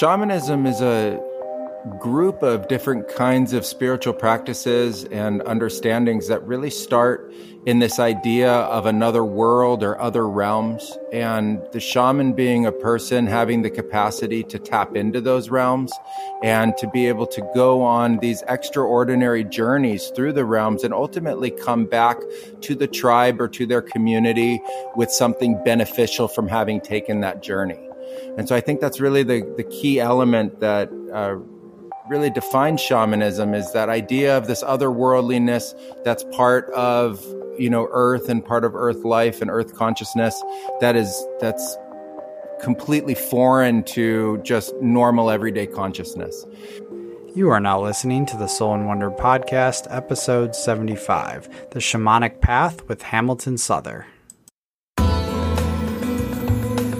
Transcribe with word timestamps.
Shamanism 0.00 0.66
is 0.66 0.80
a 0.80 1.20
group 1.98 2.42
of 2.42 2.68
different 2.68 3.06
kinds 3.06 3.52
of 3.52 3.66
spiritual 3.66 4.14
practices 4.14 5.04
and 5.04 5.42
understandings 5.42 6.28
that 6.28 6.42
really 6.46 6.70
start 6.70 7.30
in 7.66 7.80
this 7.80 7.98
idea 7.98 8.50
of 8.50 8.86
another 8.86 9.22
world 9.22 9.82
or 9.82 10.00
other 10.00 10.26
realms. 10.26 10.96
And 11.12 11.60
the 11.72 11.80
shaman 11.80 12.32
being 12.32 12.64
a 12.64 12.72
person 12.72 13.26
having 13.26 13.60
the 13.60 13.68
capacity 13.68 14.42
to 14.44 14.58
tap 14.58 14.96
into 14.96 15.20
those 15.20 15.50
realms 15.50 15.92
and 16.42 16.74
to 16.78 16.88
be 16.88 17.06
able 17.06 17.26
to 17.26 17.46
go 17.54 17.82
on 17.82 18.20
these 18.20 18.42
extraordinary 18.48 19.44
journeys 19.44 20.08
through 20.16 20.32
the 20.32 20.46
realms 20.46 20.82
and 20.82 20.94
ultimately 20.94 21.50
come 21.50 21.84
back 21.84 22.16
to 22.62 22.74
the 22.74 22.88
tribe 22.88 23.38
or 23.38 23.48
to 23.48 23.66
their 23.66 23.82
community 23.82 24.62
with 24.96 25.10
something 25.10 25.62
beneficial 25.62 26.26
from 26.26 26.48
having 26.48 26.80
taken 26.80 27.20
that 27.20 27.42
journey. 27.42 27.89
And 28.36 28.48
so 28.48 28.54
I 28.56 28.60
think 28.60 28.80
that's 28.80 29.00
really 29.00 29.22
the, 29.22 29.42
the 29.56 29.64
key 29.64 30.00
element 30.00 30.60
that 30.60 30.90
uh, 31.12 31.36
really 32.08 32.30
defines 32.30 32.80
shamanism 32.80 33.54
is 33.54 33.72
that 33.72 33.88
idea 33.88 34.36
of 34.36 34.46
this 34.46 34.64
otherworldliness 34.64 35.74
that's 36.04 36.24
part 36.32 36.68
of 36.70 37.24
you 37.58 37.70
know 37.70 37.88
earth 37.92 38.28
and 38.28 38.44
part 38.44 38.64
of 38.64 38.74
earth 38.74 39.04
life 39.04 39.40
and 39.40 39.50
earth 39.50 39.74
consciousness 39.74 40.42
that 40.80 40.96
is 40.96 41.24
that's 41.40 41.76
completely 42.60 43.14
foreign 43.14 43.82
to 43.84 44.38
just 44.42 44.74
normal 44.82 45.30
everyday 45.30 45.66
consciousness. 45.66 46.44
You 47.34 47.48
are 47.50 47.60
now 47.60 47.80
listening 47.80 48.26
to 48.26 48.36
the 48.36 48.48
Soul 48.48 48.74
and 48.74 48.86
Wonder 48.86 49.10
podcast 49.10 49.86
episode 49.88 50.54
75 50.56 51.70
the 51.70 51.78
shamanic 51.78 52.40
path 52.40 52.86
with 52.88 53.02
hamilton 53.02 53.56
souther 53.56 54.06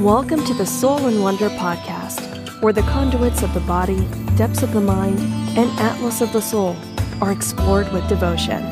welcome 0.00 0.42
to 0.46 0.54
the 0.54 0.64
soul 0.64 1.08
and 1.08 1.22
wonder 1.22 1.50
podcast 1.50 2.62
where 2.62 2.72
the 2.72 2.80
conduits 2.82 3.42
of 3.42 3.52
the 3.52 3.60
body, 3.60 4.08
depths 4.34 4.62
of 4.62 4.72
the 4.72 4.80
mind, 4.80 5.18
and 5.58 5.68
atlas 5.78 6.22
of 6.22 6.32
the 6.32 6.40
soul 6.40 6.74
are 7.20 7.32
explored 7.32 7.86
with 7.92 8.08
devotion. 8.08 8.62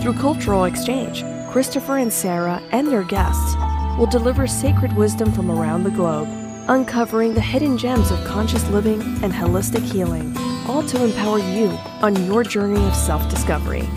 Through 0.00 0.12
cultural 0.12 0.66
exchange, 0.66 1.24
Christopher 1.50 1.96
and 1.96 2.12
Sarah 2.12 2.62
and 2.70 2.86
their 2.86 3.02
guests 3.02 3.56
will 3.98 4.06
deliver 4.06 4.46
sacred 4.46 4.94
wisdom 4.94 5.32
from 5.32 5.50
around 5.50 5.82
the 5.82 5.90
globe, 5.90 6.28
uncovering 6.68 7.34
the 7.34 7.40
hidden 7.40 7.76
gems 7.76 8.12
of 8.12 8.24
conscious 8.24 8.64
living 8.68 9.02
and 9.24 9.32
holistic 9.32 9.82
healing, 9.82 10.32
all 10.68 10.84
to 10.84 11.02
empower 11.02 11.40
you 11.40 11.70
on 12.02 12.24
your 12.24 12.44
journey 12.44 12.86
of 12.86 12.94
self 12.94 13.28
discovery. 13.28 13.88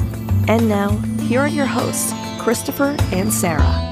And 0.48 0.68
now, 0.68 0.90
here 1.28 1.42
are 1.42 1.48
your 1.48 1.68
hosts, 1.68 2.12
Christopher 2.42 2.96
and 3.12 3.32
Sarah. 3.32 3.91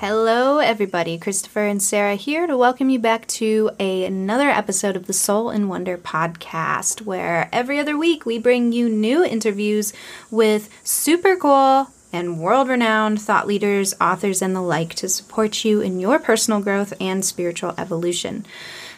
Hello, 0.00 0.60
everybody. 0.60 1.18
Christopher 1.18 1.66
and 1.66 1.82
Sarah 1.82 2.14
here 2.14 2.46
to 2.46 2.56
welcome 2.56 2.88
you 2.88 2.98
back 2.98 3.26
to 3.26 3.70
a, 3.78 4.06
another 4.06 4.48
episode 4.48 4.96
of 4.96 5.06
the 5.06 5.12
Soul 5.12 5.50
and 5.50 5.68
Wonder 5.68 5.98
podcast, 5.98 7.02
where 7.02 7.50
every 7.52 7.78
other 7.78 7.98
week 7.98 8.24
we 8.24 8.38
bring 8.38 8.72
you 8.72 8.88
new 8.88 9.22
interviews 9.22 9.92
with 10.30 10.70
super 10.82 11.36
cool 11.36 11.88
and 12.14 12.40
world 12.40 12.68
renowned 12.68 13.20
thought 13.20 13.46
leaders, 13.46 13.92
authors, 14.00 14.40
and 14.40 14.56
the 14.56 14.62
like 14.62 14.94
to 14.94 15.06
support 15.06 15.66
you 15.66 15.82
in 15.82 16.00
your 16.00 16.18
personal 16.18 16.62
growth 16.62 16.94
and 16.98 17.22
spiritual 17.22 17.74
evolution. 17.76 18.46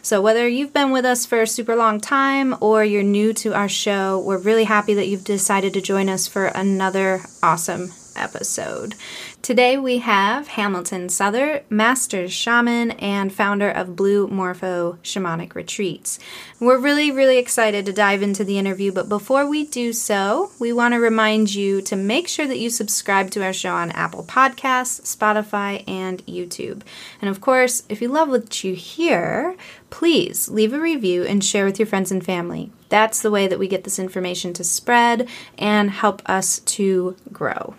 So, 0.02 0.22
whether 0.22 0.46
you've 0.46 0.72
been 0.72 0.92
with 0.92 1.04
us 1.04 1.26
for 1.26 1.42
a 1.42 1.48
super 1.48 1.74
long 1.74 2.00
time 2.00 2.54
or 2.60 2.84
you're 2.84 3.02
new 3.02 3.32
to 3.32 3.54
our 3.54 3.68
show, 3.68 4.20
we're 4.20 4.38
really 4.38 4.64
happy 4.64 4.94
that 4.94 5.08
you've 5.08 5.24
decided 5.24 5.74
to 5.74 5.80
join 5.80 6.08
us 6.08 6.28
for 6.28 6.46
another 6.46 7.22
awesome 7.42 7.90
episode. 8.16 8.94
Today 9.42 9.76
we 9.76 9.98
have 9.98 10.48
Hamilton 10.48 11.08
Souther, 11.08 11.62
master 11.68 12.28
shaman 12.28 12.92
and 12.92 13.32
founder 13.32 13.70
of 13.70 13.96
Blue 13.96 14.28
Morpho 14.28 14.98
Shamanic 15.02 15.54
Retreats. 15.54 16.18
We're 16.60 16.78
really, 16.78 17.10
really 17.10 17.38
excited 17.38 17.86
to 17.86 17.92
dive 17.92 18.22
into 18.22 18.44
the 18.44 18.58
interview, 18.58 18.92
but 18.92 19.08
before 19.08 19.48
we 19.48 19.64
do 19.64 19.92
so, 19.92 20.52
we 20.58 20.72
want 20.72 20.94
to 20.94 21.00
remind 21.00 21.54
you 21.54 21.82
to 21.82 21.96
make 21.96 22.28
sure 22.28 22.46
that 22.46 22.58
you 22.58 22.70
subscribe 22.70 23.30
to 23.32 23.42
our 23.42 23.52
show 23.52 23.74
on 23.74 23.90
Apple 23.92 24.22
Podcasts, 24.22 25.02
Spotify, 25.16 25.82
and 25.88 26.24
YouTube. 26.26 26.82
And 27.20 27.28
of 27.28 27.40
course, 27.40 27.82
if 27.88 28.00
you 28.00 28.08
love 28.08 28.28
what 28.28 28.62
you 28.62 28.74
hear, 28.74 29.56
please 29.90 30.48
leave 30.48 30.72
a 30.72 30.80
review 30.80 31.24
and 31.24 31.44
share 31.44 31.64
with 31.64 31.78
your 31.78 31.86
friends 31.86 32.12
and 32.12 32.24
family. 32.24 32.70
That's 32.88 33.22
the 33.22 33.30
way 33.30 33.46
that 33.48 33.58
we 33.58 33.68
get 33.68 33.84
this 33.84 33.98
information 33.98 34.52
to 34.52 34.64
spread 34.64 35.28
and 35.58 35.90
help 35.90 36.22
us 36.26 36.60
to 36.60 37.16
grow. 37.32 37.74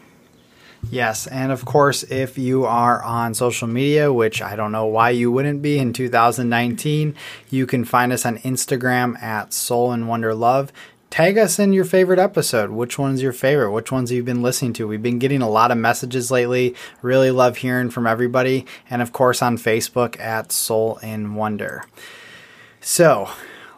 Yes, 0.92 1.26
and 1.28 1.52
of 1.52 1.66
course, 1.66 2.04
if 2.04 2.38
you 2.38 2.66
are 2.66 3.02
on 3.04 3.34
social 3.34 3.68
media, 3.68 4.14
which 4.14 4.42
I 4.42 4.56
don't 4.56 4.72
know 4.72 4.86
why 4.86 5.10
you 5.10 5.32
wouldn't 5.32 5.62
be 5.62 5.80
in 5.80 5.92
2019, 5.92 7.16
you 7.50 7.66
can 7.66 7.84
find 7.84 8.14
us 8.14 8.26
on 8.26 8.38
Instagram 8.40 9.22
at 9.22 9.54
Soul 9.54 9.92
and 9.92 10.08
Wonder 10.08 10.36
Love. 10.36 10.72
Tag 11.10 11.38
us 11.38 11.60
in 11.60 11.74
your 11.74 11.86
favorite 11.86 12.18
episode. 12.18 12.72
Which 12.72 12.98
one's 12.98 13.22
your 13.22 13.34
favorite? 13.34 13.72
Which 13.72 13.92
ones 13.92 14.12
you've 14.12 14.26
been 14.26 14.42
listening 14.42 14.74
to? 14.74 14.88
We've 14.88 15.02
been 15.02 15.20
getting 15.20 15.44
a 15.44 15.50
lot 15.50 15.70
of 15.70 15.78
messages 15.78 16.32
lately. 16.32 16.76
Really 17.04 17.30
love 17.30 17.58
hearing 17.58 17.92
from 17.92 18.08
everybody. 18.08 18.66
And 18.90 19.00
of 19.00 19.14
course, 19.14 19.42
on 19.42 19.58
Facebook 19.58 20.20
at 20.20 20.52
Soul 20.52 21.00
and 21.04 21.36
Wonder. 21.36 21.86
So, 22.82 23.30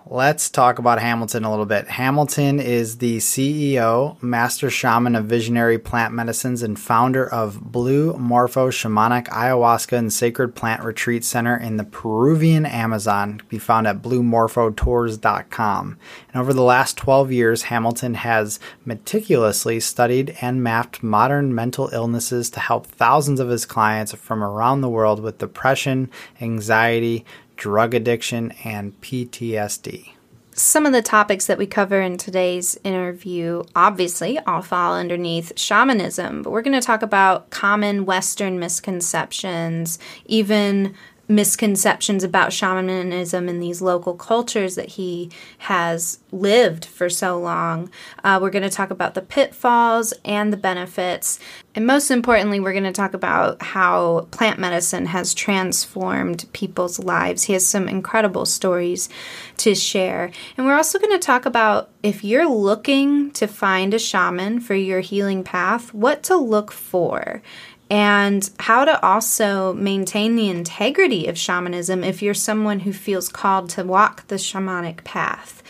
Let's 0.08 0.52
talk 0.52 0.78
about 0.78 1.02
Hamilton 1.02 1.46
a 1.46 1.50
little 1.50 1.66
bit. 1.66 1.88
Hamilton 1.88 2.60
is 2.60 3.00
the 3.00 3.18
CEO, 3.18 4.22
master 4.22 4.70
shaman 4.70 5.16
of 5.16 5.26
visionary 5.26 5.80
plant 5.80 6.14
medicines, 6.14 6.62
and 6.62 6.80
founder 6.80 7.28
of 7.28 7.72
Blue 7.72 8.14
Morpho 8.14 8.70
Shamanic 8.70 9.26
Ayahuasca 9.30 9.98
and 9.98 10.14
Sacred 10.14 10.54
Plant 10.54 10.84
Retreat 10.84 11.26
Center 11.26 11.58
in 11.58 11.78
the 11.78 11.84
Peruvian 11.84 12.68
Amazon. 12.68 13.42
Be 13.50 13.58
found 13.58 13.88
at 13.88 14.04
bluemorphotours.com. 14.04 15.98
And 16.32 16.40
over 16.40 16.54
the 16.54 16.62
last 16.62 16.98
12 16.98 17.32
years, 17.32 17.64
Hamilton 17.64 18.14
has 18.14 18.60
meticulously 18.86 19.80
studied 19.80 20.38
and 20.40 20.62
mapped 20.62 21.02
modern 21.02 21.56
mental 21.56 21.90
illnesses 21.92 22.52
to 22.52 22.60
help 22.60 22.86
thousands 22.86 23.40
of 23.40 23.50
his 23.50 23.66
clients 23.66 24.14
from 24.14 24.44
around 24.44 24.82
the 24.82 24.90
world 24.90 25.20
with 25.20 25.40
depression, 25.40 26.12
anxiety, 26.40 27.26
drug 27.56 27.94
addiction, 27.94 28.52
and 28.64 29.00
PTSD. 29.02 30.12
Some 30.58 30.86
of 30.86 30.94
the 30.94 31.02
topics 31.02 31.48
that 31.48 31.58
we 31.58 31.68
cover 31.68 32.02
in 32.02 32.18
today's 32.18 32.78
interview 32.86 33.64
obviously 33.76 34.40
all 34.40 34.62
fall 34.62 34.94
underneath 34.96 35.52
shamanism, 35.60 36.44
but 36.44 36.52
we're 36.52 36.62
going 36.62 36.80
to 36.80 36.86
talk 36.86 37.02
about 37.02 37.50
common 37.50 38.06
Western 38.06 38.58
misconceptions, 38.58 40.00
even 40.28 40.96
misconceptions 41.28 42.24
about 42.24 42.54
shamanism 42.54 43.50
in 43.50 43.60
these 43.60 43.82
local 43.82 44.14
cultures 44.14 44.76
that 44.76 44.90
he 44.90 45.30
has 45.60 46.20
lived 46.32 46.86
for 46.86 47.10
so 47.10 47.40
long. 47.40 47.90
Uh, 48.24 48.40
we're 48.42 48.50
going 48.50 48.64
to 48.64 48.70
talk 48.70 48.92
about 48.92 49.14
the 49.14 49.22
pitfalls 49.22 50.14
and 50.24 50.54
the 50.54 50.58
benefits. 50.58 51.40
And 51.74 51.88
most 51.88 52.12
importantly, 52.12 52.60
we're 52.60 52.74
going 52.74 52.84
to 52.84 52.92
talk 52.92 53.14
about 53.14 53.62
how 53.62 54.28
plant 54.32 54.60
medicine 54.60 55.08
has 55.08 55.34
transformed 55.34 56.46
people's 56.54 57.00
lives. 57.00 57.44
He 57.44 57.54
has 57.54 57.66
some 57.66 57.88
incredible 57.90 58.46
stories 58.46 59.10
to 59.58 59.74
share. 59.74 60.32
And 60.58 60.66
we're 60.66 60.78
also 60.78 61.00
going 61.00 61.12
to 61.12 61.26
talk 61.26 61.46
about 61.46 61.90
if 62.04 62.24
you're 62.24 62.48
looking 62.48 63.32
to 63.32 63.48
find 63.48 63.94
a 63.94 64.00
shaman 64.00 64.60
for 64.60 64.76
your 64.76 65.00
healing 65.00 65.44
path, 65.44 65.94
what 65.94 66.24
to 66.24 66.38
look 66.38 66.72
for 66.72 67.42
and 67.90 68.50
how 68.60 68.86
to 68.86 69.04
also 69.06 69.74
maintain 69.74 70.36
the 70.36 70.50
integrity 70.50 71.28
of 71.28 71.38
shamanism 71.38 72.04
if 72.04 72.22
you're 72.22 72.34
someone 72.34 72.80
who 72.80 72.92
feels 72.94 73.30
called 73.30 73.70
to 73.72 73.84
walk 73.84 74.28
the 74.28 74.36
shamanic 74.36 75.04
path. 75.04 75.62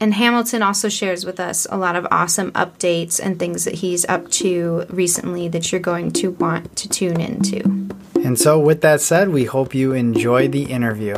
And 0.00 0.12
Hamilton 0.12 0.62
also 0.62 0.88
shares 0.88 1.24
with 1.24 1.40
us 1.40 1.66
a 1.70 1.78
lot 1.78 1.96
of 1.96 2.06
awesome 2.10 2.50
updates 2.52 3.20
and 3.22 3.38
things 3.38 3.64
that 3.64 3.74
he's 3.74 4.04
up 4.06 4.30
to 4.32 4.84
recently 4.90 5.48
that 5.48 5.72
you're 5.72 5.80
going 5.80 6.10
to 6.12 6.32
want 6.32 6.76
to 6.76 6.88
tune 6.88 7.20
into. 7.20 7.60
And 8.22 8.38
so, 8.38 8.58
with 8.58 8.80
that 8.82 9.00
said, 9.00 9.30
we 9.30 9.44
hope 9.44 9.74
you 9.74 9.92
enjoy 9.92 10.48
the 10.48 10.64
interview. 10.64 11.16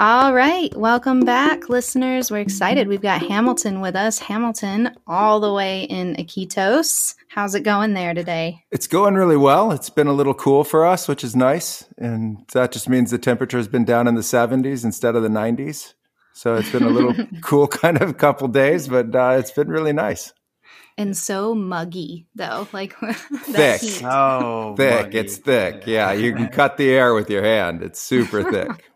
All 0.00 0.32
right, 0.32 0.74
welcome 0.74 1.20
back, 1.20 1.68
listeners. 1.68 2.30
We're 2.30 2.38
excited. 2.38 2.88
We've 2.88 3.02
got 3.02 3.20
Hamilton 3.20 3.82
with 3.82 3.94
us. 3.94 4.18
Hamilton, 4.18 4.96
all 5.06 5.40
the 5.40 5.52
way 5.52 5.82
in 5.82 6.16
Iquitos. 6.16 7.16
How's 7.28 7.54
it 7.54 7.64
going 7.64 7.92
there 7.92 8.14
today? 8.14 8.64
It's 8.70 8.86
going 8.86 9.14
really 9.14 9.36
well. 9.36 9.72
It's 9.72 9.90
been 9.90 10.06
a 10.06 10.14
little 10.14 10.32
cool 10.32 10.64
for 10.64 10.86
us, 10.86 11.06
which 11.06 11.22
is 11.22 11.36
nice. 11.36 11.84
And 11.98 12.46
that 12.54 12.72
just 12.72 12.88
means 12.88 13.10
the 13.10 13.18
temperature 13.18 13.58
has 13.58 13.68
been 13.68 13.84
down 13.84 14.08
in 14.08 14.14
the 14.14 14.22
70s 14.22 14.86
instead 14.86 15.16
of 15.16 15.22
the 15.22 15.28
90s. 15.28 15.92
So 16.32 16.54
it's 16.54 16.72
been 16.72 16.84
a 16.84 16.88
little 16.88 17.14
cool 17.42 17.68
kind 17.68 18.00
of 18.00 18.16
couple 18.16 18.48
days, 18.48 18.88
but 18.88 19.14
uh, 19.14 19.36
it's 19.38 19.50
been 19.50 19.68
really 19.68 19.92
nice. 19.92 20.32
And 20.96 21.14
so 21.14 21.54
muggy, 21.54 22.26
though, 22.34 22.68
like 22.72 22.94
thick. 23.42 23.82
Heat. 23.82 24.02
Oh, 24.02 24.74
thick. 24.76 25.04
Muggy. 25.04 25.18
It's 25.18 25.36
thick. 25.36 25.82
Yeah, 25.86 26.12
you 26.12 26.34
can 26.34 26.48
cut 26.52 26.78
the 26.78 26.88
air 26.88 27.12
with 27.12 27.28
your 27.28 27.42
hand. 27.42 27.82
It's 27.82 28.00
super 28.00 28.42
thick. 28.50 28.89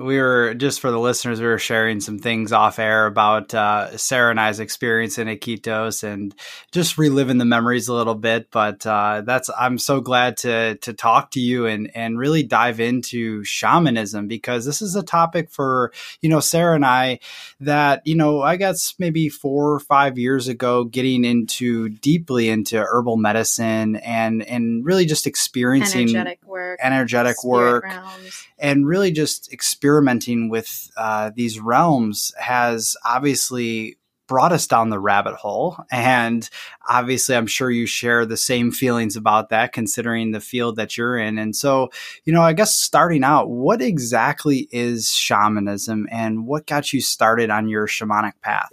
We 0.00 0.18
were 0.18 0.54
just 0.54 0.80
for 0.80 0.90
the 0.90 0.98
listeners, 0.98 1.40
we 1.40 1.46
were 1.46 1.58
sharing 1.58 2.00
some 2.00 2.18
things 2.18 2.52
off 2.52 2.78
air 2.78 3.04
about 3.04 3.52
uh, 3.52 3.96
Sarah 3.98 4.30
and 4.30 4.40
I's 4.40 4.58
experience 4.58 5.18
in 5.18 5.28
Iquitos 5.28 6.02
and 6.02 6.34
just 6.72 6.96
reliving 6.96 7.36
the 7.36 7.44
memories 7.44 7.88
a 7.88 7.92
little 7.92 8.14
bit. 8.14 8.50
But 8.50 8.86
uh, 8.86 9.22
that's 9.26 9.50
I'm 9.58 9.78
so 9.78 10.00
glad 10.00 10.38
to 10.38 10.76
to 10.76 10.94
talk 10.94 11.32
to 11.32 11.40
you 11.40 11.66
and 11.66 11.90
and 11.94 12.18
really 12.18 12.42
dive 12.42 12.80
into 12.80 13.44
shamanism 13.44 14.26
because 14.26 14.64
this 14.64 14.80
is 14.80 14.96
a 14.96 15.02
topic 15.02 15.50
for 15.50 15.92
you 16.22 16.30
know 16.30 16.40
Sarah 16.40 16.76
and 16.76 16.86
I 16.86 17.18
that 17.60 18.06
you 18.06 18.14
know 18.14 18.40
I 18.40 18.56
guess 18.56 18.94
maybe 18.98 19.28
four 19.28 19.74
or 19.74 19.80
five 19.80 20.16
years 20.16 20.48
ago 20.48 20.84
getting 20.84 21.26
into 21.26 21.90
deeply 21.90 22.48
into 22.48 22.82
herbal 22.82 23.18
medicine 23.18 23.96
and 23.96 24.42
and 24.42 24.82
really 24.82 25.04
just 25.04 25.26
experiencing 25.26 26.08
energetic 26.08 26.40
work, 26.46 26.80
energetic 26.82 27.44
work, 27.44 27.84
realms. 27.84 28.46
And 28.60 28.86
really 28.86 29.10
just 29.10 29.52
experimenting 29.52 30.48
with 30.48 30.90
uh, 30.96 31.30
these 31.34 31.58
realms 31.58 32.32
has 32.38 32.96
obviously 33.04 33.96
brought 34.30 34.52
us 34.52 34.68
down 34.68 34.90
the 34.90 34.98
rabbit 34.98 35.34
hole. 35.34 35.76
And 35.90 36.48
obviously, 36.88 37.34
I'm 37.34 37.48
sure 37.48 37.68
you 37.68 37.84
share 37.84 38.24
the 38.24 38.36
same 38.36 38.70
feelings 38.70 39.16
about 39.16 39.48
that, 39.48 39.72
considering 39.72 40.30
the 40.30 40.40
field 40.40 40.76
that 40.76 40.96
you're 40.96 41.18
in. 41.18 41.36
And 41.36 41.56
so, 41.56 41.90
you 42.24 42.32
know, 42.32 42.42
I 42.42 42.52
guess 42.52 42.78
starting 42.78 43.24
out, 43.24 43.50
what 43.50 43.82
exactly 43.82 44.68
is 44.70 45.12
shamanism 45.12 46.06
and 46.12 46.46
what 46.46 46.68
got 46.68 46.92
you 46.92 47.00
started 47.00 47.50
on 47.50 47.68
your 47.68 47.88
shamanic 47.88 48.34
path? 48.40 48.72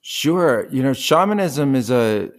Sure. 0.00 0.66
You 0.72 0.82
know, 0.82 0.92
shamanism 0.92 1.76
is 1.76 1.88
a 1.88 2.30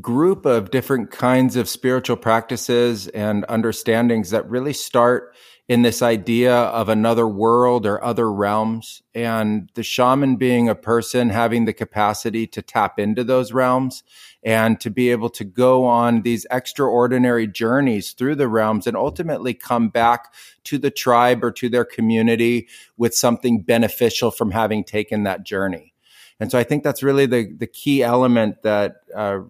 group 0.00 0.46
of 0.46 0.70
different 0.70 1.10
kinds 1.10 1.54
of 1.56 1.68
spiritual 1.68 2.16
practices 2.16 3.08
and 3.08 3.44
understandings 3.48 4.30
that 4.30 4.48
really 4.48 4.72
start 4.72 5.34
in 5.68 5.82
this 5.82 6.00
idea 6.00 6.54
of 6.54 6.88
another 6.88 7.28
world 7.28 7.84
or 7.84 8.02
other 8.02 8.32
realms 8.32 9.02
and 9.14 9.70
the 9.74 9.82
shaman 9.82 10.36
being 10.36 10.66
a 10.66 10.74
person 10.74 11.28
having 11.28 11.66
the 11.66 11.74
capacity 11.74 12.46
to 12.46 12.62
tap 12.62 12.98
into 12.98 13.22
those 13.22 13.52
realms 13.52 14.02
and 14.42 14.80
to 14.80 14.88
be 14.88 15.10
able 15.10 15.28
to 15.28 15.44
go 15.44 15.84
on 15.84 16.22
these 16.22 16.46
extraordinary 16.50 17.46
journeys 17.46 18.12
through 18.12 18.34
the 18.34 18.48
realms 18.48 18.86
and 18.86 18.96
ultimately 18.96 19.52
come 19.52 19.90
back 19.90 20.32
to 20.64 20.78
the 20.78 20.90
tribe 20.90 21.44
or 21.44 21.50
to 21.50 21.68
their 21.68 21.84
community 21.84 22.66
with 22.96 23.14
something 23.14 23.60
beneficial 23.60 24.30
from 24.30 24.50
having 24.50 24.82
taken 24.82 25.24
that 25.24 25.44
journey. 25.44 25.92
And 26.40 26.50
so 26.50 26.58
I 26.58 26.64
think 26.64 26.82
that's 26.82 27.02
really 27.02 27.26
the, 27.26 27.52
the 27.52 27.66
key 27.66 28.02
element 28.02 28.62
that 28.62 29.02
uh, 29.14 29.40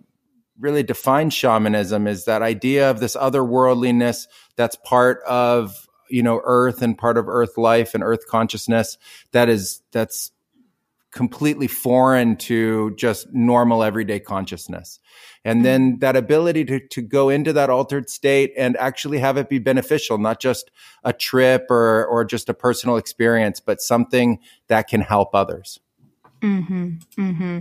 really 0.58 0.82
defines 0.82 1.32
shamanism 1.32 2.08
is 2.08 2.24
that 2.24 2.42
idea 2.42 2.90
of 2.90 2.98
this 2.98 3.14
otherworldliness 3.14 4.26
that's 4.56 4.76
part 4.84 5.22
of 5.22 5.87
you 6.10 6.22
know 6.22 6.40
earth 6.44 6.82
and 6.82 6.96
part 6.96 7.18
of 7.18 7.28
earth 7.28 7.56
life 7.56 7.94
and 7.94 8.02
earth 8.02 8.26
consciousness 8.26 8.98
that 9.32 9.48
is 9.48 9.82
that's 9.92 10.32
completely 11.10 11.66
foreign 11.66 12.36
to 12.36 12.94
just 12.96 13.32
normal 13.32 13.82
everyday 13.82 14.20
consciousness. 14.20 15.00
And 15.44 15.64
then 15.64 15.92
mm-hmm. 15.92 15.98
that 16.00 16.16
ability 16.16 16.64
to, 16.66 16.86
to 16.88 17.02
go 17.02 17.28
into 17.30 17.52
that 17.54 17.70
altered 17.70 18.10
state 18.10 18.52
and 18.56 18.76
actually 18.76 19.18
have 19.18 19.36
it 19.36 19.48
be 19.48 19.58
beneficial 19.58 20.18
not 20.18 20.40
just 20.40 20.70
a 21.04 21.12
trip 21.12 21.66
or 21.70 22.06
or 22.06 22.24
just 22.24 22.48
a 22.48 22.54
personal 22.54 22.96
experience 22.96 23.58
but 23.60 23.80
something 23.80 24.38
that 24.68 24.88
can 24.88 25.00
help 25.00 25.34
others. 25.34 25.80
Hmm 26.42 26.92
hmm 27.16 27.58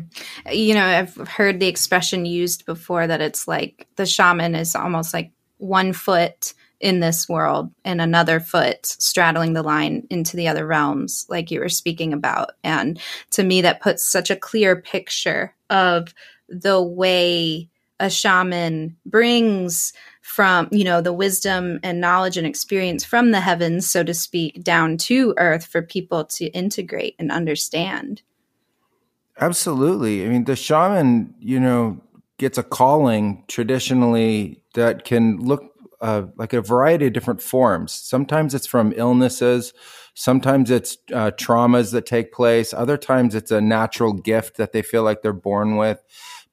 You 0.52 0.74
know, 0.74 0.86
I've 0.86 1.16
heard 1.28 1.60
the 1.60 1.68
expression 1.68 2.26
used 2.26 2.66
before 2.66 3.08
that 3.08 3.22
it's 3.22 3.48
like 3.48 3.88
the 3.96 4.06
shaman 4.06 4.56
is 4.56 4.76
almost 4.76 5.14
like 5.14 5.32
one 5.58 5.94
foot 5.94 6.54
in 6.80 7.00
this 7.00 7.28
world 7.28 7.72
and 7.84 8.00
another 8.00 8.40
foot 8.40 8.86
straddling 8.86 9.54
the 9.54 9.64
line 9.64 10.06
into 10.10 10.38
the 10.38 10.48
other 10.48 10.66
realms 10.66 11.26
like 11.30 11.50
you 11.50 11.60
were 11.60 11.70
speaking 11.70 12.14
about. 12.14 12.52
And 12.64 13.00
to 13.32 13.44
me 13.44 13.62
that 13.62 13.82
puts 13.82 14.08
such 14.08 14.30
a 14.30 14.36
clear 14.36 14.76
picture 14.76 15.56
of 15.70 16.14
the 16.48 16.82
way 16.82 17.70
a 18.00 18.10
shaman 18.10 18.96
brings 19.06 19.92
from 20.22 20.68
you 20.72 20.84
know 20.84 21.02
the 21.02 21.14
wisdom 21.14 21.80
and 21.84 22.00
knowledge 22.00 22.38
and 22.38 22.46
experience 22.46 23.04
from 23.04 23.32
the 23.32 23.40
heavens 23.40 23.90
so 23.90 24.04
to 24.04 24.14
speak 24.14 24.62
down 24.64 24.98
to 24.98 25.34
earth 25.38 25.66
for 25.66 25.82
people 25.82 26.26
to 26.26 26.46
integrate 26.48 27.16
and 27.18 27.32
understand. 27.32 28.22
Absolutely. 29.40 30.26
I 30.26 30.30
mean 30.30 30.44
the 30.44 30.56
shaman 30.56 31.34
you 31.40 31.60
know 31.60 32.00
gets 32.38 32.58
a 32.58 32.64
calling 32.64 33.44
traditionally 33.48 34.62
that 34.76 35.04
can 35.06 35.38
look 35.38 35.74
uh, 36.02 36.24
like 36.38 36.54
a 36.54 36.62
variety 36.62 37.08
of 37.08 37.14
different 37.14 37.42
forms. 37.42 37.94
Sometimes 37.94 38.54
it's 38.54 38.68
from 38.68 38.94
illnesses, 38.96 39.74
sometimes 40.14 40.70
it's 40.72 40.98
uh, 41.14 41.32
traumas 41.32 41.92
that 41.92 42.06
take 42.06 42.32
place, 42.32 42.74
other 42.74 42.98
times 42.98 43.36
it's 43.36 43.52
a 43.52 43.62
natural 43.62 44.14
gift 44.14 44.58
that 44.58 44.72
they 44.72 44.82
feel 44.82 45.04
like 45.04 45.22
they're 45.22 45.34
born 45.34 45.78
with. 45.78 46.02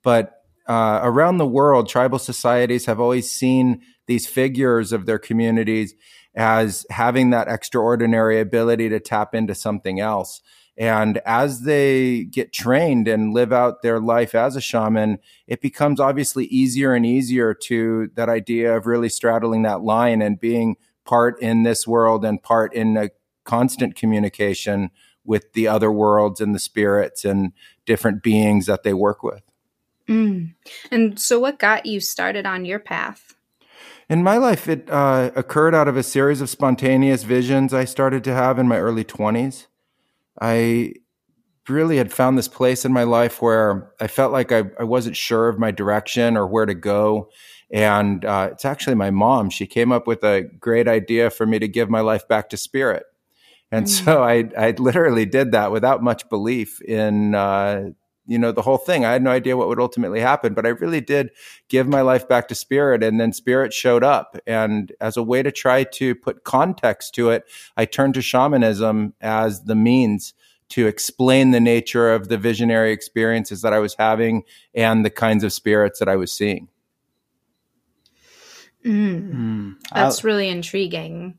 But 0.03 0.43
uh, 0.67 1.01
around 1.03 1.39
the 1.39 1.47
world, 1.47 1.89
tribal 1.89 2.19
societies 2.19 2.87
have 2.87 3.01
always 3.01 3.31
seen 3.31 3.83
these 4.07 4.27
figures 4.27 4.93
of 4.93 5.07
their 5.07 5.19
communities 5.19 5.95
as 6.35 6.85
having 6.91 7.31
that 7.31 7.49
extraordinary 7.49 8.41
ability 8.41 8.89
to 8.89 9.01
tap 9.01 9.35
into 9.35 9.55
something 9.55 10.01
else. 10.01 10.41
And 10.77 11.19
as 11.19 11.61
they 11.61 12.25
get 12.25 12.53
trained 12.53 13.07
and 13.07 13.33
live 13.33 13.53
out 13.53 13.83
their 13.83 14.01
life 14.01 14.35
as 14.35 14.57
a 14.57 14.61
shaman, 14.61 15.19
it 15.47 15.61
becomes 15.61 16.01
obviously 16.01 16.47
easier 16.47 16.95
and 16.95 17.07
easier 17.07 17.55
to 17.55 18.11
that 18.15 18.29
idea 18.29 18.77
of 18.77 18.87
really 18.87 19.09
straddling 19.09 19.63
that 19.63 19.83
line 19.83 20.21
and 20.21 20.41
being 20.41 20.77
part 21.05 21.41
in 21.41 21.63
this 21.63 21.87
world 21.87 22.25
and 22.25 22.43
part 22.43 22.75
in 22.75 22.97
a 22.97 23.11
constant 23.45 23.95
communication 23.95 24.91
with 25.25 25.53
the 25.53 25.69
other 25.69 25.93
worlds 25.93 26.41
and 26.41 26.55
the 26.55 26.59
spirits 26.59 27.25
and 27.25 27.53
different 27.87 28.23
beings 28.23 28.67
that 28.67 28.83
they 28.83 28.95
work 28.95 29.23
with. 29.23 29.43
Mm. 30.09 30.55
And 30.91 31.19
so, 31.19 31.39
what 31.39 31.59
got 31.59 31.87
you 31.87 32.01
started 32.01 32.45
on 32.47 32.65
your 32.65 32.79
path? 32.79 33.35
In 34.11 34.23
my 34.23 34.37
life, 34.37 34.69
it 34.69 34.91
uh, 34.91 35.31
occurred 35.35 35.75
out 35.75 35.89
of 35.89 35.97
a 35.97 36.03
series 36.03 36.43
of 36.43 36.51
spontaneous 36.51 37.23
visions 37.23 37.73
I 37.73 37.87
started 37.87 38.23
to 38.25 38.35
have 38.35 38.59
in 38.59 38.69
my 38.69 38.79
early 38.79 39.05
20s. 39.05 39.67
I 40.41 40.95
really 41.69 41.97
had 41.97 42.13
found 42.13 42.37
this 42.37 42.49
place 42.49 42.85
in 42.85 42.93
my 42.93 43.05
life 43.05 43.41
where 43.41 43.91
I 44.01 44.07
felt 44.07 44.33
like 44.33 44.53
I, 44.53 44.65
I 44.79 44.85
wasn't 44.85 45.17
sure 45.17 45.49
of 45.49 45.59
my 45.59 45.71
direction 45.71 46.37
or 46.37 46.47
where 46.47 46.67
to 46.67 46.75
go. 46.75 47.31
And 47.71 48.25
uh, 48.25 48.51
it's 48.53 48.65
actually 48.65 48.97
my 48.97 49.11
mom. 49.11 49.51
She 49.51 49.67
came 49.67 49.91
up 49.91 50.07
with 50.07 50.23
a 50.23 50.43
great 50.43 50.87
idea 50.87 51.31
for 51.31 51.47
me 51.47 51.59
to 51.59 51.69
give 51.69 51.89
my 51.89 52.01
life 52.01 52.29
back 52.29 52.51
to 52.51 52.57
spirit. 52.57 53.05
And 53.73 53.87
mm. 53.87 54.05
so 54.05 54.23
I, 54.23 54.51
I 54.57 54.73
literally 54.73 55.27
did 55.27 55.53
that 55.53 55.73
without 55.73 56.03
much 56.03 56.29
belief 56.29 56.83
in, 56.83 57.35
uh, 57.35 57.91
you 58.27 58.39
know, 58.39 58.53
the 58.53 58.63
whole 58.63 58.79
thing. 58.79 59.05
I 59.05 59.13
had 59.13 59.23
no 59.23 59.31
idea 59.31 59.57
what 59.57 59.69
would 59.69 59.81
ultimately 59.81 60.21
happen, 60.21 60.55
but 60.55 60.67
I 60.67 60.71
really 60.71 61.01
did 61.01 61.31
give 61.69 61.87
my 61.87 62.01
life 62.01 62.27
back 62.27 62.49
to 62.49 62.55
spirit. 62.55 63.03
And 63.03 63.21
then 63.21 63.33
spirit 63.33 63.73
showed 63.73 64.03
up. 64.03 64.37
And 64.47 64.93
as 65.01 65.17
a 65.17 65.23
way 65.23 65.43
to 65.43 65.53
try 65.53 65.85
to 65.85 66.15
put 66.15 66.45
context 66.45 67.15
to 67.17 67.31
it, 67.31 67.45
I 67.77 67.85
turned 67.85 68.15
to 68.15 68.23
shamanism 68.23 69.15
as 69.21 69.65
the 69.65 69.75
means 69.75 70.35
to 70.71 70.87
explain 70.87 71.51
the 71.51 71.61
nature 71.61 72.13
of 72.13 72.29
the 72.29 72.39
visionary 72.39 72.93
experiences 72.93 73.63
that 73.63 73.73
I 73.73 73.79
was 73.79 73.95
having 73.95 74.45
and 74.75 75.05
the 75.05 75.11
kinds 75.11 75.45
of 75.45 75.53
spirits 75.53 75.99
that 75.99 76.09
I 76.09 76.17
was 76.17 76.33
seeing. 76.33 76.69
Mm. 78.85 79.35
Mm. 79.35 79.75
That's 79.95 80.25
really 80.25 80.49
intriguing. 80.49 81.39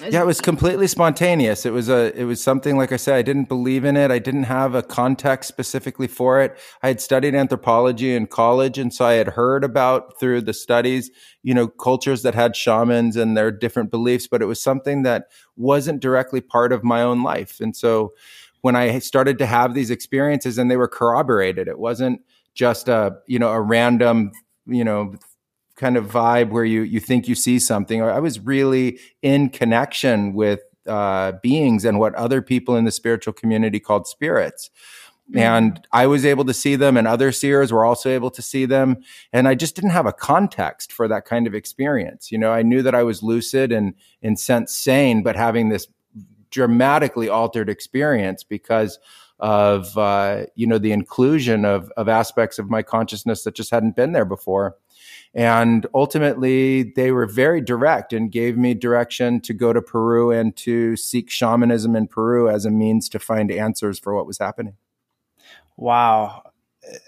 Yeah, 0.00 0.22
it 0.22 0.26
was 0.26 0.40
completely 0.40 0.86
spontaneous. 0.86 1.66
It 1.66 1.72
was 1.72 1.88
a 1.90 2.18
it 2.18 2.24
was 2.24 2.42
something 2.42 2.78
like 2.78 2.92
I 2.92 2.96
said, 2.96 3.14
I 3.16 3.22
didn't 3.22 3.48
believe 3.48 3.84
in 3.84 3.96
it. 3.96 4.10
I 4.10 4.18
didn't 4.18 4.44
have 4.44 4.74
a 4.74 4.82
context 4.82 5.48
specifically 5.48 6.08
for 6.08 6.40
it. 6.40 6.58
I 6.82 6.88
had 6.88 7.00
studied 7.00 7.34
anthropology 7.34 8.14
in 8.14 8.26
college 8.26 8.78
and 8.78 8.92
so 8.92 9.04
I 9.04 9.12
had 9.14 9.28
heard 9.28 9.64
about 9.64 10.18
through 10.18 10.42
the 10.42 10.54
studies, 10.54 11.10
you 11.42 11.52
know, 11.52 11.68
cultures 11.68 12.22
that 12.22 12.34
had 12.34 12.56
shamans 12.56 13.16
and 13.16 13.36
their 13.36 13.50
different 13.50 13.90
beliefs, 13.90 14.26
but 14.26 14.40
it 14.40 14.46
was 14.46 14.62
something 14.62 15.02
that 15.02 15.26
wasn't 15.56 16.00
directly 16.00 16.40
part 16.40 16.72
of 16.72 16.82
my 16.82 17.02
own 17.02 17.22
life. 17.22 17.60
And 17.60 17.76
so 17.76 18.14
when 18.62 18.74
I 18.74 18.98
started 18.98 19.36
to 19.38 19.46
have 19.46 19.74
these 19.74 19.90
experiences 19.90 20.56
and 20.56 20.70
they 20.70 20.76
were 20.76 20.88
corroborated, 20.88 21.68
it 21.68 21.78
wasn't 21.78 22.22
just 22.54 22.88
a, 22.88 23.16
you 23.26 23.38
know, 23.38 23.50
a 23.50 23.60
random, 23.60 24.32
you 24.66 24.84
know, 24.84 25.14
kind 25.76 25.96
of 25.96 26.06
vibe 26.06 26.50
where 26.50 26.64
you 26.64 26.82
you 26.82 27.00
think 27.00 27.28
you 27.28 27.34
see 27.34 27.58
something. 27.58 28.02
I 28.02 28.20
was 28.20 28.40
really 28.40 28.98
in 29.22 29.48
connection 29.48 30.34
with 30.34 30.60
uh, 30.86 31.32
beings 31.42 31.84
and 31.84 31.98
what 31.98 32.14
other 32.14 32.42
people 32.42 32.76
in 32.76 32.84
the 32.84 32.90
spiritual 32.90 33.32
community 33.32 33.80
called 33.80 34.06
spirits. 34.06 34.70
Mm-hmm. 35.30 35.38
And 35.38 35.86
I 35.92 36.06
was 36.08 36.24
able 36.24 36.44
to 36.46 36.52
see 36.52 36.76
them, 36.76 36.96
and 36.96 37.06
other 37.06 37.32
seers 37.32 37.72
were 37.72 37.84
also 37.84 38.10
able 38.10 38.30
to 38.32 38.42
see 38.42 38.66
them. 38.66 38.98
And 39.32 39.46
I 39.46 39.54
just 39.54 39.76
didn't 39.76 39.90
have 39.90 40.06
a 40.06 40.12
context 40.12 40.92
for 40.92 41.06
that 41.08 41.24
kind 41.24 41.46
of 41.46 41.54
experience. 41.54 42.32
You 42.32 42.38
know, 42.38 42.50
I 42.50 42.62
knew 42.62 42.82
that 42.82 42.94
I 42.94 43.04
was 43.04 43.22
lucid 43.22 43.72
and, 43.72 43.94
in 44.20 44.36
sense, 44.36 44.74
sane, 44.74 45.22
but 45.22 45.36
having 45.36 45.68
this 45.68 45.86
dramatically 46.50 47.28
altered 47.28 47.68
experience 47.68 48.44
because 48.44 48.98
of 49.42 49.98
uh, 49.98 50.46
you 50.54 50.66
know 50.66 50.78
the 50.78 50.92
inclusion 50.92 51.64
of 51.64 51.90
of 51.96 52.08
aspects 52.08 52.58
of 52.58 52.70
my 52.70 52.82
consciousness 52.82 53.42
that 53.42 53.54
just 53.54 53.70
hadn't 53.70 53.96
been 53.96 54.12
there 54.12 54.24
before 54.24 54.76
And 55.34 55.86
ultimately, 55.94 56.84
they 56.94 57.10
were 57.10 57.26
very 57.26 57.60
direct 57.60 58.12
and 58.12 58.30
gave 58.30 58.56
me 58.56 58.74
direction 58.74 59.40
to 59.40 59.52
go 59.52 59.72
to 59.72 59.82
Peru 59.82 60.30
and 60.30 60.54
to 60.58 60.96
seek 60.96 61.30
shamanism 61.30 61.96
in 61.96 62.06
Peru 62.06 62.48
as 62.48 62.64
a 62.64 62.70
means 62.70 63.08
to 63.10 63.18
find 63.18 63.50
answers 63.50 63.98
for 63.98 64.14
what 64.14 64.26
was 64.26 64.38
happening. 64.38 64.76
Wow 65.76 66.51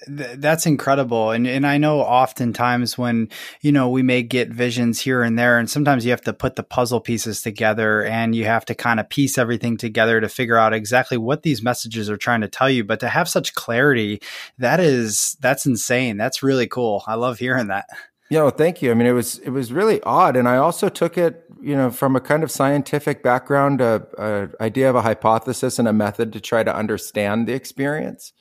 that's 0.07 0.67
incredible. 0.67 1.31
And 1.31 1.47
and 1.47 1.67
I 1.67 1.79
know 1.79 2.01
oftentimes 2.01 2.97
when 2.97 3.29
you 3.61 3.73
know 3.73 3.89
we 3.89 4.03
may 4.03 4.23
get 4.23 4.51
visions 4.51 5.01
here 5.01 5.23
and 5.23 5.39
there 5.39 5.59
and 5.59 5.69
sometimes 5.69 6.05
you 6.05 6.13
have 6.13 6.21
to 6.23 6.33
put 6.33 6.57
the 6.57 6.63
puzzle 6.63 7.01
pieces 7.01 7.43
together 7.43 8.05
and 8.05 8.35
you 8.35 8.45
have 8.45 8.65
to 8.67 8.75
kind 8.75 9.01
of 9.01 9.09
piece 9.09 9.37
everything 9.37 9.77
together 9.77 10.21
to 10.21 10.29
figure 10.29 10.57
out 10.57 10.73
exactly 10.73 11.17
what 11.17 11.43
these 11.43 11.63
messages 11.63 12.09
are 12.09 12.17
trying 12.17 12.41
to 12.43 12.49
tell 12.49 12.71
you. 12.71 12.85
But 12.85 13.01
to 13.01 13.09
have 13.09 13.29
such 13.29 13.55
clarity 13.55 14.21
that 14.59 14.79
is 14.79 15.37
that's 15.41 15.67
insane. 15.67 16.17
That's 16.17 16.43
really 16.43 16.69
cool. 16.69 17.03
I 17.07 17.15
love 17.15 17.39
hearing 17.39 17.69
that. 17.69 17.87
Yeah 18.31 18.43
well, 18.43 18.51
thank 18.51 18.81
you. 18.81 18.93
I 18.93 18.95
mean 18.95 19.09
it 19.09 19.13
was 19.13 19.39
it 19.39 19.51
was 19.51 19.73
really 19.73 20.01
odd. 20.03 20.37
And 20.37 20.49
I 20.49 20.59
also 20.59 20.89
took 20.89 21.19
it 21.19 21.43
you 21.61 21.75
know 21.75 21.91
from 21.91 22.15
a 22.15 22.21
kind 22.21 22.45
of 22.45 22.51
scientific 22.51 23.25
background 23.25 23.81
a, 23.81 24.07
a 24.19 24.63
idea 24.63 24.89
of 24.89 24.95
a 24.95 25.03
hypothesis 25.03 25.81
and 25.81 25.89
a 25.89 25.93
method 25.93 26.33
to 26.35 26.41
try 26.41 26.63
to 26.63 26.75
understand 26.75 27.49
the 27.49 27.55
experience 27.55 28.33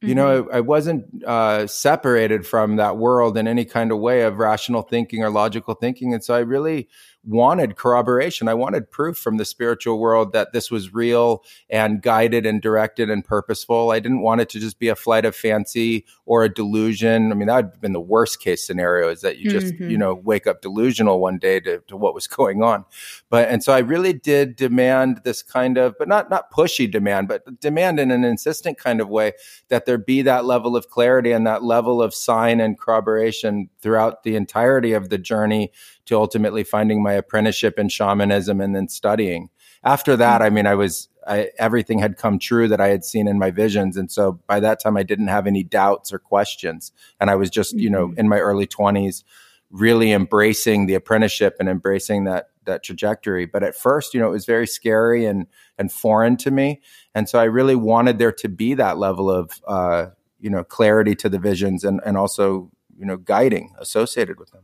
you 0.00 0.14
know, 0.14 0.44
mm-hmm. 0.44 0.54
I, 0.54 0.58
I 0.58 0.60
wasn't 0.60 1.24
uh, 1.24 1.66
separated 1.66 2.46
from 2.46 2.76
that 2.76 2.96
world 2.96 3.36
in 3.36 3.48
any 3.48 3.64
kind 3.64 3.90
of 3.90 3.98
way 3.98 4.22
of 4.22 4.38
rational 4.38 4.82
thinking 4.82 5.24
or 5.24 5.30
logical 5.30 5.74
thinking. 5.74 6.14
And 6.14 6.22
so 6.22 6.34
I 6.34 6.40
really 6.40 6.88
wanted 7.28 7.76
corroboration. 7.76 8.48
I 8.48 8.54
wanted 8.54 8.90
proof 8.90 9.18
from 9.18 9.36
the 9.36 9.44
spiritual 9.44 9.98
world 9.98 10.32
that 10.32 10.52
this 10.52 10.70
was 10.70 10.94
real 10.94 11.44
and 11.68 12.00
guided 12.00 12.46
and 12.46 12.62
directed 12.62 13.10
and 13.10 13.24
purposeful. 13.24 13.90
I 13.90 14.00
didn't 14.00 14.22
want 14.22 14.40
it 14.40 14.48
to 14.50 14.60
just 14.60 14.78
be 14.78 14.88
a 14.88 14.96
flight 14.96 15.24
of 15.24 15.36
fancy 15.36 16.06
or 16.24 16.44
a 16.44 16.48
delusion. 16.52 17.30
I 17.30 17.34
mean, 17.34 17.48
that 17.48 17.56
would 17.56 17.64
have 17.66 17.80
been 17.80 17.92
the 17.92 18.00
worst 18.00 18.40
case 18.40 18.66
scenario 18.66 19.08
is 19.10 19.20
that 19.20 19.38
you 19.38 19.50
just, 19.50 19.74
mm-hmm. 19.74 19.90
you 19.90 19.98
know, 19.98 20.14
wake 20.14 20.46
up 20.46 20.62
delusional 20.62 21.20
one 21.20 21.38
day 21.38 21.60
to, 21.60 21.80
to 21.88 21.96
what 21.96 22.14
was 22.14 22.26
going 22.26 22.62
on. 22.62 22.84
But, 23.28 23.48
and 23.48 23.62
so 23.62 23.72
I 23.72 23.80
really 23.80 24.12
did 24.12 24.56
demand 24.56 25.20
this 25.24 25.42
kind 25.42 25.76
of, 25.76 25.96
but 25.98 26.08
not, 26.08 26.30
not 26.30 26.50
pushy 26.50 26.90
demand, 26.90 27.28
but 27.28 27.60
demand 27.60 28.00
in 28.00 28.10
an 28.10 28.24
insistent 28.24 28.78
kind 28.78 29.00
of 29.00 29.08
way 29.08 29.32
that 29.68 29.84
there 29.84 29.98
be 29.98 30.22
that 30.22 30.44
level 30.44 30.76
of 30.76 30.88
clarity 30.88 31.32
and 31.32 31.46
that 31.46 31.62
level 31.62 32.02
of 32.02 32.14
sign 32.14 32.60
and 32.60 32.78
corroboration 32.78 33.68
throughout 33.80 34.22
the 34.22 34.34
entirety 34.34 34.92
of 34.92 35.10
the 35.10 35.18
journey 35.18 35.72
to 36.08 36.16
ultimately 36.16 36.64
finding 36.64 37.02
my 37.02 37.12
apprenticeship 37.12 37.78
in 37.78 37.88
shamanism 37.88 38.60
and 38.60 38.74
then 38.74 38.88
studying. 38.88 39.50
After 39.84 40.16
that, 40.16 40.42
I 40.42 40.50
mean, 40.50 40.66
I 40.66 40.74
was, 40.74 41.08
I, 41.26 41.50
everything 41.58 41.98
had 41.98 42.16
come 42.16 42.38
true 42.38 42.66
that 42.68 42.80
I 42.80 42.88
had 42.88 43.04
seen 43.04 43.28
in 43.28 43.38
my 43.38 43.50
visions. 43.50 43.96
And 43.96 44.10
so 44.10 44.40
by 44.46 44.58
that 44.60 44.80
time, 44.80 44.96
I 44.96 45.02
didn't 45.02 45.28
have 45.28 45.46
any 45.46 45.62
doubts 45.62 46.12
or 46.12 46.18
questions. 46.18 46.92
And 47.20 47.30
I 47.30 47.36
was 47.36 47.50
just, 47.50 47.74
you 47.74 47.90
know, 47.90 48.08
mm-hmm. 48.08 48.20
in 48.20 48.28
my 48.28 48.38
early 48.38 48.66
20s, 48.66 49.22
really 49.70 50.12
embracing 50.12 50.86
the 50.86 50.94
apprenticeship 50.94 51.56
and 51.60 51.68
embracing 51.68 52.24
that 52.24 52.48
that 52.64 52.82
trajectory. 52.82 53.46
But 53.46 53.62
at 53.62 53.74
first, 53.74 54.14
you 54.14 54.20
know, 54.20 54.28
it 54.28 54.32
was 54.32 54.46
very 54.46 54.66
scary 54.66 55.26
and 55.26 55.46
and 55.76 55.92
foreign 55.92 56.36
to 56.38 56.50
me, 56.50 56.80
and 57.14 57.28
so 57.28 57.38
I 57.38 57.44
really 57.44 57.76
wanted 57.76 58.18
there 58.18 58.32
to 58.32 58.48
be 58.48 58.74
that 58.74 58.98
level 58.98 59.30
of 59.30 59.60
uh, 59.66 60.06
you 60.40 60.50
know 60.50 60.64
clarity 60.64 61.14
to 61.16 61.28
the 61.28 61.38
visions 61.38 61.84
and 61.84 62.00
and 62.04 62.16
also 62.16 62.70
you 62.98 63.04
know 63.04 63.16
guiding 63.16 63.74
associated 63.78 64.38
with 64.38 64.52
them. 64.52 64.62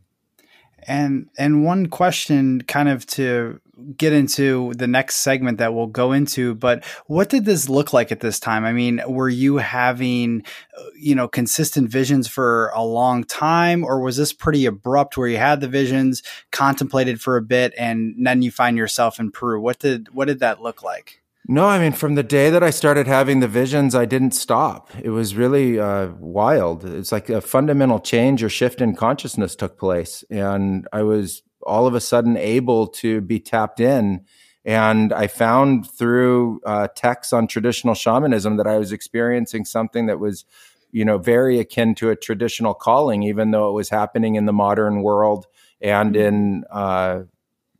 And 0.87 1.29
and 1.39 1.65
one 1.65 1.87
question 1.87 2.63
kind 2.63 2.89
of 2.89 3.07
to 3.09 3.61
get 3.97 4.13
into 4.13 4.73
the 4.75 4.87
next 4.87 5.17
segment 5.17 5.59
that 5.59 5.75
we'll 5.75 5.89
go 5.89 6.13
into, 6.13 6.55
but 6.55 6.85
what 7.07 7.29
did 7.29 7.45
this 7.45 7.69
look 7.69 7.93
like 7.93 8.13
at 8.13 8.21
this 8.21 8.39
time? 8.39 8.65
I 8.65 8.73
mean, 8.73 9.03
were 9.07 9.29
you 9.29 9.57
having 9.57 10.45
uh, 10.79 10.83
you 10.99 11.15
know 11.15 11.29
consistent 11.29 11.89
visions 11.89 12.29
for 12.29 12.71
a 12.75 12.85
long 12.85 13.25
time 13.25 13.85
or 13.85 14.01
was 14.01 14.17
this 14.17 14.33
pretty 14.33 14.67
abrupt 14.67 15.17
where 15.17 15.29
you 15.29 15.39
had 15.39 15.61
the 15.61 15.69
visions, 15.69 16.23
contemplated 16.53 17.21
for 17.21 17.37
a 17.37 17.43
bit 17.43 17.75
and 17.79 18.15
then 18.25 18.43
you 18.43 18.51
find 18.51 18.77
yourself 18.77 19.19
in 19.19 19.31
Peru? 19.31 19.61
What 19.61 19.79
did 19.79 20.15
what 20.15 20.27
did 20.27 20.41
that 20.41 20.63
look 20.63 20.83
like? 20.83 21.24
No, 21.47 21.67
I 21.67 21.79
mean, 21.79 21.93
from 21.93 22.15
the 22.15 22.23
day 22.23 22.49
that 22.49 22.63
I 22.63 22.71
started 22.71 23.07
having 23.07 23.41
the 23.41 23.49
visions, 23.49 23.95
I 23.95 24.07
didn't 24.07 24.31
stop. 24.31 24.91
It 25.03 25.11
was 25.11 25.37
really 25.37 25.79
uh, 25.79 26.09
wild. 26.19 26.87
It's 26.87 27.13
like 27.13 27.29
a 27.29 27.43
fundamental 27.43 28.01
change 28.01 28.43
or 28.43 28.49
shift 28.49 28.81
in 28.81 28.97
consciousness 28.97 29.55
took 29.55 29.79
place. 29.79 30.25
And 30.31 30.89
I 30.91 31.03
was 31.03 31.43
all 31.63 31.87
of 31.87 31.95
a 31.95 32.01
sudden 32.01 32.39
able 32.39 32.87
to 32.87 33.21
be 33.21 33.41
tapped 33.41 33.79
in. 33.79 34.25
And 34.65 35.13
I 35.13 35.27
found 35.27 35.91
through 35.91 36.61
uh, 36.65 36.89
texts 36.97 37.35
on 37.35 37.47
traditional 37.47 37.95
shamanism 37.95 38.57
that 38.57 38.67
I 38.67 38.79
was 38.79 38.91
experiencing 38.91 39.67
something 39.67 40.07
that 40.07 40.19
was, 40.19 40.47
you 40.93 41.05
know, 41.05 41.19
very 41.19 41.59
akin 41.59 41.95
to 41.97 42.09
a 42.09 42.17
traditional 42.17 42.73
calling, 42.73 43.23
even 43.23 43.51
though 43.51 43.69
it 43.69 43.73
was 43.73 43.91
happening 43.91 44.37
in 44.37 44.47
the 44.47 44.53
modern 44.55 45.03
world 45.03 45.47
and 45.83 46.15
mm-hmm. 46.15 46.27
in, 46.27 46.65
uh, 46.71 47.25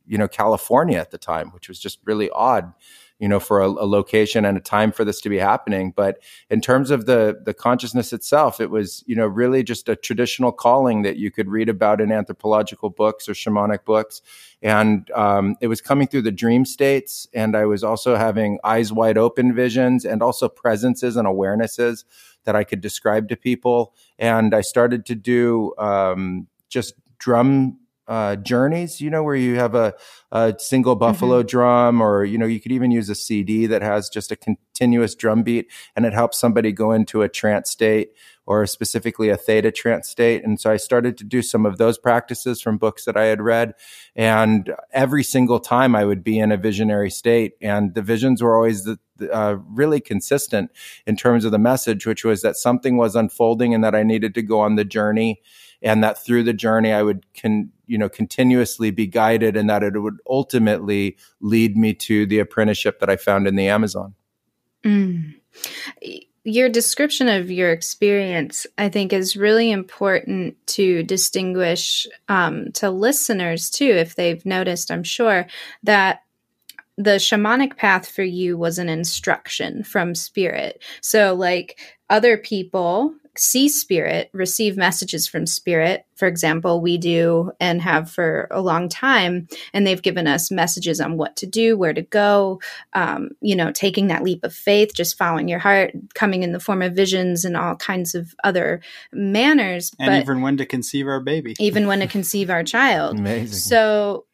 you 0.05 0.19
know, 0.19 0.27
California 0.27 0.99
at 0.99 1.09
the 1.09 1.17
time, 1.17 1.49
which 1.49 1.67
was 1.67 1.79
just 1.79 1.97
really 2.05 2.29
odd 2.29 2.71
you 3.19 3.27
know, 3.27 3.39
for 3.39 3.61
a, 3.61 3.67
a, 3.67 3.87
location 3.87 4.43
and 4.43 4.57
a 4.57 4.61
time 4.61 4.91
for 4.91 5.05
this 5.05 5.21
to 5.21 5.29
be 5.29 5.37
happening. 5.37 5.93
But 5.95 6.19
in 6.49 6.59
terms 6.59 6.91
of 6.91 7.05
the 7.05 7.39
the 7.43 7.53
consciousness 7.53 8.11
itself, 8.11 8.59
it 8.59 8.69
was, 8.69 9.03
you 9.07 9.15
know, 9.15 9.25
really 9.25 9.63
just 9.63 9.87
a 9.87 9.95
traditional 9.95 10.51
calling 10.51 11.03
that 11.03 11.15
you 11.17 11.31
could 11.31 11.47
read 11.47 11.69
about 11.69 12.01
in 12.01 12.11
anthropological 12.11 12.89
books 12.89 13.29
or 13.29 13.33
shamanic 13.33 13.85
books. 13.85 14.21
And 14.61 15.09
um, 15.11 15.55
it 15.61 15.67
was 15.67 15.79
coming 15.81 16.07
through 16.07 16.23
the 16.23 16.31
dream 16.31 16.65
states, 16.65 17.27
and 17.33 17.55
I 17.55 17.65
was 17.65 17.83
also 17.83 18.15
having 18.15 18.59
eyes 18.63 18.91
wide 18.91 19.17
open 19.17 19.55
visions 19.55 20.03
and 20.03 20.21
also 20.21 20.49
presences 20.49 21.15
and 21.15 21.27
awarenesses 21.27 22.03
that 22.43 22.55
I 22.55 22.63
could 22.63 22.81
describe 22.81 23.29
to 23.29 23.35
people. 23.35 23.93
And 24.19 24.53
I 24.53 24.61
started 24.61 25.05
to 25.07 25.15
do 25.15 25.73
um, 25.77 26.47
just 26.69 26.95
drum 27.17 27.79
uh, 28.07 28.35
journeys, 28.35 29.01
you 29.01 29.09
know, 29.09 29.23
where 29.23 29.35
you 29.35 29.55
have 29.55 29.73
a, 29.73 29.93
a 30.31 30.53
single 30.59 30.95
buffalo 30.95 31.39
mm-hmm. 31.39 31.47
drum, 31.47 32.01
or 32.01 32.23
you 32.23 32.37
know, 32.37 32.45
you 32.45 32.59
could 32.59 32.71
even 32.71 32.91
use 32.91 33.09
a 33.09 33.15
CD 33.15 33.65
that 33.65 33.81
has 33.81 34.09
just 34.09 34.31
a 34.31 34.35
continuous 34.35 35.15
drum 35.15 35.43
beat, 35.43 35.71
and 35.95 36.05
it 36.05 36.13
helps 36.13 36.37
somebody 36.37 36.71
go 36.71 36.91
into 36.91 37.21
a 37.21 37.29
trance 37.29 37.71
state 37.71 38.11
or 38.47 38.67
specifically 38.67 39.29
a 39.29 39.37
theta 39.37 39.71
trance 39.71 40.07
state. 40.07 40.43
And 40.43 40.61
so 40.61 40.69
I 40.69 40.77
started 40.77 41.17
to 41.17 41.23
do 41.23 41.41
some 41.41 41.65
of 41.65 41.79
those 41.79 41.97
practices 41.97 42.61
from 42.61 42.77
books 42.77 43.05
that 43.05 43.17
I 43.17 43.25
had 43.25 43.41
read, 43.41 43.73
and 44.15 44.73
every 44.91 45.23
single 45.23 45.59
time 45.59 45.95
I 45.95 46.05
would 46.05 46.23
be 46.23 46.37
in 46.37 46.51
a 46.51 46.57
visionary 46.57 47.09
state, 47.09 47.53
and 47.61 47.95
the 47.95 48.03
visions 48.03 48.43
were 48.43 48.55
always 48.55 48.83
the, 48.83 48.99
uh, 49.31 49.57
really 49.67 49.99
consistent 49.99 50.69
in 51.07 51.15
terms 51.15 51.43
of 51.43 51.51
the 51.51 51.57
message, 51.57 52.05
which 52.05 52.23
was 52.23 52.43
that 52.43 52.55
something 52.55 52.97
was 52.97 53.15
unfolding 53.15 53.73
and 53.73 53.83
that 53.83 53.95
I 53.95 54.03
needed 54.03 54.35
to 54.35 54.41
go 54.43 54.59
on 54.59 54.75
the 54.75 54.85
journey 54.85 55.41
and 55.81 56.03
that 56.03 56.23
through 56.23 56.43
the 56.43 56.53
journey 56.53 56.91
I 56.91 57.03
would 57.03 57.25
can 57.33 57.71
you 57.87 57.97
know 57.97 58.09
continuously 58.09 58.91
be 58.91 59.07
guided 59.07 59.55
and 59.55 59.69
that 59.69 59.83
it 59.83 59.99
would 59.99 60.17
ultimately 60.29 61.17
lead 61.41 61.77
me 61.77 61.93
to 61.93 62.25
the 62.25 62.39
apprenticeship 62.39 62.99
that 62.99 63.09
I 63.09 63.15
found 63.15 63.47
in 63.47 63.55
the 63.55 63.67
Amazon. 63.67 64.15
Mm. 64.83 65.35
Your 66.43 66.69
description 66.69 67.27
of 67.27 67.49
your 67.49 67.71
experience, 67.71 68.67
I 68.77 68.89
think, 68.89 69.13
is 69.13 69.35
really 69.35 69.71
important 69.71 70.55
to 70.67 71.01
distinguish 71.01 72.05
um, 72.29 72.71
to 72.73 72.91
listeners 72.91 73.69
too, 73.71 73.85
if 73.85 74.15
they've 74.15 74.45
noticed, 74.45 74.91
I'm 74.91 75.03
sure, 75.03 75.47
that 75.81 76.21
the 76.97 77.17
shamanic 77.17 77.77
path 77.77 78.07
for 78.07 78.23
you 78.23 78.57
was 78.57 78.77
an 78.77 78.89
instruction 78.89 79.83
from 79.83 80.15
spirit. 80.15 80.83
So, 81.01 81.33
like 81.33 81.79
other 82.09 82.37
people 82.37 83.15
see 83.37 83.67
spirit, 83.69 84.29
receive 84.33 84.77
messages 84.77 85.27
from 85.27 85.45
spirit. 85.45 86.05
For 86.15 86.27
example, 86.27 86.81
we 86.81 86.97
do 86.97 87.51
and 87.59 87.81
have 87.81 88.09
for 88.09 88.47
a 88.51 88.61
long 88.61 88.87
time, 88.87 89.47
and 89.73 89.85
they've 89.85 90.01
given 90.01 90.27
us 90.27 90.49
messages 90.51 91.01
on 91.01 91.17
what 91.17 91.35
to 91.37 91.45
do, 91.45 91.77
where 91.77 91.93
to 91.93 92.01
go, 92.01 92.61
um, 92.93 93.31
you 93.41 93.55
know, 93.55 93.71
taking 93.71 94.07
that 94.07 94.23
leap 94.23 94.43
of 94.43 94.53
faith, 94.53 94.93
just 94.93 95.17
following 95.17 95.47
your 95.47 95.59
heart, 95.59 95.91
coming 96.13 96.43
in 96.43 96.53
the 96.53 96.59
form 96.59 96.81
of 96.81 96.93
visions 96.93 97.43
and 97.43 97.57
all 97.57 97.75
kinds 97.75 98.15
of 98.15 98.33
other 98.43 98.81
manners. 99.11 99.91
And 99.99 100.11
but 100.11 100.21
even 100.21 100.41
when 100.41 100.57
to 100.57 100.65
conceive 100.65 101.07
our 101.07 101.19
baby. 101.19 101.55
Even 101.59 101.87
when 101.87 101.99
to 101.99 102.07
conceive 102.15 102.49
our 102.49 102.63
child. 102.63 103.19
Amazing. 103.19 103.59
So 103.59 104.25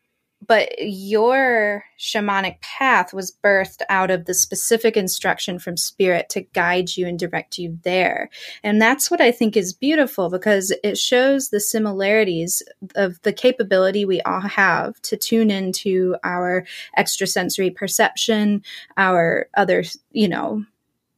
but 0.45 0.69
your 0.79 1.83
shamanic 2.00 2.60
path 2.62 3.13
was 3.13 3.36
birthed 3.43 3.81
out 3.89 4.10
of 4.10 4.25
the 4.25 4.33
specific 4.33 4.98
instruction 4.98 5.60
from 5.60 5.77
spirit 5.77 6.29
to 6.29 6.41
guide 6.41 6.95
you 6.98 7.07
and 7.07 7.19
direct 7.19 7.57
you 7.57 7.77
there. 7.83 8.29
And 8.63 8.81
that's 8.81 9.12
what 9.12 9.21
I 9.21 9.31
think 9.31 9.55
is 9.55 9.74
beautiful 9.74 10.29
because 10.29 10.74
it 10.83 10.98
shows 10.98 11.50
the 11.50 11.60
similarities 11.60 12.63
of 12.95 13.21
the 13.21 13.33
capability 13.33 14.03
we 14.03 14.21
all 14.21 14.41
have 14.41 15.00
to 15.03 15.17
tune 15.17 15.51
into 15.51 16.15
our 16.24 16.65
extrasensory 16.98 17.69
perception, 17.69 18.63
our 18.98 19.48
other, 19.53 19.83
you 20.12 20.27
know, 20.27 20.65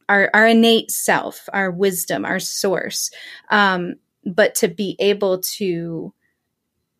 our, 0.08 0.30
our 0.34 0.46
innate 0.46 0.90
self, 0.90 1.48
our 1.52 1.70
wisdom, 1.70 2.26
our 2.26 2.38
source. 2.38 3.10
Um, 3.48 3.94
but 4.26 4.54
to 4.56 4.68
be 4.68 4.96
able 4.98 5.40
to 5.40 6.12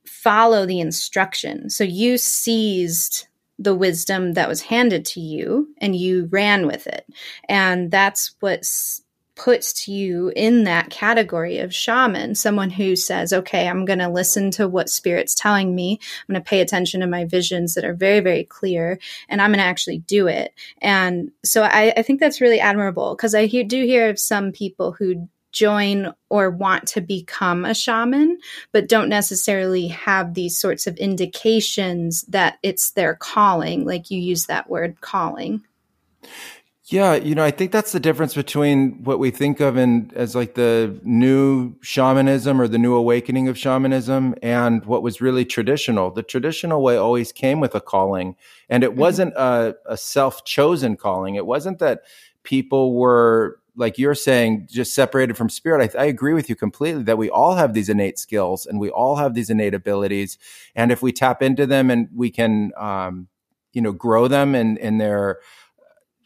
follow 0.07 0.67
the 0.67 0.81
instruction. 0.81 1.71
So 1.71 1.85
you 1.85 2.19
seized 2.19 3.27
the 3.59 3.75
wisdom 3.75 4.33
that 4.33 4.49
was 4.49 4.63
handed 4.63 5.05
to 5.05 5.21
you 5.21 5.69
and 5.79 5.95
you 5.95 6.29
ran 6.31 6.67
with 6.67 6.87
it. 6.87 7.07
And 7.49 7.91
that's 7.91 8.35
what 8.41 8.65
puts 9.37 9.89
you 9.89 10.33
in 10.37 10.65
that 10.65 10.91
category 10.91 11.59
of 11.59 11.75
shaman, 11.75 12.35
someone 12.35 12.71
who 12.71 12.95
says, 12.95 13.33
okay, 13.33 13.69
I'm 13.69 13.85
going 13.85 13.99
to 13.99 14.09
listen 14.09 14.51
to 14.53 14.69
what 14.69 14.89
spirit's 14.89 15.35
telling 15.35 15.75
me. 15.75 15.99
I'm 16.01 16.35
going 16.35 16.43
to 16.43 16.49
pay 16.49 16.61
attention 16.61 17.01
to 17.01 17.07
my 17.07 17.25
visions 17.25 17.75
that 17.75 17.85
are 17.85 17.95
very, 17.95 18.21
very 18.21 18.45
clear, 18.45 18.99
and 19.29 19.43
I'm 19.43 19.51
going 19.51 19.59
to 19.59 19.65
actually 19.65 19.99
do 19.99 20.29
it. 20.29 20.55
And 20.81 21.33
so 21.45 21.63
I, 21.63 21.93
I 21.97 22.03
think 22.03 22.21
that's 22.21 22.41
really 22.41 22.61
admirable 22.61 23.17
because 23.17 23.35
I 23.35 23.47
do 23.47 23.85
hear 23.85 24.09
of 24.09 24.19
some 24.19 24.53
people 24.53 24.93
who 24.93 25.29
join 25.55 26.13
or 26.29 26.51
want 26.51 26.87
to 26.89 27.01
become 27.01 27.65
a 27.65 27.73
shaman, 27.73 28.39
but 28.73 28.89
don't 28.89 29.09
necessarily 29.09 29.87
have 29.89 30.35
these 30.35 30.59
sorts 30.59 30.87
of 30.87 30.97
indications 30.99 32.23
that 32.29 32.59
it's 32.63 32.91
their 32.91 33.15
calling, 33.15 33.87
like 33.87 34.11
you 34.11 34.21
use 34.21 34.47
that 34.47 34.69
word 34.69 35.01
calling. 35.01 35.63
Yeah, 36.89 37.15
you 37.15 37.35
know, 37.35 37.43
I 37.43 37.51
think 37.51 37.73
that's 37.73 37.93
the 37.93 38.01
difference 38.01 38.35
between 38.35 39.03
what 39.05 39.19
we 39.19 39.31
think 39.31 39.61
of 39.61 39.79
in 39.79 40.11
as 40.15 40.35
like 40.35 40.55
the 40.55 41.01
new 41.03 41.75
shamanism 41.81 42.61
or 42.61 42.69
the 42.69 42.77
new 42.77 42.95
awakening 42.95 43.49
of 43.49 43.57
shamanism 43.57 44.35
and 44.43 44.85
what 44.85 45.03
was 45.03 45.23
really 45.23 45.47
traditional. 45.47 46.11
The 46.11 46.23
traditional 46.23 46.83
way 46.83 46.99
always 46.99 47.33
came 47.33 47.59
with 47.59 47.75
a 47.75 47.81
calling, 47.81 48.37
and 48.69 48.85
it 48.85 48.91
mm-hmm. 48.91 49.01
wasn't 49.01 49.35
a, 49.35 49.77
a 49.87 49.97
self-chosen 49.97 50.99
calling. 50.99 51.37
It 51.37 51.47
wasn't 51.47 51.79
that 51.79 52.03
people 52.43 52.93
were 52.95 53.59
like 53.77 53.99
you're 53.99 54.15
saying, 54.15 54.69
just 54.71 54.95
separated 54.95 55.37
from 55.37 55.49
spirit. 55.49 55.95
I, 55.95 56.03
I, 56.03 56.05
agree 56.07 56.33
with 56.33 56.49
you 56.49 56.57
completely 56.57 57.03
that 57.05 57.19
we 57.19 57.29
all 57.29 57.57
have 57.57 57.75
these 57.75 57.89
innate 57.89 58.19
skills 58.19 58.67
and 58.67 58.79
we 58.79 58.91
all 58.91 59.17
have 59.17 59.35
these 59.35 59.51
innate 59.51 59.75
abilities, 59.75 60.39
and 60.75 60.93
if 60.93 61.03
we 61.03 61.13
tap 61.13 61.43
into 61.43 61.67
them 61.67 61.91
and 61.91 62.09
we 62.15 62.31
can, 62.31 62.73
um, 62.77 63.29
you 63.73 63.83
know, 63.83 63.93
grow 63.93 64.29
them 64.29 64.55
in 64.55 64.77
in 64.77 64.99
their 64.99 65.41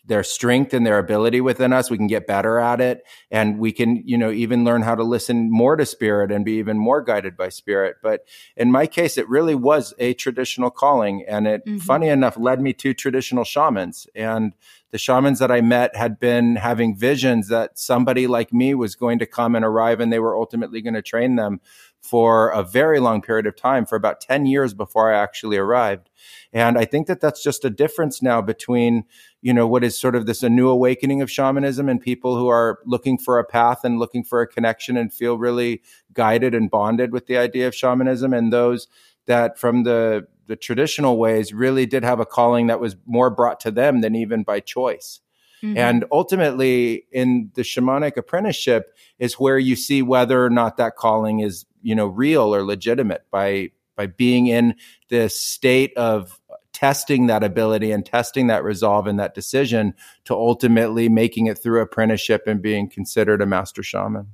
their 0.08 0.24
strength 0.24 0.72
and 0.72 0.86
their 0.86 0.98
ability 0.98 1.40
within 1.40 1.72
us 1.72 1.90
we 1.90 1.96
can 1.96 2.06
get 2.06 2.26
better 2.26 2.58
at 2.58 2.80
it 2.80 3.04
and 3.30 3.58
we 3.58 3.70
can 3.70 4.02
you 4.06 4.16
know 4.16 4.30
even 4.30 4.64
learn 4.64 4.82
how 4.82 4.94
to 4.94 5.04
listen 5.04 5.50
more 5.50 5.76
to 5.76 5.84
spirit 5.84 6.32
and 6.32 6.44
be 6.44 6.52
even 6.52 6.78
more 6.78 7.02
guided 7.02 7.36
by 7.36 7.48
spirit 7.48 7.96
but 8.02 8.24
in 8.56 8.72
my 8.72 8.86
case 8.86 9.18
it 9.18 9.28
really 9.28 9.54
was 9.54 9.94
a 9.98 10.14
traditional 10.14 10.70
calling 10.70 11.24
and 11.28 11.46
it 11.46 11.64
mm-hmm. 11.64 11.78
funny 11.78 12.08
enough 12.08 12.36
led 12.38 12.60
me 12.60 12.72
to 12.72 12.94
traditional 12.94 13.44
shamans 13.44 14.06
and 14.14 14.54
the 14.90 14.98
shamans 14.98 15.38
that 15.38 15.50
I 15.50 15.60
met 15.60 15.94
had 15.94 16.18
been 16.18 16.56
having 16.56 16.96
visions 16.96 17.48
that 17.48 17.78
somebody 17.78 18.26
like 18.26 18.52
me 18.52 18.74
was 18.74 18.94
going 18.94 19.18
to 19.18 19.26
come 19.26 19.54
and 19.54 19.64
arrive 19.64 20.00
and 20.00 20.12
they 20.12 20.18
were 20.18 20.36
ultimately 20.36 20.80
going 20.80 20.94
to 20.94 21.02
train 21.02 21.36
them 21.36 21.60
for 22.00 22.50
a 22.50 22.62
very 22.62 23.00
long 23.00 23.20
period 23.20 23.46
of 23.46 23.56
time, 23.56 23.84
for 23.84 23.96
about 23.96 24.20
10 24.20 24.46
years 24.46 24.72
before 24.72 25.12
I 25.12 25.18
actually 25.18 25.56
arrived. 25.56 26.08
And 26.52 26.78
I 26.78 26.84
think 26.84 27.06
that 27.08 27.20
that's 27.20 27.42
just 27.42 27.64
a 27.64 27.70
difference 27.70 28.22
now 28.22 28.40
between, 28.40 29.04
you 29.42 29.52
know, 29.52 29.66
what 29.66 29.84
is 29.84 29.98
sort 29.98 30.14
of 30.14 30.24
this 30.24 30.42
a 30.42 30.48
new 30.48 30.68
awakening 30.68 31.20
of 31.22 31.30
shamanism 31.30 31.88
and 31.88 32.00
people 32.00 32.36
who 32.36 32.48
are 32.48 32.78
looking 32.86 33.18
for 33.18 33.38
a 33.38 33.44
path 33.44 33.84
and 33.84 33.98
looking 33.98 34.24
for 34.24 34.40
a 34.40 34.46
connection 34.46 34.96
and 34.96 35.12
feel 35.12 35.36
really 35.36 35.82
guided 36.14 36.54
and 36.54 36.70
bonded 36.70 37.12
with 37.12 37.26
the 37.26 37.36
idea 37.36 37.66
of 37.66 37.74
shamanism 37.74 38.32
and 38.32 38.52
those 38.52 38.86
that 39.26 39.58
from 39.58 39.82
the 39.82 40.26
the 40.48 40.56
traditional 40.56 41.18
ways 41.18 41.54
really 41.54 41.86
did 41.86 42.02
have 42.02 42.18
a 42.18 42.26
calling 42.26 42.66
that 42.66 42.80
was 42.80 42.96
more 43.06 43.30
brought 43.30 43.60
to 43.60 43.70
them 43.70 44.00
than 44.00 44.16
even 44.16 44.42
by 44.42 44.58
choice. 44.58 45.20
Mm-hmm. 45.62 45.76
And 45.76 46.04
ultimately, 46.10 47.04
in 47.12 47.50
the 47.54 47.62
shamanic 47.62 48.16
apprenticeship, 48.16 48.96
is 49.18 49.34
where 49.34 49.58
you 49.58 49.76
see 49.76 50.02
whether 50.02 50.44
or 50.44 50.50
not 50.50 50.76
that 50.78 50.96
calling 50.96 51.40
is 51.40 51.66
you 51.82 51.94
know 51.94 52.06
real 52.06 52.54
or 52.54 52.64
legitimate 52.64 53.24
by 53.30 53.70
by 53.96 54.06
being 54.06 54.46
in 54.46 54.74
this 55.08 55.38
state 55.38 55.96
of 55.96 56.40
testing 56.72 57.26
that 57.26 57.42
ability 57.42 57.90
and 57.90 58.06
testing 58.06 58.46
that 58.46 58.62
resolve 58.62 59.08
and 59.08 59.18
that 59.18 59.34
decision 59.34 59.92
to 60.24 60.32
ultimately 60.32 61.08
making 61.08 61.46
it 61.46 61.58
through 61.58 61.80
apprenticeship 61.80 62.44
and 62.46 62.62
being 62.62 62.88
considered 62.88 63.42
a 63.42 63.46
master 63.46 63.82
shaman. 63.82 64.28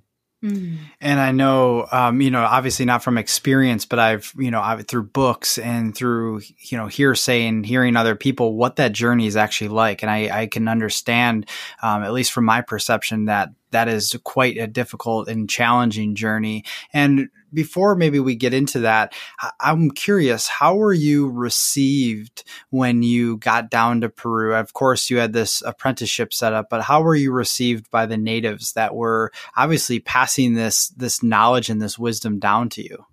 Mm. 0.45 0.77
And 1.01 1.21
I 1.21 1.33
know, 1.33 1.87
um, 1.91 2.21
you 2.21 2.31
know, 2.31 2.45
obviously 2.45 2.85
not 2.85 3.03
from 3.03 3.17
experience, 3.17 3.87
but 3.87 3.99
I've, 3.99 4.31
you 4.37 4.51
know, 4.51 4.61
I've, 4.61 4.87
through 4.87 5.05
books 5.05 5.57
and 5.57 5.97
through, 5.97 6.43
you 6.59 6.77
know, 6.77 6.87
hearsay 6.87 7.47
and 7.47 7.65
hearing 7.65 7.97
other 7.97 8.15
people 8.15 8.55
what 8.55 8.77
that 8.77 8.93
journey 8.93 9.27
is 9.27 9.37
actually 9.37 9.69
like. 9.69 10.03
And 10.03 10.11
I, 10.11 10.43
I 10.43 10.47
can 10.47 10.69
understand, 10.69 11.49
um, 11.83 12.03
at 12.03 12.13
least 12.13 12.33
from 12.33 12.45
my 12.45 12.61
perception, 12.61 13.25
that 13.25 13.51
that 13.75 13.88
is 13.88 14.16
quite 14.23 14.57
a 14.57 14.69
difficult 14.69 15.28
and 15.28 15.50
challenging 15.50 16.14
journey. 16.14 16.64
And 16.93 17.28
before 17.52 17.97
maybe 17.97 18.21
we 18.21 18.37
get 18.37 18.54
into 18.54 18.81
that, 18.81 19.12
I'm 19.61 19.90
curious, 19.90 20.47
how 20.47 20.76
were 20.76 20.93
you 20.93 21.28
received 21.28 22.45
when 22.71 23.02
you 23.02 23.37
got 23.37 23.71
down 23.71 24.00
to 24.02 24.09
Peru? 24.09 24.54
Of 24.54 24.73
course, 24.75 25.11
you 25.11 25.18
had 25.18 25.33
this 25.33 25.61
apprenticeship 25.62 26.33
set 26.33 26.53
up, 26.53 26.68
but 26.70 26.83
how 26.83 27.03
were 27.03 27.16
you 27.16 27.33
received 27.33 27.90
by 27.90 28.07
the 28.07 28.16
natives 28.16 28.75
that 28.75 28.94
were 28.94 29.33
obviously 29.57 29.99
passing 29.99 30.55
this 30.55 30.88
this 30.90 31.22
knowledge 31.22 31.68
and 31.68 31.83
this 31.83 31.99
wisdom 31.99 32.38
down 32.38 32.68
to 32.70 32.83
you? 32.83 33.05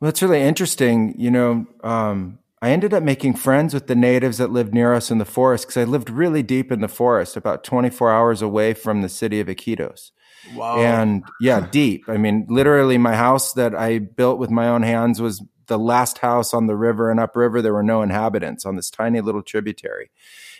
Well, 0.00 0.08
it's 0.08 0.22
really 0.22 0.42
interesting. 0.42 1.14
You 1.18 1.30
know, 1.32 1.66
um, 1.82 2.38
I 2.64 2.70
ended 2.70 2.94
up 2.94 3.02
making 3.02 3.34
friends 3.34 3.74
with 3.74 3.88
the 3.88 3.94
natives 3.94 4.38
that 4.38 4.50
lived 4.50 4.72
near 4.72 4.94
us 4.94 5.10
in 5.10 5.18
the 5.18 5.26
forest 5.26 5.66
because 5.66 5.76
I 5.76 5.84
lived 5.84 6.08
really 6.08 6.42
deep 6.42 6.72
in 6.72 6.80
the 6.80 6.88
forest, 6.88 7.36
about 7.36 7.62
24 7.62 8.10
hours 8.10 8.40
away 8.40 8.72
from 8.72 9.02
the 9.02 9.10
city 9.10 9.38
of 9.38 9.48
Iquitos. 9.48 10.12
Wow. 10.54 10.78
And 10.78 11.24
yeah, 11.42 11.68
deep. 11.70 12.04
I 12.08 12.16
mean, 12.16 12.46
literally, 12.48 12.96
my 12.96 13.16
house 13.16 13.52
that 13.52 13.74
I 13.74 13.98
built 13.98 14.38
with 14.38 14.50
my 14.50 14.66
own 14.66 14.82
hands 14.82 15.20
was 15.20 15.42
the 15.66 15.78
last 15.78 16.18
house 16.18 16.54
on 16.54 16.66
the 16.66 16.74
river 16.74 17.10
and 17.10 17.20
upriver. 17.20 17.60
There 17.60 17.74
were 17.74 17.82
no 17.82 18.00
inhabitants 18.00 18.64
on 18.64 18.76
this 18.76 18.88
tiny 18.88 19.20
little 19.20 19.42
tributary. 19.42 20.10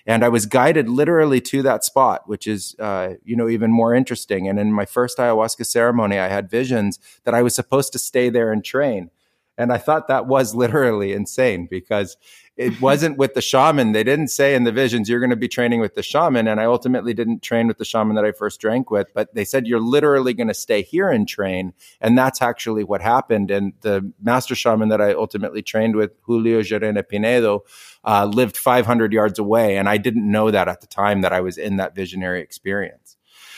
And 0.05 0.23
I 0.23 0.29
was 0.29 0.45
guided 0.45 0.91
literally 0.91 1.41
to 1.41 1.63
that 1.63 1.85
spot, 1.85 2.29
which 2.29 2.47
is, 2.47 2.77
uh, 2.79 3.15
you 3.25 3.35
know, 3.35 3.49
even 3.49 3.71
more 3.71 3.95
interesting. 3.95 4.47
And 4.47 4.59
in 4.59 4.75
my 4.75 4.85
first 4.85 5.17
ayahuasca 5.17 5.65
ceremony, 5.65 6.19
I 6.19 6.29
had 6.29 6.51
visions 6.51 6.99
that 7.25 7.33
I 7.33 7.41
was 7.41 7.55
supposed 7.55 7.93
to 7.95 7.99
stay 7.99 8.29
there 8.29 8.53
and 8.53 8.63
train. 8.63 9.11
And 9.57 9.73
I 9.73 9.79
thought 9.79 10.09
that 10.09 10.27
was 10.27 10.55
literally 10.55 11.13
insane 11.13 11.67
because 11.71 12.17
it 12.57 12.81
wasn't 12.81 13.19
with 13.19 13.35
the 13.35 13.41
shaman. 13.41 13.93
They 13.93 14.05
didn't 14.05 14.29
say 14.29 14.55
in 14.55 14.65
the 14.65 14.73
visions, 14.73 15.09
you're 15.09 15.21
going 15.21 15.31
to 15.31 15.37
be 15.37 15.49
training 15.49 15.81
with 15.81 15.95
the 15.95 16.03
shaman. 16.03 16.47
And 16.47 16.61
I 16.61 16.65
ultimately 16.65 17.15
didn't 17.15 17.43
train 17.43 17.67
with 17.67 17.79
the 17.79 17.85
shaman 17.85 18.17
that 18.17 18.25
I 18.25 18.33
first 18.33 18.61
drank 18.61 18.91
with, 18.91 19.09
but 19.15 19.35
they 19.35 19.45
said, 19.45 19.67
you're 19.67 19.81
literally 19.81 20.35
going 20.35 20.49
to 20.49 20.55
stay 20.55 20.83
here 20.83 21.11
and 21.11 21.29
train. 21.29 21.73
And 22.01 22.17
that's 22.17 22.43
actually 22.43 22.85
what 22.85 23.03
happened. 23.03 23.51
And 23.51 23.73
the 23.81 24.13
master 24.21 24.55
shaman 24.55 24.89
that 24.91 25.01
I 25.01 25.13
ultimately 25.13 25.63
trained 25.63 25.97
with, 25.97 26.13
Julio 26.23 26.61
Llerena 26.61 27.07
Pinedo, 27.07 27.65
uh, 28.05 28.27
lived 28.27 28.57
500 28.57 29.13
yards 29.13 29.39
away. 29.39 29.77
And 29.77 29.89
I 29.89 29.97
didn't 29.97 30.31
know 30.31 30.51
that 30.51 30.69
at 30.69 30.81
the 30.81 30.87
time 30.87 31.23
that 31.23 31.33
I 31.33 31.41
was 31.41 31.59
in 31.59 31.77
that 31.77 31.95
visionary 31.95 32.41
experience. 32.41 33.17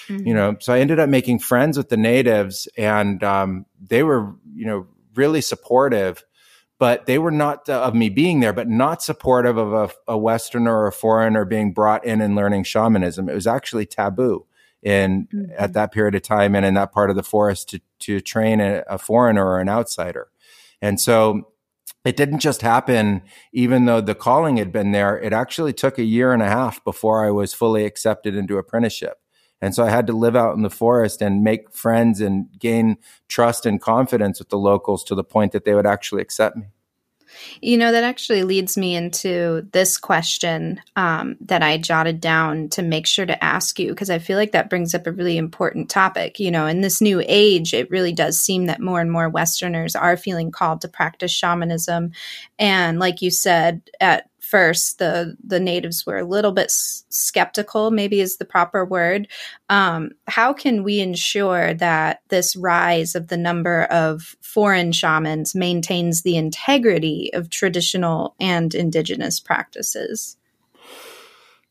Mm-hmm. 0.09 0.27
You 0.27 0.35
know, 0.35 0.57
so 0.61 0.73
I 0.73 0.79
ended 0.79 1.01
up 1.01 1.09
making 1.09 1.41
friends 1.41 1.77
with 1.77 1.89
the 1.89 1.97
natives 1.97 2.69
and 2.77 3.23
um, 3.25 3.67
they 3.81 4.05
were, 4.05 4.35
you 4.55 4.65
know, 4.65 4.87
really 5.17 5.41
supportive, 5.41 6.25
but 6.79 7.07
they 7.07 7.19
were 7.19 7.31
not 7.31 7.69
uh, 7.69 7.83
of 7.83 7.95
me 7.95 8.09
being 8.09 8.41
there, 8.41 8.53
but 8.53 8.69
not 8.69 9.03
supportive 9.03 9.57
of 9.57 9.73
a, 9.73 10.13
a, 10.13 10.19
Westerner 10.19 10.75
or 10.75 10.87
a 10.87 10.93
foreigner 10.93 11.45
being 11.45 11.73
brought 11.73 12.05
in 12.05 12.21
and 12.21 12.35
learning 12.35 12.65
shamanism. 12.65 13.29
It 13.29 13.35
was 13.35 13.47
actually 13.47 13.87
taboo 13.87 14.47
in 14.83 15.29
mm-hmm. 15.33 15.53
at 15.59 15.73
that 15.73 15.93
period 15.93 16.15
of 16.15 16.23
time 16.23 16.55
and 16.55 16.67
in 16.67 16.75
that 16.75 16.93
part 16.93 17.11
of 17.11 17.17
the 17.17 17.23
forest 17.23 17.69
to 17.71 17.81
to 18.01 18.21
train 18.21 18.61
a, 18.61 18.83
a 18.89 18.99
foreigner 18.99 19.45
or 19.45 19.59
an 19.59 19.69
outsider. 19.69 20.29
And 20.83 21.01
so 21.01 21.49
it 22.05 22.17
didn't 22.17 22.39
just 22.39 22.63
happen, 22.63 23.23
even 23.53 23.87
though 23.87 24.01
the 24.01 24.15
calling 24.15 24.59
had 24.59 24.71
been 24.71 24.93
there. 24.93 25.19
It 25.19 25.33
actually 25.33 25.73
took 25.73 25.99
a 25.99 26.05
year 26.05 26.33
and 26.33 26.43
a 26.43 26.49
half 26.49 26.85
before 26.85 27.27
I 27.27 27.31
was 27.31 27.53
fully 27.53 27.85
accepted 27.85 28.37
into 28.37 28.59
apprenticeship. 28.59 29.19
And 29.61 29.75
so 29.75 29.85
I 29.85 29.91
had 29.91 30.07
to 30.09 30.13
live 30.13 30.37
out 30.37 30.55
in 30.57 30.63
the 30.63 30.71
forest 30.71 31.23
and 31.23 31.43
make 31.43 31.73
friends 31.73 32.21
and 32.21 32.47
gain 32.59 32.99
trust 33.29 33.67
and 33.67 33.81
confidence 33.81 34.39
with 34.39 34.51
the 34.51 34.59
locals 34.59 35.03
to 35.05 35.15
the 35.15 35.25
point 35.25 35.53
that 35.53 35.65
they 35.65 35.75
would 35.75 35.87
actually 35.87 36.23
accept 36.23 36.57
me. 36.57 36.67
You 37.61 37.77
know, 37.77 37.93
that 37.93 38.05
actually 38.05 38.45
leads 38.45 38.79
me 38.79 38.95
into 38.95 39.67
this 39.73 39.99
question 39.99 40.81
um, 40.95 41.37
that 41.41 41.63
I 41.63 41.77
jotted 41.77 42.21
down 42.21 42.69
to 42.71 42.83
make 42.83 43.07
sure 43.07 43.27
to 43.27 43.45
ask 43.45 43.79
you, 43.79 43.89
because 43.89 44.09
I 44.09 44.19
feel 44.19 44.39
like 44.39 44.53
that 44.53 44.71
brings 44.71 44.95
up 44.95 45.07
a 45.07 45.13
really 45.13 45.37
important 45.37 45.91
topic. 45.91 46.39
You 46.41 46.51
know, 46.51 46.67
in 46.67 46.81
this 46.81 47.01
new 47.01 47.23
age, 47.27 47.75
it 47.75 47.91
really 47.91 48.13
does 48.13 48.39
seem 48.39 48.67
that 48.67 48.81
more 48.81 49.01
and 49.01 49.13
more 49.13 49.29
Westerners 49.29 49.97
are 49.97 50.17
feeling 50.17 50.51
called 50.51 50.81
to 50.83 50.89
practice 50.89 51.33
shamanism. 51.33 52.13
And 52.59 52.99
like 52.99 53.21
you 53.21 53.31
said, 53.31 53.83
at 54.01 54.31
first 54.51 54.99
the 54.99 55.37
the 55.45 55.59
natives 55.59 56.07
were 56.07 56.19
a 56.19 56.25
little 56.25 56.53
bit 56.53 56.67
s- 56.67 57.05
skeptical 57.09 57.91
maybe 57.91 58.21
is 58.21 58.37
the 58.37 58.45
proper 58.45 58.85
word. 58.85 59.27
Um, 59.69 60.13
how 60.29 60.53
can 60.53 60.85
we 60.85 61.01
ensure 61.01 61.75
that 61.75 62.23
this 62.29 62.55
rise 62.55 63.15
of 63.15 63.29
the 63.29 63.37
number 63.37 63.85
of 63.85 64.37
foreign 64.41 64.93
shamans 64.93 65.55
maintains 65.55 66.23
the 66.23 66.37
integrity 66.37 67.31
of 67.35 67.51
traditional 67.51 68.35
and 68.39 68.75
indigenous 68.75 69.41
practices? 69.41 70.37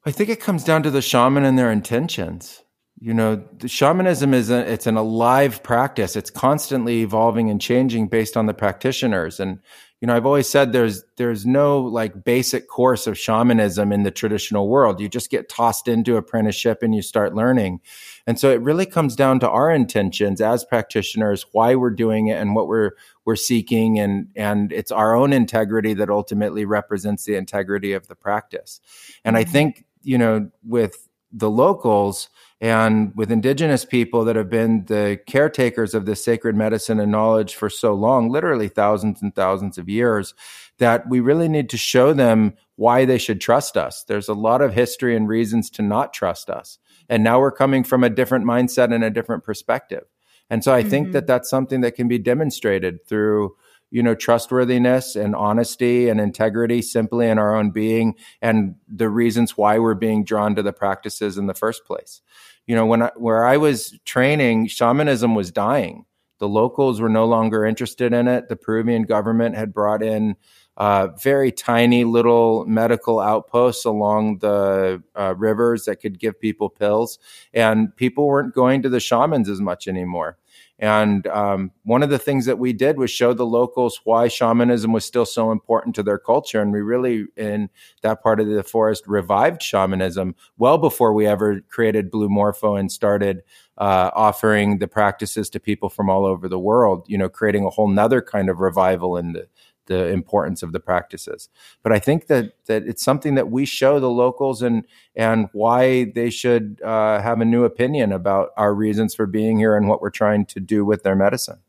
I 0.05 0.11
think 0.11 0.29
it 0.29 0.39
comes 0.39 0.63
down 0.63 0.83
to 0.83 0.91
the 0.91 1.01
shaman 1.01 1.45
and 1.45 1.57
their 1.57 1.71
intentions. 1.71 2.61
You 2.99 3.13
know 3.13 3.43
shamanism 3.65 4.33
is 4.33 4.49
a, 4.49 4.71
it's 4.71 4.87
an 4.87 4.97
alive 4.97 5.63
practice. 5.63 6.15
It's 6.15 6.29
constantly 6.29 7.01
evolving 7.01 7.49
and 7.49 7.61
changing 7.61 8.07
based 8.07 8.35
on 8.37 8.45
the 8.45 8.53
practitioners. 8.53 9.39
And 9.39 9.59
you 10.05 10.07
know, 10.07 10.15
I've 10.15 10.27
always 10.27 10.47
said 10.47 10.71
there's 10.71 11.03
there's 11.15 11.47
no 11.47 11.79
like 11.81 12.23
basic 12.23 12.67
course 12.67 13.07
of 13.07 13.17
shamanism 13.17 13.91
in 13.91 14.03
the 14.03 14.11
traditional 14.11 14.69
world. 14.69 15.01
You 15.01 15.09
just 15.09 15.31
get 15.31 15.49
tossed 15.49 15.87
into 15.87 16.15
apprenticeship 16.15 16.83
and 16.83 16.93
you 16.93 17.01
start 17.01 17.33
learning. 17.33 17.81
And 18.27 18.39
so 18.39 18.51
it 18.51 18.61
really 18.61 18.85
comes 18.85 19.15
down 19.15 19.39
to 19.39 19.49
our 19.49 19.71
intentions 19.71 20.41
as 20.41 20.63
practitioners, 20.63 21.47
why 21.53 21.73
we're 21.73 21.89
doing 21.89 22.27
it 22.27 22.39
and 22.39 22.53
what 22.53 22.67
we're 22.67 22.91
we're 23.25 23.35
seeking 23.35 23.97
and 23.97 24.27
and 24.35 24.71
it's 24.71 24.91
our 24.91 25.15
own 25.15 25.33
integrity 25.33 25.95
that 25.95 26.11
ultimately 26.11 26.65
represents 26.65 27.25
the 27.25 27.33
integrity 27.33 27.93
of 27.93 28.07
the 28.07 28.15
practice. 28.15 28.79
And 29.23 29.35
I 29.35 29.41
mm-hmm. 29.41 29.53
think, 29.53 29.85
you 30.03 30.19
know, 30.19 30.51
with 30.63 31.09
the 31.31 31.49
locals, 31.49 32.29
and 32.65 33.15
with 33.15 33.31
indigenous 33.31 33.85
people 33.85 34.25
that 34.25 34.35
have 34.35 34.49
been 34.49 34.85
the 34.85 35.19
caretakers 35.27 35.93
of 35.93 36.07
this 36.07 36.25
sacred 36.25 36.55
medicine 36.55 36.99
and 36.99 37.11
knowledge 37.11 37.53
for 37.53 37.69
so 37.69 37.93
long, 37.93 38.27
literally 38.27 38.69
thousands 38.69 39.21
and 39.21 39.35
thousands 39.35 39.77
of 39.77 39.87
years, 39.87 40.33
that 40.79 41.07
we 41.07 41.19
really 41.19 41.47
need 41.47 41.69
to 41.69 41.77
show 41.77 42.11
them 42.11 42.55
why 42.75 43.05
they 43.05 43.19
should 43.19 43.39
trust 43.39 43.77
us. 43.77 44.03
There's 44.05 44.27
a 44.27 44.33
lot 44.33 44.63
of 44.63 44.73
history 44.73 45.15
and 45.15 45.27
reasons 45.27 45.69
to 45.71 45.83
not 45.83 46.11
trust 46.11 46.49
us. 46.49 46.79
And 47.07 47.23
now 47.23 47.39
we're 47.39 47.51
coming 47.51 47.83
from 47.83 48.03
a 48.03 48.09
different 48.09 48.45
mindset 48.45 48.91
and 48.91 49.03
a 49.03 49.11
different 49.11 49.43
perspective. 49.43 50.05
And 50.49 50.63
so 50.63 50.73
I 50.73 50.81
mm-hmm. 50.81 50.89
think 50.89 51.11
that 51.11 51.27
that's 51.27 51.51
something 51.51 51.81
that 51.81 51.93
can 51.93 52.07
be 52.07 52.17
demonstrated 52.17 53.05
through 53.05 53.55
you 53.91 54.01
know 54.01 54.15
trustworthiness 54.15 55.15
and 55.15 55.35
honesty 55.35 56.09
and 56.09 56.19
integrity 56.19 56.81
simply 56.81 57.29
in 57.29 57.37
our 57.37 57.55
own 57.55 57.69
being 57.69 58.15
and 58.41 58.75
the 58.87 59.07
reasons 59.07 59.55
why 59.55 59.77
we're 59.77 59.93
being 59.93 60.23
drawn 60.23 60.55
to 60.55 60.63
the 60.63 60.73
practices 60.73 61.37
in 61.37 61.45
the 61.45 61.53
first 61.53 61.85
place 61.85 62.21
you 62.67 62.75
know 62.75 62.85
when 62.85 63.03
I, 63.03 63.11
where 63.15 63.45
i 63.45 63.57
was 63.57 63.97
training 64.05 64.67
shamanism 64.67 65.35
was 65.35 65.51
dying. 65.51 66.05
The 66.39 66.49
locals 66.49 66.99
were 66.99 67.09
no 67.09 67.25
longer 67.25 67.65
interested 67.65 68.11
in 68.11 68.27
it. 68.27 68.49
The 68.49 68.57
peruvian 68.57 69.03
government 69.03 69.55
had 69.55 69.73
brought 69.73 70.03
in 70.03 70.35
uh, 70.77 71.07
very 71.21 71.51
tiny 71.51 72.03
little 72.03 72.65
medical 72.65 73.21
outposts 73.21 73.85
along 73.85 74.39
the 74.39 75.01
uh, 75.15 75.33
rivers 75.37 75.85
that 75.85 76.01
could 76.01 76.19
give 76.19 76.39
people 76.39 76.69
pills. 76.69 77.17
And 77.53 77.95
people 77.95 78.27
weren't 78.27 78.53
going 78.53 78.81
to 78.81 78.89
the 78.89 78.99
shamans 78.99 79.47
as 79.47 79.61
much 79.61 79.87
anymore 79.87 80.37
and 80.77 81.25
um, 81.27 81.71
one 81.83 82.03
of 82.03 82.09
the 82.09 82.19
things 82.19 82.45
that 82.45 82.59
we 82.59 82.73
did 82.73 82.97
was 82.97 83.09
show 83.09 83.33
the 83.33 83.45
locals 83.45 84.01
why 84.03 84.27
shamanism 84.27 84.91
was 84.91 85.05
still 85.05 85.25
so 85.25 85.51
important 85.51 85.95
to 85.95 86.03
their 86.03 86.17
culture. 86.17 86.61
And 86.61 86.73
we 86.73 86.81
really, 86.81 87.27
in 87.37 87.69
that 88.01 88.21
part 88.21 88.41
of 88.41 88.47
the 88.47 88.63
forest, 88.63 89.05
revived 89.07 89.63
shamanism 89.63 90.35
well 90.57 90.77
before 90.77 91.13
we 91.13 91.27
ever 91.27 91.61
created 91.69 92.11
Blue 92.11 92.27
Morpho 92.27 92.75
and 92.75 92.91
started 92.91 93.41
uh, 93.77 94.11
offering 94.13 94.79
the 94.79 94.87
practices 94.87 95.49
to 95.51 95.61
people 95.61 95.89
from 95.89 96.09
all 96.09 96.25
over 96.25 96.49
the 96.49 96.59
world, 96.59 97.05
you 97.07 97.17
know, 97.17 97.29
creating 97.29 97.63
a 97.63 97.69
whole 97.69 97.87
nother 97.87 98.21
kind 98.21 98.49
of 98.49 98.59
revival 98.59 99.15
in 99.15 99.31
the 99.31 99.47
the 99.87 100.07
importance 100.07 100.63
of 100.63 100.71
the 100.71 100.79
practices. 100.79 101.49
But 101.83 101.91
I 101.91 101.99
think 101.99 102.27
that 102.27 102.53
that 102.65 102.87
it's 102.87 103.03
something 103.03 103.35
that 103.35 103.49
we 103.49 103.65
show 103.65 103.99
the 103.99 104.09
locals 104.09 104.61
and 104.61 104.85
and 105.15 105.49
why 105.53 106.05
they 106.15 106.29
should 106.29 106.81
uh, 106.83 107.21
have 107.21 107.41
a 107.41 107.45
new 107.45 107.63
opinion 107.63 108.11
about 108.11 108.49
our 108.57 108.73
reasons 108.73 109.15
for 109.15 109.25
being 109.25 109.57
here 109.57 109.75
and 109.75 109.87
what 109.87 110.01
we're 110.01 110.09
trying 110.09 110.45
to 110.47 110.59
do 110.59 110.85
with 110.85 111.03
their 111.03 111.15
medicine. 111.15 111.59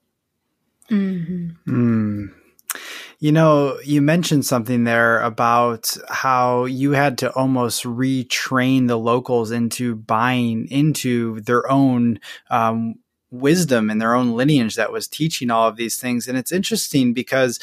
Mm-hmm. 0.90 1.48
Mm. 1.68 2.32
You 3.18 3.32
know, 3.32 3.78
you 3.82 4.02
mentioned 4.02 4.44
something 4.44 4.84
there 4.84 5.20
about 5.22 5.96
how 6.08 6.66
you 6.66 6.92
had 6.92 7.16
to 7.18 7.32
almost 7.32 7.84
retrain 7.84 8.88
the 8.88 8.98
locals 8.98 9.50
into 9.50 9.96
buying 9.96 10.68
into 10.68 11.40
their 11.40 11.70
own 11.70 12.20
um, 12.50 12.96
wisdom 13.30 13.88
and 13.88 14.00
their 14.00 14.14
own 14.14 14.32
lineage 14.32 14.74
that 14.76 14.92
was 14.92 15.08
teaching 15.08 15.50
all 15.50 15.66
of 15.66 15.76
these 15.76 15.96
things. 15.96 16.28
And 16.28 16.36
it's 16.36 16.52
interesting 16.52 17.14
because 17.14 17.58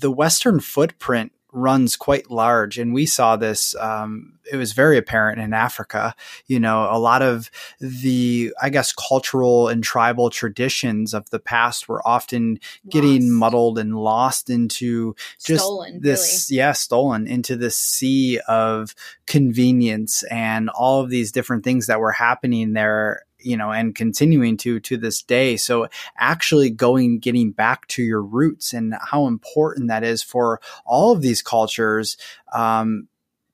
the 0.00 0.10
Western 0.10 0.60
footprint 0.60 1.32
runs 1.52 1.96
quite 1.96 2.30
large. 2.30 2.78
And 2.78 2.94
we 2.94 3.06
saw 3.06 3.36
this, 3.36 3.74
um, 3.76 4.38
it 4.50 4.56
was 4.56 4.72
very 4.72 4.96
apparent 4.96 5.40
in 5.40 5.52
Africa. 5.52 6.14
You 6.46 6.60
know, 6.60 6.88
a 6.90 6.98
lot 6.98 7.22
of 7.22 7.50
the, 7.80 8.54
I 8.62 8.70
guess, 8.70 8.92
cultural 8.92 9.68
and 9.68 9.82
tribal 9.82 10.30
traditions 10.30 11.12
of 11.12 11.28
the 11.30 11.40
past 11.40 11.88
were 11.88 12.06
often 12.06 12.52
lost. 12.52 12.90
getting 12.90 13.32
muddled 13.32 13.78
and 13.78 13.96
lost 13.96 14.50
into 14.50 15.14
just 15.44 15.64
stolen, 15.64 16.00
this, 16.00 16.48
really. 16.50 16.58
yeah, 16.58 16.72
stolen 16.72 17.26
into 17.26 17.56
this 17.56 17.76
sea 17.76 18.40
of 18.46 18.94
convenience 19.26 20.22
and 20.24 20.70
all 20.70 21.00
of 21.00 21.10
these 21.10 21.32
different 21.32 21.64
things 21.64 21.86
that 21.86 22.00
were 22.00 22.12
happening 22.12 22.72
there 22.72 23.24
you 23.42 23.56
know, 23.56 23.70
and 23.70 23.94
continuing 23.94 24.56
to 24.58 24.80
to 24.80 24.96
this 24.96 25.22
day. 25.22 25.56
So 25.56 25.88
actually 26.16 26.70
going, 26.70 27.18
getting 27.18 27.52
back 27.52 27.86
to 27.88 28.02
your 28.02 28.22
roots 28.22 28.72
and 28.72 28.94
how 29.00 29.26
important 29.26 29.88
that 29.88 30.04
is 30.04 30.22
for 30.22 30.60
all 30.84 31.12
of 31.12 31.22
these 31.22 31.42
cultures. 31.42 32.16
Um, 32.52 33.08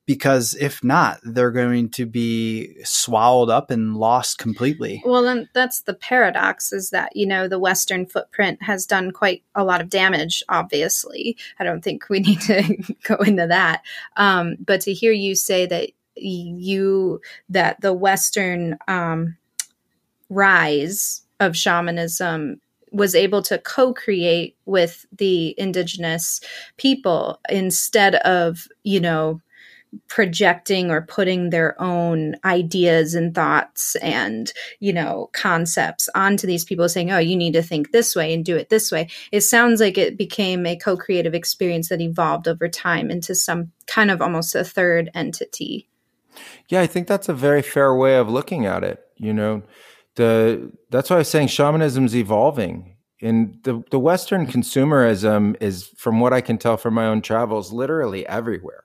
because 0.06 0.54
if 0.54 0.82
not, 0.84 1.18
they're 1.24 1.50
going 1.50 1.90
to 1.90 2.06
be 2.06 2.76
swallowed 2.84 3.50
up 3.50 3.70
and 3.72 3.96
lost 3.96 4.38
completely. 4.38 5.02
Well, 5.04 5.22
then 5.22 5.48
that's 5.52 5.80
the 5.80 5.94
paradox 5.94 6.72
is 6.72 6.90
that, 6.90 7.14
you 7.16 7.26
know, 7.26 7.48
the 7.48 7.58
Western 7.58 8.06
footprint 8.06 8.62
has 8.62 8.86
done 8.86 9.10
quite 9.10 9.42
a 9.56 9.64
lot 9.64 9.80
of 9.80 9.90
damage, 9.90 10.44
obviously. 10.48 11.36
I 11.58 11.64
don't 11.64 11.82
think 11.82 12.08
we 12.08 12.20
need 12.20 12.40
to 12.42 12.94
go 13.02 13.16
into 13.16 13.48
that. 13.48 13.82
Um, 14.16 14.56
but 14.64 14.80
to 14.82 14.92
hear 14.92 15.12
you 15.12 15.34
say 15.34 15.66
that 15.66 15.90
you, 16.14 17.20
that 17.48 17.80
the 17.80 17.92
Western, 17.92 18.78
um, 18.86 19.36
rise 20.28 21.22
of 21.40 21.56
shamanism 21.56 22.60
was 22.92 23.14
able 23.14 23.42
to 23.42 23.58
co-create 23.58 24.56
with 24.64 25.04
the 25.16 25.54
indigenous 25.58 26.40
people 26.76 27.40
instead 27.48 28.14
of 28.16 28.68
you 28.84 29.00
know 29.00 29.40
projecting 30.08 30.90
or 30.90 31.02
putting 31.02 31.50
their 31.50 31.80
own 31.80 32.34
ideas 32.44 33.14
and 33.14 33.34
thoughts 33.34 33.96
and 33.96 34.52
you 34.80 34.92
know 34.92 35.30
concepts 35.32 36.08
onto 36.14 36.46
these 36.46 36.64
people 36.64 36.88
saying 36.88 37.10
oh 37.10 37.18
you 37.18 37.36
need 37.36 37.52
to 37.52 37.62
think 37.62 37.92
this 37.92 38.14
way 38.14 38.32
and 38.32 38.44
do 38.44 38.56
it 38.56 38.68
this 38.68 38.90
way. 38.90 39.08
It 39.32 39.42
sounds 39.42 39.80
like 39.80 39.96
it 39.96 40.18
became 40.18 40.66
a 40.66 40.76
co-creative 40.76 41.34
experience 41.34 41.88
that 41.88 42.00
evolved 42.00 42.48
over 42.48 42.68
time 42.68 43.10
into 43.10 43.34
some 43.34 43.72
kind 43.86 44.10
of 44.10 44.20
almost 44.20 44.54
a 44.54 44.64
third 44.64 45.10
entity. 45.14 45.88
Yeah 46.68 46.80
i 46.80 46.86
think 46.86 47.06
that's 47.06 47.28
a 47.28 47.34
very 47.34 47.62
fair 47.62 47.94
way 47.94 48.16
of 48.16 48.28
looking 48.28 48.66
at 48.66 48.84
it 48.84 49.02
you 49.16 49.32
know 49.32 49.62
the 50.16 50.72
that's 50.90 51.10
why 51.10 51.16
I 51.16 51.18
was 51.20 51.28
saying 51.28 51.48
shamanism 51.48 52.04
is 52.04 52.16
evolving. 52.16 52.96
And 53.22 53.58
the, 53.62 53.82
the 53.90 53.98
Western 53.98 54.46
consumerism 54.46 55.56
is, 55.60 55.86
from 55.96 56.20
what 56.20 56.34
I 56.34 56.42
can 56.42 56.58
tell 56.58 56.76
from 56.76 56.94
my 56.94 57.06
own 57.06 57.22
travels, 57.22 57.72
literally 57.72 58.26
everywhere. 58.26 58.84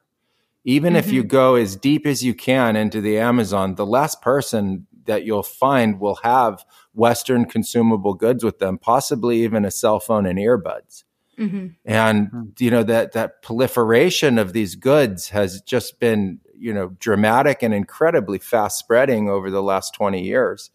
Even 0.63 0.93
mm-hmm. 0.93 0.99
if 0.99 1.11
you 1.11 1.21
mm-hmm. 1.21 1.29
go 1.29 1.55
as 1.55 1.75
deep 1.75 2.05
as 2.05 2.23
you 2.23 2.33
can 2.33 2.75
into 2.75 3.01
the 3.01 3.17
Amazon, 3.17 3.75
the 3.75 3.85
last 3.85 4.21
person 4.21 4.87
that 5.05 5.25
you'll 5.25 5.43
find 5.43 5.99
will 5.99 6.19
have 6.23 6.63
Western 6.93 7.45
consumable 7.45 8.13
goods 8.13 8.43
with 8.43 8.59
them, 8.59 8.77
possibly 8.77 9.43
even 9.43 9.65
a 9.65 9.71
cell 9.71 9.99
phone 9.99 10.25
and 10.25 10.39
earbuds. 10.39 11.03
Mm-hmm. 11.37 11.67
And 11.85 12.27
hmm. 12.27 12.43
you 12.59 12.69
know 12.69 12.83
that 12.83 13.13
that 13.13 13.41
proliferation 13.41 14.37
of 14.37 14.53
these 14.53 14.75
goods 14.75 15.29
has 15.29 15.61
just 15.61 15.99
been 15.99 16.39
you 16.53 16.73
know 16.73 16.89
dramatic 16.99 17.63
and 17.63 17.73
incredibly 17.73 18.37
fast 18.37 18.77
spreading 18.77 19.29
over 19.29 19.49
the 19.49 19.63
last 19.63 19.95
20 19.95 20.21
years 20.21 20.69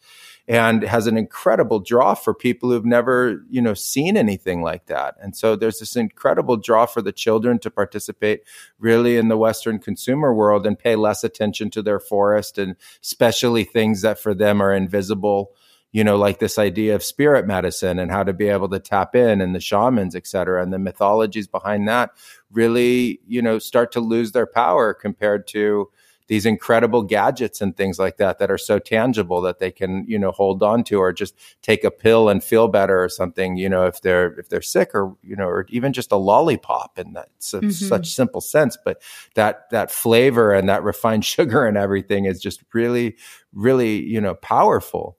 and 0.48 0.82
has 0.82 1.06
an 1.06 1.16
incredible 1.16 1.80
draw 1.80 2.14
for 2.14 2.32
people 2.32 2.70
who've 2.70 2.84
never, 2.84 3.44
you 3.50 3.60
know, 3.60 3.74
seen 3.74 4.16
anything 4.16 4.62
like 4.62 4.86
that. 4.86 5.16
And 5.20 5.36
so 5.36 5.56
there's 5.56 5.80
this 5.80 5.96
incredible 5.96 6.56
draw 6.56 6.86
for 6.86 7.02
the 7.02 7.12
children 7.12 7.58
to 7.60 7.70
participate 7.70 8.42
really 8.78 9.16
in 9.16 9.28
the 9.28 9.36
Western 9.36 9.78
consumer 9.78 10.32
world 10.32 10.66
and 10.66 10.78
pay 10.78 10.94
less 10.94 11.24
attention 11.24 11.70
to 11.70 11.82
their 11.82 11.98
forest 11.98 12.58
and 12.58 12.76
especially 13.02 13.64
things 13.64 14.02
that 14.02 14.18
for 14.20 14.34
them 14.34 14.62
are 14.62 14.72
invisible 14.72 15.52
you 15.92 16.04
know, 16.04 16.16
like 16.18 16.40
this 16.40 16.58
idea 16.58 16.94
of 16.94 17.02
spirit 17.02 17.46
medicine 17.46 17.98
and 17.98 18.10
how 18.10 18.22
to 18.22 18.34
be 18.34 18.48
able 18.48 18.68
to 18.68 18.78
tap 18.78 19.14
in 19.14 19.40
and 19.40 19.54
the 19.54 19.60
shamans, 19.60 20.14
et 20.14 20.26
cetera, 20.26 20.62
and 20.62 20.70
the 20.70 20.78
mythologies 20.78 21.46
behind 21.46 21.88
that 21.88 22.10
really, 22.52 23.18
you 23.26 23.40
know, 23.40 23.58
start 23.58 23.92
to 23.92 24.00
lose 24.00 24.32
their 24.32 24.46
power 24.46 24.92
compared 24.92 25.46
to, 25.46 25.88
these 26.28 26.46
incredible 26.46 27.02
gadgets 27.02 27.60
and 27.60 27.76
things 27.76 27.98
like 27.98 28.16
that 28.16 28.38
that 28.38 28.50
are 28.50 28.58
so 28.58 28.78
tangible 28.78 29.40
that 29.40 29.58
they 29.58 29.70
can 29.70 30.04
you 30.08 30.18
know 30.18 30.30
hold 30.30 30.62
on 30.62 30.82
to 30.84 30.98
or 30.98 31.12
just 31.12 31.34
take 31.62 31.84
a 31.84 31.90
pill 31.90 32.28
and 32.28 32.42
feel 32.42 32.68
better 32.68 33.02
or 33.02 33.08
something 33.08 33.56
you 33.56 33.68
know 33.68 33.84
if 33.86 34.00
they're 34.00 34.38
if 34.38 34.48
they're 34.48 34.62
sick 34.62 34.90
or 34.94 35.16
you 35.22 35.36
know 35.36 35.46
or 35.46 35.66
even 35.68 35.92
just 35.92 36.12
a 36.12 36.16
lollipop 36.16 36.98
in 36.98 37.12
that 37.12 37.28
mm-hmm. 37.40 37.70
such 37.70 38.14
simple 38.14 38.40
sense 38.40 38.76
but 38.84 39.00
that 39.34 39.70
that 39.70 39.90
flavor 39.90 40.52
and 40.52 40.68
that 40.68 40.82
refined 40.82 41.24
sugar 41.36 41.66
and 41.66 41.76
everything 41.76 42.24
is 42.24 42.40
just 42.40 42.62
really 42.72 43.16
really 43.52 44.02
you 44.02 44.20
know 44.20 44.34
powerful 44.34 45.16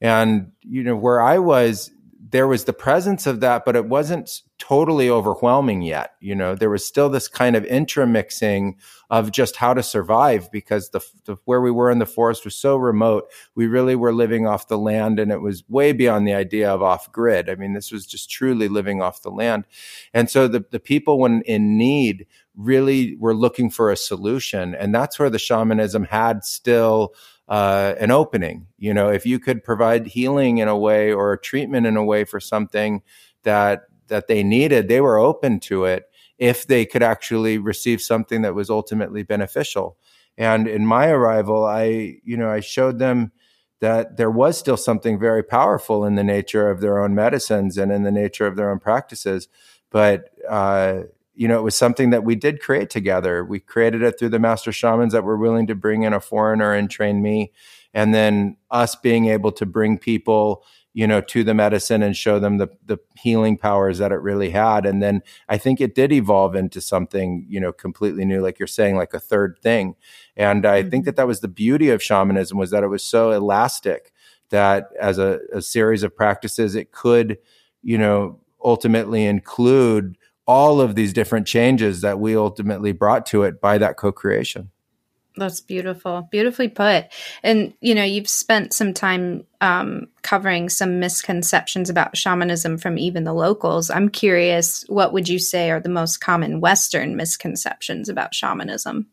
and 0.00 0.52
you 0.62 0.82
know 0.82 0.96
where 0.96 1.20
i 1.20 1.38
was 1.38 1.90
there 2.28 2.48
was 2.48 2.64
the 2.64 2.72
presence 2.72 3.26
of 3.26 3.40
that, 3.40 3.64
but 3.64 3.76
it 3.76 3.86
wasn't 3.86 4.42
totally 4.58 5.08
overwhelming 5.08 5.82
yet. 5.82 6.14
You 6.20 6.34
know, 6.34 6.54
there 6.54 6.70
was 6.70 6.84
still 6.84 7.08
this 7.08 7.28
kind 7.28 7.54
of 7.54 7.64
intermixing 7.64 8.76
of 9.10 9.30
just 9.30 9.56
how 9.56 9.74
to 9.74 9.82
survive 9.82 10.50
because 10.50 10.90
the, 10.90 11.00
the, 11.26 11.36
where 11.44 11.60
we 11.60 11.70
were 11.70 11.90
in 11.90 12.00
the 12.00 12.06
forest 12.06 12.44
was 12.44 12.56
so 12.56 12.76
remote. 12.76 13.30
We 13.54 13.66
really 13.66 13.94
were 13.94 14.12
living 14.12 14.46
off 14.46 14.66
the 14.66 14.78
land, 14.78 15.20
and 15.20 15.30
it 15.30 15.40
was 15.40 15.62
way 15.68 15.92
beyond 15.92 16.26
the 16.26 16.34
idea 16.34 16.68
of 16.68 16.82
off 16.82 17.12
grid. 17.12 17.48
I 17.48 17.54
mean, 17.54 17.74
this 17.74 17.92
was 17.92 18.06
just 18.06 18.28
truly 18.28 18.66
living 18.66 19.00
off 19.00 19.22
the 19.22 19.30
land, 19.30 19.66
and 20.12 20.28
so 20.28 20.48
the 20.48 20.64
the 20.70 20.80
people 20.80 21.20
when 21.20 21.42
in 21.42 21.78
need 21.78 22.26
really 22.56 23.12
we 23.12 23.16
were 23.18 23.34
looking 23.34 23.70
for 23.70 23.90
a 23.90 23.96
solution, 23.96 24.74
and 24.74 24.94
that's 24.94 25.18
where 25.18 25.30
the 25.30 25.38
shamanism 25.38 26.04
had 26.04 26.44
still 26.44 27.14
uh, 27.48 27.94
an 28.00 28.10
opening. 28.10 28.66
You 28.78 28.94
know, 28.94 29.08
if 29.08 29.26
you 29.26 29.38
could 29.38 29.62
provide 29.62 30.06
healing 30.06 30.58
in 30.58 30.68
a 30.68 30.76
way 30.76 31.12
or 31.12 31.32
a 31.32 31.40
treatment 31.40 31.86
in 31.86 31.96
a 31.96 32.04
way 32.04 32.24
for 32.24 32.40
something 32.40 33.02
that 33.42 33.82
that 34.08 34.28
they 34.28 34.42
needed, 34.42 34.88
they 34.88 35.00
were 35.00 35.18
open 35.18 35.60
to 35.60 35.84
it 35.84 36.04
if 36.38 36.66
they 36.66 36.84
could 36.84 37.02
actually 37.02 37.58
receive 37.58 38.00
something 38.00 38.42
that 38.42 38.54
was 38.54 38.70
ultimately 38.70 39.22
beneficial. 39.22 39.96
And 40.38 40.68
in 40.68 40.86
my 40.86 41.08
arrival, 41.08 41.64
I, 41.64 42.18
you 42.24 42.36
know, 42.36 42.50
I 42.50 42.60
showed 42.60 42.98
them 42.98 43.32
that 43.80 44.16
there 44.16 44.30
was 44.30 44.58
still 44.58 44.76
something 44.76 45.18
very 45.18 45.42
powerful 45.42 46.04
in 46.04 46.14
the 46.14 46.24
nature 46.24 46.70
of 46.70 46.80
their 46.80 47.02
own 47.02 47.14
medicines 47.14 47.78
and 47.78 47.92
in 47.92 48.02
the 48.02 48.12
nature 48.12 48.46
of 48.46 48.56
their 48.56 48.70
own 48.70 48.78
practices. 48.78 49.48
But 49.90 50.30
uh, 50.48 51.02
you 51.36 51.46
know, 51.46 51.58
it 51.58 51.62
was 51.62 51.76
something 51.76 52.10
that 52.10 52.24
we 52.24 52.34
did 52.34 52.60
create 52.62 52.88
together. 52.88 53.44
We 53.44 53.60
created 53.60 54.02
it 54.02 54.18
through 54.18 54.30
the 54.30 54.38
master 54.38 54.72
shamans 54.72 55.12
that 55.12 55.22
were 55.22 55.36
willing 55.36 55.66
to 55.66 55.74
bring 55.74 56.02
in 56.02 56.14
a 56.14 56.20
foreigner 56.20 56.72
and 56.72 56.90
train 56.90 57.22
me. 57.22 57.52
And 57.92 58.14
then 58.14 58.56
us 58.70 58.96
being 58.96 59.26
able 59.26 59.52
to 59.52 59.66
bring 59.66 59.98
people, 59.98 60.64
you 60.94 61.06
know, 61.06 61.20
to 61.20 61.44
the 61.44 61.52
medicine 61.52 62.02
and 62.02 62.16
show 62.16 62.38
them 62.38 62.56
the, 62.56 62.68
the 62.84 62.98
healing 63.18 63.58
powers 63.58 63.98
that 63.98 64.12
it 64.12 64.20
really 64.22 64.50
had. 64.50 64.86
And 64.86 65.02
then 65.02 65.22
I 65.48 65.58
think 65.58 65.80
it 65.80 65.94
did 65.94 66.10
evolve 66.10 66.56
into 66.56 66.80
something, 66.80 67.44
you 67.48 67.60
know, 67.60 67.72
completely 67.72 68.24
new, 68.24 68.40
like 68.40 68.58
you're 68.58 68.66
saying, 68.66 68.96
like 68.96 69.12
a 69.12 69.20
third 69.20 69.58
thing. 69.62 69.94
And 70.36 70.64
I 70.64 70.80
mm-hmm. 70.80 70.90
think 70.90 71.04
that 71.04 71.16
that 71.16 71.26
was 71.26 71.40
the 71.40 71.48
beauty 71.48 71.90
of 71.90 72.02
shamanism 72.02 72.56
was 72.56 72.70
that 72.70 72.82
it 72.82 72.88
was 72.88 73.04
so 73.04 73.30
elastic 73.30 74.12
that 74.48 74.88
as 74.98 75.18
a, 75.18 75.40
a 75.52 75.60
series 75.60 76.02
of 76.02 76.16
practices, 76.16 76.74
it 76.74 76.92
could, 76.92 77.38
you 77.82 77.98
know, 77.98 78.40
ultimately 78.64 79.24
include 79.24 80.16
all 80.46 80.80
of 80.80 80.94
these 80.94 81.12
different 81.12 81.46
changes 81.46 82.00
that 82.00 82.20
we 82.20 82.36
ultimately 82.36 82.92
brought 82.92 83.26
to 83.26 83.42
it 83.42 83.60
by 83.60 83.78
that 83.78 83.96
co-creation. 83.96 84.70
That's 85.38 85.60
beautiful 85.60 86.28
beautifully 86.30 86.68
put. 86.68 87.06
And 87.42 87.74
you 87.80 87.94
know 87.94 88.04
you've 88.04 88.28
spent 88.28 88.72
some 88.72 88.94
time 88.94 89.44
um, 89.60 90.08
covering 90.22 90.70
some 90.70 90.98
misconceptions 90.98 91.90
about 91.90 92.16
shamanism 92.16 92.78
from 92.78 92.98
even 92.98 93.24
the 93.24 93.34
locals. 93.34 93.90
I'm 93.90 94.08
curious 94.08 94.84
what 94.88 95.12
would 95.12 95.28
you 95.28 95.38
say 95.38 95.70
are 95.70 95.80
the 95.80 95.90
most 95.90 96.18
common 96.18 96.60
western 96.60 97.16
misconceptions 97.16 98.08
about 98.08 98.34
shamanism 98.34 99.08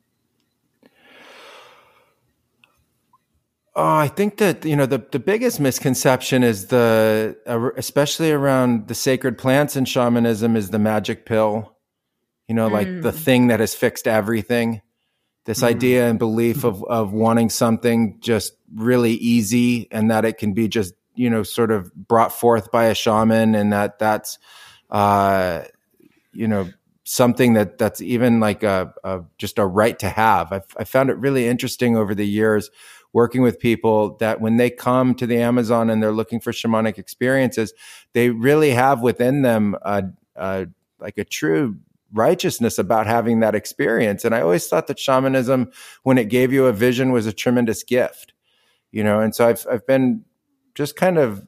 Oh, 3.76 3.96
I 3.96 4.08
think 4.08 4.38
that 4.38 4.66
you 4.66 4.76
know 4.76 4.86
the 4.86 5.04
the 5.12 5.20
biggest 5.20 5.60
misconception 5.60 6.44
is 6.44 6.68
the 6.68 7.36
uh, 7.48 7.72
especially 7.76 8.32
around 8.32 8.88
the 8.88 8.94
sacred 8.94 9.38
plants 9.38 9.76
and 9.76 9.90
shamanism 9.90 10.56
is 10.56 10.70
the 10.70 10.78
magic 10.78 11.26
pill. 11.26 11.76
You 12.48 12.54
know, 12.54 12.70
mm. 12.70 12.74
like 12.74 12.88
the 12.88 13.12
mm. 13.12 13.16
thing 13.16 13.48
that 13.48 13.60
has 13.60 13.74
fixed 13.74 14.08
everything. 14.08 14.82
This 15.46 15.62
mm. 15.62 15.68
idea 15.68 16.08
and 16.08 16.20
belief 16.20 16.64
of 16.64 16.84
of 16.84 17.14
wanting 17.14 17.50
something 17.50 18.20
just 18.20 18.54
really 18.76 19.14
easy 19.14 19.88
and 19.92 20.12
that 20.12 20.24
it 20.24 20.38
can 20.38 20.54
be 20.54 20.68
just 20.68 20.94
you 21.16 21.32
know 21.32 21.42
sort 21.42 21.72
of 21.72 21.92
brought 21.96 22.32
forth 22.32 22.72
by 22.72 22.86
a 22.86 22.96
shaman 22.96 23.56
and 23.56 23.74
that 23.74 23.98
that's 23.98 24.38
uh 24.90 25.64
you 26.32 26.48
know 26.48 26.70
something 27.04 27.54
that 27.54 27.78
that's 27.78 28.02
even 28.02 28.40
like 28.40 28.64
a, 28.64 28.94
a 29.04 29.22
just 29.38 29.58
a 29.58 29.66
right 29.66 29.98
to 30.00 30.10
have. 30.10 30.52
I've, 30.52 30.66
I 30.78 30.84
found 30.84 31.10
it 31.10 31.18
really 31.18 31.48
interesting 31.48 31.98
over 31.98 32.14
the 32.16 32.28
years 32.28 32.70
working 33.14 33.42
with 33.42 33.60
people 33.60 34.18
that 34.18 34.42
when 34.42 34.58
they 34.58 34.70
come 34.70 35.16
to 35.16 35.28
the 35.28 35.38
Amazon 35.38 35.90
and 35.90 36.02
they're 36.02 36.12
looking 36.12 36.40
for 36.40 36.52
shamanic 36.52 36.98
experiences, 36.98 37.74
they 38.14 38.30
really 38.30 38.72
have 38.72 39.02
within 39.02 39.44
them 39.44 39.76
a, 39.84 40.04
a, 40.36 40.68
like 41.00 41.18
a 41.18 41.24
true 41.24 41.78
righteousness 42.12 42.78
about 42.78 43.08
having 43.08 43.40
that 43.40 43.56
experience. 43.56 44.26
And 44.26 44.36
I 44.36 44.42
always 44.42 44.68
thought 44.68 44.88
that 44.88 45.00
shamanism, 45.00 45.72
when 46.04 46.18
it 46.18 46.30
gave 46.30 46.52
you 46.52 46.66
a 46.66 46.74
vision, 46.74 47.12
was 47.12 47.26
a 47.26 47.34
tremendous 47.34 47.84
gift, 47.84 48.34
you 48.92 49.04
know. 49.04 49.20
And 49.20 49.34
so 49.34 49.48
I've 49.48 49.66
I've 49.70 49.86
been 49.88 50.24
just 50.76 50.96
kind 50.96 51.18
of 51.18 51.46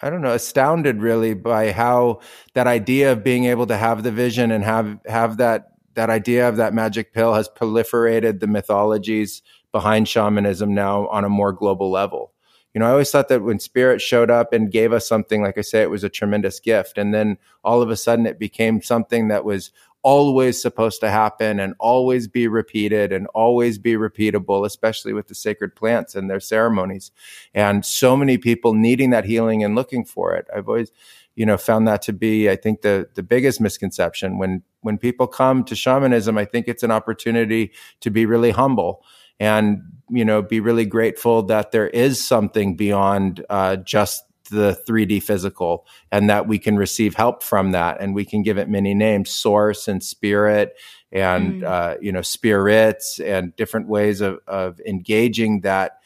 I 0.00 0.10
don't 0.10 0.20
know, 0.20 0.34
astounded 0.34 1.00
really 1.00 1.32
by 1.32 1.72
how 1.72 2.20
that 2.52 2.66
idea 2.66 3.12
of 3.12 3.24
being 3.24 3.46
able 3.46 3.66
to 3.66 3.76
have 3.76 4.02
the 4.02 4.12
vision 4.12 4.50
and 4.50 4.62
have 4.62 4.98
have 5.06 5.38
that 5.38 5.68
that 5.94 6.10
idea 6.10 6.48
of 6.48 6.56
that 6.56 6.74
magic 6.74 7.14
pill 7.14 7.32
has 7.32 7.48
proliferated 7.48 8.40
the 8.40 8.46
mythologies 8.46 9.42
behind 9.72 10.08
shamanism 10.08 10.74
now 10.74 11.06
on 11.08 11.24
a 11.24 11.28
more 11.28 11.52
global 11.52 11.90
level. 11.90 12.32
You 12.74 12.80
know, 12.80 12.86
I 12.88 12.90
always 12.90 13.10
thought 13.10 13.28
that 13.28 13.42
when 13.42 13.58
spirit 13.58 14.02
showed 14.02 14.30
up 14.30 14.52
and 14.52 14.70
gave 14.70 14.92
us 14.92 15.08
something, 15.08 15.42
like 15.42 15.56
I 15.56 15.62
say, 15.62 15.80
it 15.80 15.90
was 15.90 16.04
a 16.04 16.10
tremendous 16.10 16.60
gift. 16.60 16.98
And 16.98 17.14
then 17.14 17.38
all 17.64 17.80
of 17.80 17.88
a 17.88 17.96
sudden 17.96 18.26
it 18.26 18.38
became 18.38 18.82
something 18.82 19.28
that 19.28 19.46
was 19.46 19.70
always 20.02 20.60
supposed 20.60 21.00
to 21.00 21.10
happen 21.10 21.58
and 21.58 21.74
always 21.80 22.28
be 22.28 22.46
repeated 22.46 23.12
and 23.12 23.26
always 23.28 23.78
be 23.78 23.94
repeatable, 23.94 24.64
especially 24.64 25.12
with 25.12 25.26
the 25.26 25.34
sacred 25.34 25.74
plants 25.74 26.14
and 26.14 26.30
their 26.30 26.38
ceremonies. 26.38 27.10
And 27.54 27.84
so 27.84 28.16
many 28.16 28.38
people 28.38 28.74
needing 28.74 29.10
that 29.10 29.24
healing 29.24 29.64
and 29.64 29.74
looking 29.74 30.04
for 30.04 30.34
it. 30.34 30.46
I've 30.54 30.68
always, 30.68 30.92
you 31.34 31.44
know, 31.44 31.56
found 31.56 31.88
that 31.88 32.02
to 32.02 32.12
be, 32.12 32.48
I 32.48 32.54
think, 32.54 32.82
the 32.82 33.08
the 33.14 33.22
biggest 33.22 33.60
misconception. 33.60 34.38
When 34.38 34.62
when 34.82 34.96
people 34.96 35.26
come 35.26 35.64
to 35.64 35.74
shamanism, 35.74 36.38
I 36.38 36.44
think 36.44 36.68
it's 36.68 36.84
an 36.84 36.92
opportunity 36.92 37.72
to 38.00 38.10
be 38.10 38.26
really 38.26 38.52
humble 38.52 39.02
and 39.40 39.82
you 40.10 40.24
know 40.24 40.42
be 40.42 40.60
really 40.60 40.84
grateful 40.84 41.42
that 41.42 41.72
there 41.72 41.88
is 41.88 42.24
something 42.24 42.76
beyond 42.76 43.44
uh, 43.50 43.76
just 43.76 44.24
the 44.50 44.80
3D 44.88 45.22
physical 45.22 45.86
and 46.12 46.30
that 46.30 46.46
we 46.46 46.58
can 46.58 46.76
receive 46.76 47.14
help 47.14 47.42
from 47.42 47.72
that 47.72 48.00
and 48.00 48.14
we 48.14 48.24
can 48.24 48.42
give 48.42 48.58
it 48.58 48.68
many 48.68 48.94
names 48.94 49.30
source 49.30 49.88
and 49.88 50.02
spirit 50.02 50.76
and 51.10 51.62
mm. 51.62 51.66
uh, 51.66 51.96
you 52.00 52.12
know 52.12 52.22
spirits 52.22 53.18
and 53.20 53.54
different 53.56 53.88
ways 53.88 54.20
of, 54.20 54.38
of 54.46 54.80
engaging 54.86 55.62
that 55.62 55.98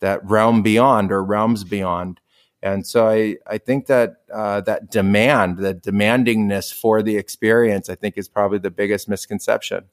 that 0.00 0.24
realm 0.24 0.62
beyond 0.62 1.12
or 1.12 1.22
realms 1.22 1.64
beyond 1.64 2.20
and 2.64 2.86
so 2.86 3.08
I, 3.08 3.38
I 3.44 3.58
think 3.58 3.86
that 3.86 4.18
uh, 4.32 4.60
that 4.62 4.88
demand, 4.88 5.58
the 5.58 5.74
demandingness 5.74 6.72
for 6.72 7.02
the 7.02 7.16
experience, 7.16 7.90
I 7.90 7.96
think 7.96 8.16
is 8.16 8.28
probably 8.28 8.58
the 8.58 8.70
biggest 8.70 9.08
misconception 9.08 9.86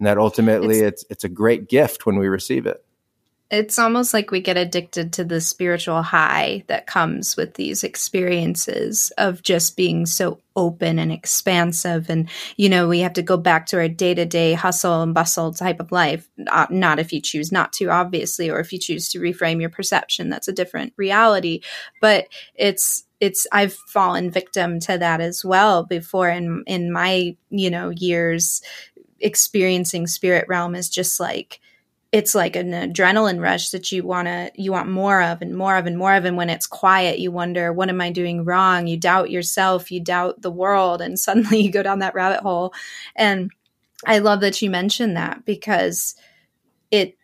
and 0.00 0.06
that 0.06 0.18
ultimately 0.18 0.80
it's, 0.80 1.02
it's, 1.02 1.10
it's 1.10 1.24
a 1.24 1.28
great 1.28 1.68
gift 1.68 2.06
when 2.06 2.16
we 2.16 2.26
receive 2.26 2.66
it. 2.66 2.82
It's 3.50 3.80
almost 3.80 4.14
like 4.14 4.30
we 4.30 4.40
get 4.40 4.56
addicted 4.56 5.12
to 5.14 5.24
the 5.24 5.40
spiritual 5.40 6.02
high 6.02 6.62
that 6.68 6.86
comes 6.86 7.36
with 7.36 7.54
these 7.54 7.82
experiences 7.82 9.12
of 9.18 9.42
just 9.42 9.76
being 9.76 10.06
so 10.06 10.40
open 10.54 11.00
and 11.00 11.10
expansive. 11.10 12.08
And 12.08 12.28
you 12.56 12.68
know 12.68 12.88
we 12.88 13.00
have 13.00 13.12
to 13.14 13.22
go 13.22 13.36
back 13.36 13.66
to 13.66 13.78
our 13.78 13.88
day-to-day 13.88 14.54
hustle 14.54 15.02
and 15.02 15.12
bustle 15.12 15.52
type 15.52 15.80
of 15.80 15.90
life 15.92 16.28
not 16.38 16.98
if 16.98 17.12
you 17.12 17.20
choose 17.20 17.50
not 17.50 17.72
to 17.74 17.86
obviously 17.90 18.48
or 18.50 18.60
if 18.60 18.72
you 18.72 18.78
choose 18.78 19.08
to 19.10 19.20
reframe 19.20 19.60
your 19.60 19.70
perception. 19.70 20.30
That's 20.30 20.48
a 20.48 20.52
different 20.52 20.92
reality. 20.96 21.60
But 22.00 22.28
it's 22.54 23.04
it's 23.20 23.46
I've 23.52 23.74
fallen 23.74 24.30
victim 24.30 24.80
to 24.80 24.96
that 24.98 25.20
as 25.20 25.44
well 25.44 25.84
before 25.84 26.30
in 26.30 26.64
in 26.66 26.90
my 26.90 27.36
you 27.50 27.70
know 27.70 27.90
years 27.90 28.62
experiencing 29.20 30.06
spirit 30.06 30.46
realm 30.48 30.74
is 30.74 30.88
just 30.88 31.20
like 31.20 31.60
it's 32.12 32.34
like 32.34 32.56
an 32.56 32.72
adrenaline 32.72 33.40
rush 33.40 33.70
that 33.70 33.92
you 33.92 34.02
want 34.02 34.26
to 34.26 34.50
you 34.56 34.72
want 34.72 34.88
more 34.88 35.22
of 35.22 35.42
and 35.42 35.56
more 35.56 35.76
of 35.76 35.86
and 35.86 35.96
more 35.96 36.14
of. 36.14 36.24
And 36.24 36.36
when 36.36 36.50
it's 36.50 36.66
quiet 36.66 37.18
you 37.20 37.30
wonder 37.30 37.72
what 37.72 37.88
am 37.88 38.00
i 38.00 38.10
doing 38.10 38.44
wrong? 38.44 38.86
You 38.86 38.96
doubt 38.96 39.30
yourself 39.30 39.92
you 39.92 40.00
doubt 40.00 40.42
the 40.42 40.50
world 40.50 41.00
and 41.00 41.18
suddenly 41.18 41.60
you 41.60 41.70
go 41.70 41.82
down 41.82 42.00
that 42.00 42.14
rabbit 42.14 42.40
hole. 42.40 42.74
And 43.14 43.50
i 44.06 44.18
love 44.18 44.40
that 44.40 44.60
you 44.62 44.70
mentioned 44.70 45.16
that 45.16 45.44
because 45.44 46.14
it 46.90 47.16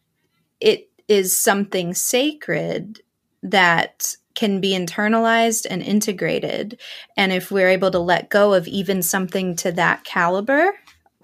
it 0.61 0.89
is 1.09 1.37
something 1.37 1.95
sacred 1.95 3.01
that 3.43 4.17
can 4.35 4.61
be 4.61 4.73
internalized 4.73 5.67
and 5.69 5.83
integrated. 5.83 6.79
And 7.17 7.33
if 7.33 7.51
we're 7.51 7.71
able 7.71 7.91
to 7.91 7.99
let 7.99 8.29
go 8.29 8.53
of 8.53 8.69
even 8.69 9.03
something 9.03 9.57
to 9.57 9.73
that 9.73 10.05
caliber 10.05 10.73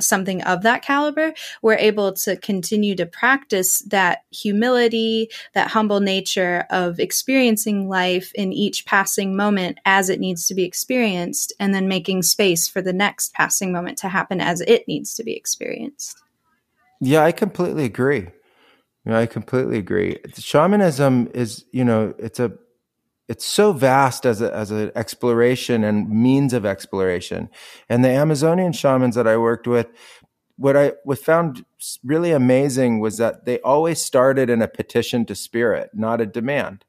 something 0.03 0.43
of 0.43 0.63
that 0.63 0.83
caliber, 0.83 1.33
we're 1.63 1.77
able 1.77 2.13
to 2.13 2.37
continue 2.37 2.95
to 2.97 3.07
practice 3.07 3.81
that 3.89 4.25
humility, 4.31 5.31
that 5.55 5.69
humble 5.69 6.01
nature 6.01 6.67
of 6.71 6.99
experiencing 6.99 7.89
life 7.89 8.33
in 8.35 8.53
each 8.53 8.85
passing 8.87 9.37
moment 9.37 9.79
as 9.85 10.09
it 10.09 10.21
needs 10.21 10.47
to 10.47 10.55
be 10.55 10.65
experienced, 10.65 11.53
and 11.59 11.75
then 11.75 11.89
making 11.89 12.23
space 12.23 12.69
for 12.69 12.83
the 12.83 12.93
next 12.93 13.33
passing 13.35 13.73
moment 13.73 13.99
to 13.99 14.09
happen 14.09 14.41
as 14.41 14.61
it 14.63 14.87
needs 14.89 15.15
to 15.15 15.25
be 15.25 15.37
experienced. 15.37 16.23
Yeah, 17.01 17.25
I 17.25 17.33
completely 17.33 17.85
agree. 17.85 18.29
Know, 19.05 19.19
I 19.19 19.27
completely 19.27 19.79
agree. 19.79 20.19
Shamanism 20.37 21.29
is, 21.35 21.65
you 21.73 21.85
know, 21.85 22.15
it's 22.19 22.39
a 22.39 22.53
it's 23.33 23.47
so 23.47 23.73
vast 23.73 24.27
as 24.27 24.43
a, 24.43 24.55
as 24.55 24.71
an 24.71 24.93
exploration 24.95 25.85
and 25.85 26.11
means 26.11 26.53
of 26.53 26.67
exploration. 26.67 27.49
And 27.89 28.05
the 28.05 28.11
Amazonian 28.11 28.75
shamans 28.75 29.15
that 29.15 29.27
I 29.27 29.39
worked 29.39 29.67
with, 29.67 29.87
what 30.57 30.77
I 30.77 30.93
what 31.05 31.19
found 31.19 31.65
really 32.05 32.31
amazing 32.31 33.01
was 33.01 33.17
that 33.17 33.47
they 33.47 33.59
always 33.61 34.03
started 34.03 34.51
in 34.51 34.61
a 34.61 34.69
petition 34.69 35.25
to 35.25 35.35
spirit, 35.35 35.89
not 35.95 36.21
a 36.21 36.27
demand. 36.27 36.85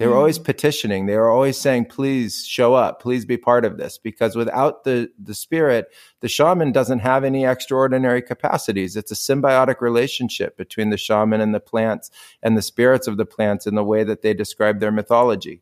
They 0.00 0.06
were 0.06 0.16
always 0.16 0.38
mm. 0.38 0.44
petitioning. 0.44 1.04
They 1.04 1.18
were 1.18 1.28
always 1.28 1.58
saying, 1.58 1.84
please 1.84 2.46
show 2.46 2.72
up, 2.72 3.02
please 3.02 3.26
be 3.26 3.36
part 3.36 3.66
of 3.66 3.76
this. 3.76 3.98
Because 3.98 4.34
without 4.34 4.84
the, 4.84 5.10
the 5.22 5.34
spirit, 5.34 5.92
the 6.20 6.28
shaman 6.28 6.72
doesn't 6.72 7.00
have 7.00 7.22
any 7.22 7.44
extraordinary 7.44 8.22
capacities. 8.22 8.96
It's 8.96 9.12
a 9.12 9.14
symbiotic 9.14 9.82
relationship 9.82 10.56
between 10.56 10.88
the 10.88 10.96
shaman 10.96 11.42
and 11.42 11.54
the 11.54 11.60
plants 11.60 12.10
and 12.42 12.56
the 12.56 12.62
spirits 12.62 13.08
of 13.08 13.18
the 13.18 13.26
plants 13.26 13.66
in 13.66 13.74
the 13.74 13.84
way 13.84 14.02
that 14.02 14.22
they 14.22 14.32
describe 14.32 14.80
their 14.80 14.90
mythology. 14.90 15.60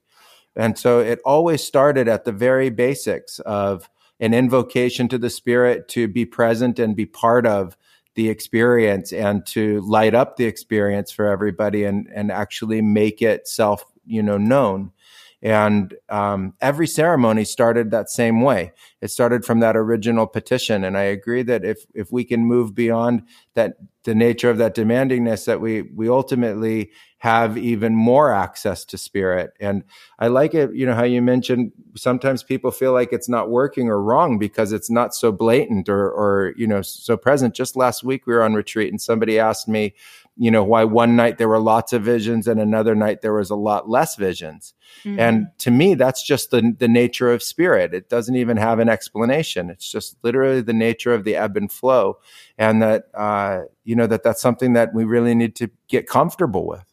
And 0.54 0.78
so 0.78 1.00
it 1.00 1.18
always 1.24 1.64
started 1.64 2.06
at 2.06 2.24
the 2.24 2.30
very 2.30 2.70
basics 2.70 3.40
of 3.40 3.90
an 4.20 4.34
invocation 4.34 5.08
to 5.08 5.18
the 5.18 5.30
spirit 5.30 5.88
to 5.88 6.06
be 6.06 6.24
present 6.24 6.78
and 6.78 6.94
be 6.94 7.06
part 7.06 7.44
of 7.44 7.76
the 8.14 8.28
experience 8.28 9.12
and 9.12 9.44
to 9.46 9.80
light 9.80 10.14
up 10.14 10.36
the 10.36 10.44
experience 10.44 11.10
for 11.10 11.26
everybody 11.26 11.82
and, 11.82 12.08
and 12.14 12.30
actually 12.30 12.82
make 12.82 13.20
it 13.20 13.48
self 13.48 13.84
you 14.08 14.22
know 14.22 14.38
known. 14.38 14.92
And 15.40 15.94
um, 16.08 16.54
every 16.60 16.88
ceremony 16.88 17.44
started 17.44 17.92
that 17.92 18.10
same 18.10 18.40
way. 18.40 18.72
It 19.00 19.08
started 19.12 19.44
from 19.44 19.60
that 19.60 19.76
original 19.76 20.26
petition. 20.26 20.82
And 20.82 20.96
i 20.98 21.02
agree 21.02 21.42
that 21.44 21.64
if 21.64 21.86
if 21.94 22.10
we 22.10 22.24
can 22.24 22.44
move 22.44 22.74
beyond 22.74 23.22
that 23.54 23.74
the 24.04 24.14
nature 24.14 24.50
of 24.50 24.58
that 24.58 24.74
demandingness 24.74 25.44
that 25.44 25.60
we 25.60 25.82
we 25.82 26.08
ultimately 26.08 26.90
have 27.18 27.58
even 27.58 27.94
more 27.94 28.32
access 28.32 28.84
to 28.86 28.98
spirit. 28.98 29.50
And 29.60 29.84
i 30.18 30.26
like 30.26 30.54
it 30.54 30.74
you 30.74 30.86
know 30.86 30.94
how 30.94 31.04
you 31.04 31.22
mentioned 31.22 31.72
sometimes 31.94 32.42
people 32.42 32.72
feel 32.72 32.92
like 32.92 33.12
it's 33.12 33.28
not 33.28 33.50
working 33.50 33.88
or 33.88 34.02
wrong 34.02 34.38
because 34.38 34.72
it's 34.72 34.90
not 34.90 35.14
so 35.14 35.30
blatant 35.30 35.88
or 35.88 36.10
or 36.10 36.52
you 36.56 36.66
know 36.66 36.82
so 36.82 37.16
present. 37.16 37.54
Just 37.54 37.76
last 37.76 38.02
week 38.02 38.26
we 38.26 38.34
were 38.34 38.42
on 38.42 38.54
retreat 38.54 38.90
and 38.90 39.00
somebody 39.00 39.38
asked 39.38 39.68
me 39.68 39.94
you 40.38 40.50
know 40.50 40.62
why 40.62 40.84
one 40.84 41.16
night 41.16 41.36
there 41.36 41.48
were 41.48 41.60
lots 41.60 41.92
of 41.92 42.02
visions 42.02 42.46
and 42.46 42.60
another 42.60 42.94
night 42.94 43.20
there 43.20 43.34
was 43.34 43.50
a 43.50 43.56
lot 43.56 43.88
less 43.88 44.16
visions. 44.16 44.74
Mm-hmm. 45.04 45.20
and 45.20 45.46
to 45.58 45.70
me 45.70 45.94
that's 45.94 46.22
just 46.22 46.50
the 46.50 46.74
the 46.78 46.88
nature 46.88 47.32
of 47.32 47.42
spirit. 47.42 47.92
It 47.92 48.08
doesn't 48.08 48.36
even 48.36 48.56
have 48.56 48.78
an 48.78 48.88
explanation. 48.88 49.68
It's 49.68 49.90
just 49.90 50.16
literally 50.22 50.62
the 50.62 50.72
nature 50.72 51.12
of 51.12 51.24
the 51.24 51.36
ebb 51.36 51.56
and 51.56 51.70
flow 51.70 52.18
and 52.56 52.80
that 52.82 53.04
uh, 53.14 53.62
you 53.84 53.96
know 53.96 54.06
that 54.06 54.22
that's 54.22 54.40
something 54.40 54.72
that 54.74 54.94
we 54.94 55.04
really 55.04 55.34
need 55.34 55.56
to 55.56 55.70
get 55.88 56.08
comfortable 56.08 56.66
with 56.66 56.84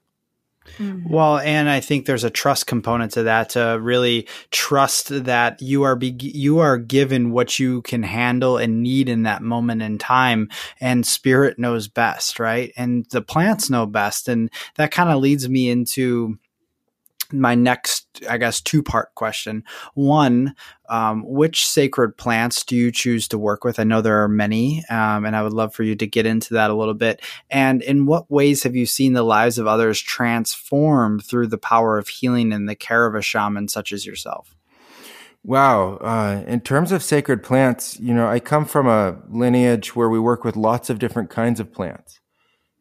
Mm-hmm. 0.78 1.14
Well, 1.14 1.38
and 1.40 1.70
I 1.70 1.80
think 1.80 2.06
there's 2.06 2.24
a 2.24 2.30
trust 2.30 2.68
component 2.68 3.14
to 3.14 3.24
that 3.24 3.50
to 3.52 3.78
really 3.82 4.28
trust 4.52 5.26
that 5.26 5.62
you 5.62 5.84
are 5.84 5.96
be- 5.96 6.16
you 6.20 6.60
are 6.60 6.78
given 6.78 7.32
what 7.32 7.60
you 7.60 7.82
can 7.84 8.04
handle 8.04 8.58
and 8.58 8.84
need 8.84 9.10
in 9.10 9.24
that 9.24 9.42
moment 9.42 9.82
in 9.82 9.98
time 9.98 10.50
and 10.82 11.06
spirit 11.06 11.60
knows 11.60 11.88
best, 11.88 12.40
right? 12.40 12.74
And 12.76 13.06
the 13.12 13.22
plants 13.22 13.70
know 13.70 13.86
best 13.86 14.28
and 14.28 14.50
that 14.76 14.92
kind 14.92 15.10
of 15.10 15.22
leads 15.22 15.48
me 15.48 15.70
into 15.70 16.38
my 17.40 17.56
next, 17.56 18.08
I 18.30 18.38
guess, 18.38 18.62
two 18.62 18.84
part 18.84 19.14
question. 19.16 19.64
One, 19.94 20.56
um, 20.90 21.24
which 21.26 21.68
sacred 21.68 22.18
plants 22.18 22.64
do 22.64 22.76
you 22.76 22.92
choose 22.92 23.28
to 23.30 23.38
work 23.38 23.64
with? 23.64 23.80
I 23.80 23.84
know 23.84 24.02
there 24.02 24.24
are 24.24 24.28
many, 24.28 24.84
um, 24.90 25.26
and 25.26 25.36
I 25.36 25.44
would 25.44 25.54
love 25.54 25.74
for 25.74 25.84
you 25.84 25.96
to 25.96 26.08
get 26.08 26.26
into 26.26 26.54
that 26.56 26.70
a 26.70 26.76
little 26.76 26.94
bit. 26.94 27.22
And 27.50 27.82
in 27.82 28.06
what 28.06 28.30
ways 28.30 28.64
have 28.64 28.76
you 28.76 28.86
seen 28.86 29.14
the 29.14 29.24
lives 29.24 29.58
of 29.58 29.68
others 29.68 30.02
transform 30.02 31.20
through 31.20 31.48
the 31.48 31.58
power 31.58 31.98
of 31.98 32.08
healing 32.08 32.54
and 32.54 32.68
the 32.68 32.76
care 32.76 33.06
of 33.06 33.16
a 33.16 33.22
shaman 33.22 33.68
such 33.68 33.92
as 33.92 34.06
yourself? 34.06 34.56
Wow. 35.44 35.98
Uh, 35.98 36.44
in 36.48 36.62
terms 36.62 36.92
of 36.92 37.04
sacred 37.04 37.44
plants, 37.44 38.00
you 38.00 38.16
know, 38.16 38.28
I 38.28 38.40
come 38.40 38.66
from 38.66 38.88
a 38.88 39.18
lineage 39.30 39.96
where 39.96 40.10
we 40.10 40.20
work 40.20 40.44
with 40.44 40.56
lots 40.56 40.90
of 40.90 40.98
different 40.98 41.30
kinds 41.30 41.60
of 41.60 41.72
plants. 41.72 42.20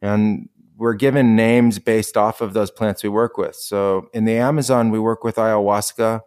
And 0.01 0.49
we're 0.85 0.93
given 0.93 1.35
names 1.35 1.79
based 1.79 2.15
off 2.15 2.43
of 2.43 2.53
those 2.53 2.71
plants 2.71 3.03
we 3.03 3.09
work 3.09 3.39
with. 3.39 3.57
So 3.57 4.11
in 4.13 4.27
the 4.27 4.37
Amazon, 4.37 4.91
we 4.91 4.99
work 4.99 5.25
with 5.25 5.37
ayahuasca 5.37 6.21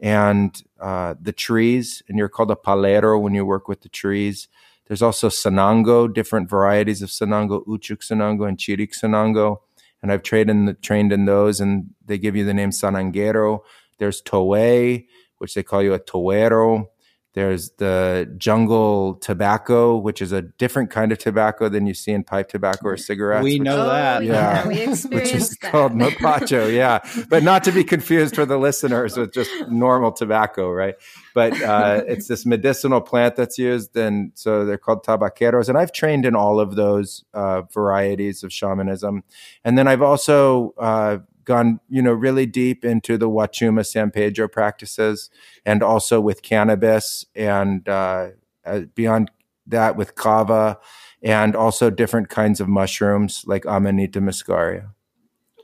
and 0.00 0.62
uh, 0.80 1.14
the 1.20 1.34
trees, 1.34 2.02
and 2.08 2.16
you're 2.16 2.30
called 2.30 2.50
a 2.50 2.56
palero 2.56 3.20
when 3.20 3.34
you 3.34 3.44
work 3.44 3.68
with 3.68 3.82
the 3.82 3.90
trees. 3.90 4.48
There's 4.86 5.02
also 5.02 5.28
sanango, 5.28 6.10
different 6.10 6.48
varieties 6.48 7.02
of 7.02 7.10
sanango, 7.10 7.66
uchuk 7.66 7.98
sanango 7.98 8.48
and 8.48 8.56
chirik 8.56 8.98
sanango. 8.98 9.58
And 10.02 10.10
I've 10.10 10.22
trained 10.22 10.48
in, 10.48 10.64
the, 10.64 10.72
trained 10.72 11.12
in 11.12 11.26
those, 11.26 11.60
and 11.60 11.90
they 12.02 12.16
give 12.16 12.34
you 12.34 12.46
the 12.46 12.54
name 12.54 12.70
sanangero. 12.70 13.60
There's 13.98 14.22
toé, 14.22 15.04
which 15.36 15.52
they 15.52 15.62
call 15.62 15.82
you 15.82 15.92
a 15.92 16.00
toero. 16.00 16.86
There's 17.34 17.70
the 17.78 18.30
jungle 18.36 19.14
tobacco, 19.14 19.96
which 19.96 20.20
is 20.20 20.32
a 20.32 20.42
different 20.42 20.90
kind 20.90 21.12
of 21.12 21.18
tobacco 21.18 21.70
than 21.70 21.86
you 21.86 21.94
see 21.94 22.12
in 22.12 22.24
pipe 22.24 22.50
tobacco 22.50 22.88
or 22.88 22.96
cigarettes. 22.98 23.42
We 23.42 23.58
know 23.58 23.86
that. 23.86 24.22
Yeah, 24.22 24.32
yeah 24.32 24.68
we 24.68 24.86
which 24.86 25.32
is 25.32 25.56
that. 25.56 25.72
called 25.72 25.92
mapacho. 25.92 26.70
Yeah, 26.70 26.98
but 27.30 27.42
not 27.42 27.64
to 27.64 27.72
be 27.72 27.84
confused 27.84 28.34
for 28.34 28.44
the 28.44 28.58
listeners 28.58 29.16
with 29.16 29.32
just 29.32 29.50
normal 29.70 30.12
tobacco, 30.12 30.70
right? 30.70 30.94
But 31.34 31.58
uh, 31.62 32.02
it's 32.08 32.28
this 32.28 32.44
medicinal 32.44 33.00
plant 33.00 33.36
that's 33.36 33.56
used, 33.56 33.96
and 33.96 34.32
so 34.34 34.66
they're 34.66 34.76
called 34.76 35.02
tabaqueros. 35.02 35.70
And 35.70 35.78
I've 35.78 35.92
trained 35.92 36.26
in 36.26 36.36
all 36.36 36.60
of 36.60 36.76
those 36.76 37.24
uh, 37.32 37.62
varieties 37.62 38.44
of 38.44 38.52
shamanism, 38.52 39.24
and 39.64 39.78
then 39.78 39.88
I've 39.88 40.02
also 40.02 40.74
uh, 40.76 41.18
gone, 41.44 41.80
you 41.88 42.02
know, 42.02 42.12
really 42.12 42.46
deep 42.46 42.84
into 42.84 43.16
the 43.18 43.28
Wachuma 43.28 43.86
San 43.86 44.10
Pedro 44.10 44.48
practices 44.48 45.30
and 45.64 45.82
also 45.82 46.20
with 46.20 46.42
cannabis 46.42 47.24
and 47.34 47.88
uh, 47.88 48.28
uh, 48.64 48.80
beyond 48.94 49.30
that 49.66 49.96
with 49.96 50.14
kava 50.14 50.78
and 51.22 51.54
also 51.54 51.90
different 51.90 52.28
kinds 52.28 52.60
of 52.60 52.68
mushrooms 52.68 53.44
like 53.46 53.64
Amanita 53.64 54.20
muscaria. 54.20 54.90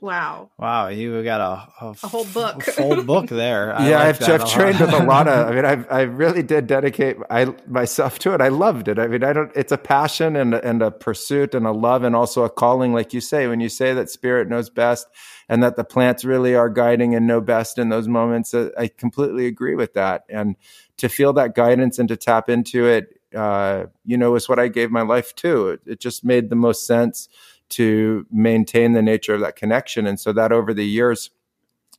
Wow. 0.01 0.51
Wow. 0.57 0.87
You 0.87 1.23
got 1.23 1.41
a, 1.41 1.85
a, 1.85 1.95
a 2.03 2.07
whole 2.07 2.25
book, 2.25 2.63
full 2.63 3.03
book 3.03 3.27
there. 3.29 3.75
I 3.75 3.89
yeah. 3.89 4.03
Like 4.03 4.21
I've, 4.21 4.41
I've 4.41 4.51
trained 4.51 4.79
with 4.79 4.93
a 4.93 5.03
lot 5.03 5.27
of, 5.27 5.47
I 5.47 5.55
mean, 5.55 5.65
I, 5.65 5.83
I 5.89 6.01
really 6.01 6.43
did 6.43 6.67
dedicate 6.67 7.17
I, 7.29 7.53
myself 7.67 8.19
to 8.19 8.33
it. 8.33 8.41
I 8.41 8.47
loved 8.47 8.87
it. 8.87 8.97
I 8.97 9.07
mean, 9.07 9.23
I 9.23 9.33
don't, 9.33 9.51
it's 9.55 9.71
a 9.71 9.77
passion 9.77 10.35
and, 10.35 10.53
and 10.53 10.81
a 10.81 10.91
pursuit 10.91 11.53
and 11.53 11.65
a 11.67 11.71
love 11.71 12.03
and 12.03 12.15
also 12.15 12.43
a 12.43 12.49
calling. 12.49 12.93
Like 12.93 13.13
you 13.13 13.21
say, 13.21 13.47
when 13.47 13.59
you 13.59 13.69
say 13.69 13.93
that 13.93 14.09
spirit 14.09 14.47
knows 14.47 14.69
best 14.69 15.07
and 15.49 15.61
that 15.63 15.75
the 15.75 15.83
plants 15.83 16.23
really 16.23 16.55
are 16.55 16.69
guiding 16.69 17.15
and 17.15 17.27
know 17.27 17.41
best 17.41 17.77
in 17.77 17.89
those 17.89 18.07
moments, 18.07 18.53
uh, 18.53 18.69
I 18.77 18.87
completely 18.87 19.47
agree 19.47 19.75
with 19.75 19.93
that. 19.95 20.23
And 20.29 20.55
to 20.97 21.09
feel 21.09 21.33
that 21.33 21.55
guidance 21.55 21.99
and 21.99 22.07
to 22.09 22.17
tap 22.17 22.49
into 22.49 22.85
it, 22.85 23.19
uh, 23.35 23.85
you 24.05 24.17
know, 24.17 24.35
is 24.35 24.49
what 24.49 24.59
I 24.59 24.69
gave 24.69 24.91
my 24.91 25.01
life 25.01 25.35
to. 25.35 25.69
It, 25.69 25.81
it 25.85 25.99
just 25.99 26.23
made 26.23 26.49
the 26.49 26.55
most 26.55 26.87
sense 26.87 27.29
to 27.69 28.25
maintain 28.31 28.93
the 28.93 29.01
nature 29.01 29.33
of 29.33 29.41
that 29.41 29.55
connection. 29.55 30.07
And 30.07 30.19
so 30.19 30.33
that 30.33 30.51
over 30.51 30.73
the 30.73 30.85
years, 30.85 31.29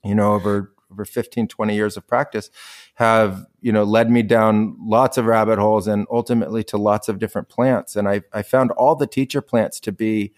you 0.05 0.15
know, 0.15 0.35
over 0.35 0.73
over 0.91 1.05
15, 1.05 1.49
20 1.49 1.75
years 1.75 1.97
of 1.97 2.07
practice 2.07 2.51
have, 2.95 3.47
you 3.61 3.73
know, 3.73 3.85
led 3.85 4.11
me 4.11 4.23
down 4.23 4.77
lots 4.81 5.17
of 5.17 5.27
rabbit 5.27 5.59
holes 5.59 5.87
and 5.87 6.07
ultimately 6.11 6.65
to 6.65 6.77
lots 6.77 7.09
of 7.09 7.19
different 7.19 7.49
plants. 7.49 7.97
And 7.97 8.09
I, 8.09 8.23
I 8.33 8.43
found 8.43 8.71
all 8.73 8.95
the 8.95 9.07
teacher 9.07 9.41
plants 9.41 9.81
to 9.81 9.93
be, 9.93 10.33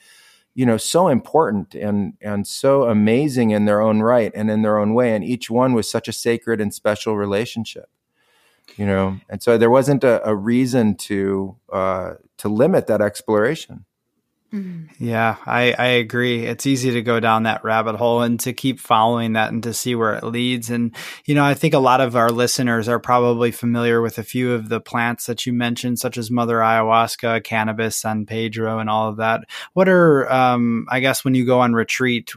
you 0.55 0.66
know, 0.66 0.77
so 0.77 1.09
important 1.09 1.75
and, 1.75 2.14
and 2.21 2.47
so 2.47 2.85
amazing 2.85 3.51
in 3.51 3.64
their 3.64 3.81
own 3.81 4.01
right 4.01 4.31
and 4.35 4.51
in 4.51 4.62
their 4.62 4.79
own 4.79 4.95
way. 4.95 5.14
And 5.14 5.25
each 5.25 5.51
one 5.51 5.73
was 5.73 5.90
such 5.90 6.09
a 6.09 6.12
sacred 6.12 6.61
and 6.61 6.75
special 6.75 7.16
relationship, 7.16 7.88
you 8.77 8.85
know? 8.85 9.18
And 9.31 9.42
so 9.42 9.57
there 9.57 9.71
wasn't 9.71 10.05
a, 10.05 10.27
a 10.29 10.35
reason 10.35 10.97
to, 10.97 11.57
uh, 11.73 12.14
to 12.38 12.49
limit 12.49 12.87
that 12.88 13.01
exploration. 13.01 13.87
Mm-hmm. 14.53 15.03
Yeah, 15.03 15.37
I, 15.47 15.73
I 15.73 15.87
agree. 15.87 16.45
It's 16.45 16.67
easy 16.67 16.91
to 16.91 17.03
go 17.03 17.21
down 17.21 17.45
that 17.45 17.65
rabbit 17.65 17.97
hole 17.97 18.21
and 18.21 18.38
to 18.41 18.53
keep 18.53 18.81
following 18.81 19.33
that 19.33 19.51
and 19.51 19.62
to 19.62 19.73
see 19.73 19.95
where 19.95 20.15
it 20.15 20.25
leads. 20.25 20.69
And, 20.69 20.95
you 21.25 21.35
know, 21.35 21.45
I 21.45 21.55
think 21.55 21.73
a 21.73 21.79
lot 21.79 22.03
of 22.03 22.17
our 22.17 22.31
listeners 22.31 22.87
are 22.87 23.01
probably 23.01 23.51
familiar 23.51 24.03
with 24.03 24.19
a 24.19 24.23
few 24.23 24.53
of 24.53 24.69
the 24.69 24.81
plants 24.81 25.25
that 25.25 25.47
you 25.47 25.55
mentioned, 25.55 26.01
such 26.01 26.19
as 26.19 26.31
mother 26.31 26.59
ayahuasca, 26.59 27.45
cannabis, 27.45 27.97
San 27.97 28.27
Pedro, 28.27 28.79
and 28.79 28.91
all 28.91 29.09
of 29.09 29.17
that. 29.17 29.41
What 29.73 29.88
are, 29.88 30.31
um, 30.31 30.87
I 30.91 31.01
guess, 31.01 31.25
when 31.25 31.35
you 31.35 31.47
go 31.47 31.61
on 31.61 31.73
retreat, 31.73 32.33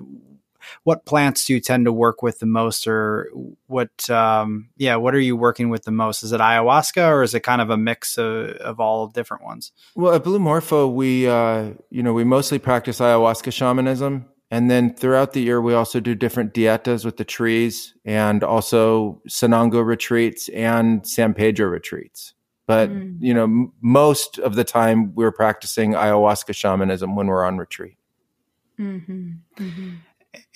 what 0.84 1.06
plants 1.06 1.45
do 1.45 1.54
you 1.54 1.60
tend 1.60 1.86
to 1.86 1.91
work 1.91 2.21
with 2.21 2.39
the 2.39 2.45
most 2.45 2.88
or 2.88 3.30
what 3.67 4.10
um, 4.10 4.69
yeah 4.78 4.95
what 4.95 5.15
are 5.15 5.19
you 5.19 5.36
working 5.36 5.69
with 5.69 5.84
the 5.84 5.91
most 5.91 6.23
is 6.23 6.32
it 6.32 6.39
ayahuasca 6.39 7.08
or 7.10 7.23
is 7.23 7.34
it 7.34 7.41
kind 7.41 7.62
of 7.62 7.69
a 7.69 7.78
mix 7.78 8.17
of, 8.17 8.49
of 8.58 8.80
all 8.80 9.08
different 9.08 9.43
ones 9.43 9.71
well 9.95 10.13
at 10.13 10.23
blue 10.23 10.39
morpho 10.39 10.88
we 10.88 11.28
uh, 11.28 11.71
you 11.89 12.04
know 12.04 12.13
we 12.13 12.23
mostly 12.23 12.60
practice 12.60 12.99
ayahuasca 12.99 13.51
shamanism 13.51 14.25
and 14.51 14.69
then 14.69 14.93
throughout 14.93 15.34
the 15.34 15.41
year 15.41 15.60
we 15.60 15.73
also 15.73 15.99
do 15.99 16.15
different 16.15 16.54
dietas 16.54 17.04
with 17.04 17.17
the 17.17 17.25
trees 17.25 17.93
and 18.06 18.43
also 18.43 19.21
sanango 19.28 19.86
retreats 19.86 20.49
and 20.49 21.08
san 21.08 21.34
pedro 21.34 21.67
retreats 21.67 22.34
but 22.67 22.89
mm. 22.89 23.15
you 23.19 23.34
know 23.34 23.43
m- 23.43 23.73
most 23.82 24.38
of 24.39 24.56
the 24.56 24.63
time 24.63 25.13
we're 25.15 25.32
practicing 25.32 25.93
ayahuasca 25.93 26.54
shamanism 26.54 27.15
when 27.15 27.28
we're 27.28 27.43
on 27.43 27.58
retreat 27.58 27.97
mm-hmm. 28.80 29.32
Mm-hmm. 29.58 29.89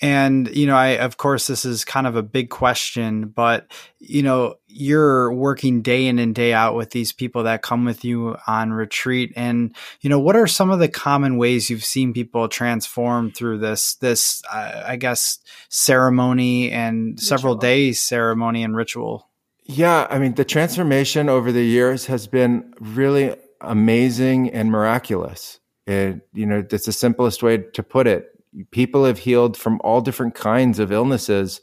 And, 0.00 0.54
you 0.54 0.66
know, 0.66 0.76
I, 0.76 0.98
of 0.98 1.16
course, 1.16 1.46
this 1.46 1.64
is 1.64 1.84
kind 1.84 2.06
of 2.06 2.16
a 2.16 2.22
big 2.22 2.50
question, 2.50 3.28
but, 3.28 3.70
you 3.98 4.22
know, 4.22 4.54
you're 4.66 5.32
working 5.32 5.82
day 5.82 6.06
in 6.06 6.18
and 6.18 6.34
day 6.34 6.52
out 6.52 6.74
with 6.74 6.90
these 6.90 7.12
people 7.12 7.42
that 7.44 7.62
come 7.62 7.84
with 7.84 8.04
you 8.04 8.36
on 8.46 8.72
retreat. 8.72 9.32
And, 9.36 9.74
you 10.00 10.10
know, 10.10 10.18
what 10.18 10.36
are 10.36 10.46
some 10.46 10.70
of 10.70 10.78
the 10.78 10.88
common 10.88 11.36
ways 11.36 11.68
you've 11.68 11.84
seen 11.84 12.12
people 12.12 12.48
transform 12.48 13.32
through 13.32 13.58
this, 13.58 13.94
this, 13.96 14.42
uh, 14.52 14.84
I 14.86 14.96
guess, 14.96 15.38
ceremony 15.68 16.70
and 16.70 17.10
ritual. 17.10 17.26
several 17.26 17.54
days 17.56 18.00
ceremony 18.00 18.62
and 18.62 18.76
ritual? 18.76 19.28
Yeah. 19.64 20.06
I 20.10 20.18
mean, 20.18 20.34
the 20.34 20.44
transformation 20.44 21.28
over 21.28 21.52
the 21.52 21.64
years 21.64 22.06
has 22.06 22.26
been 22.26 22.72
really 22.80 23.36
amazing 23.60 24.50
and 24.50 24.70
miraculous. 24.70 25.60
It, 25.86 26.26
you 26.32 26.46
know, 26.46 26.62
that's 26.62 26.86
the 26.86 26.92
simplest 26.92 27.42
way 27.42 27.58
to 27.58 27.82
put 27.82 28.06
it 28.06 28.30
people 28.70 29.04
have 29.04 29.18
healed 29.20 29.56
from 29.56 29.80
all 29.82 30.00
different 30.00 30.34
kinds 30.34 30.78
of 30.78 30.92
illnesses 30.92 31.60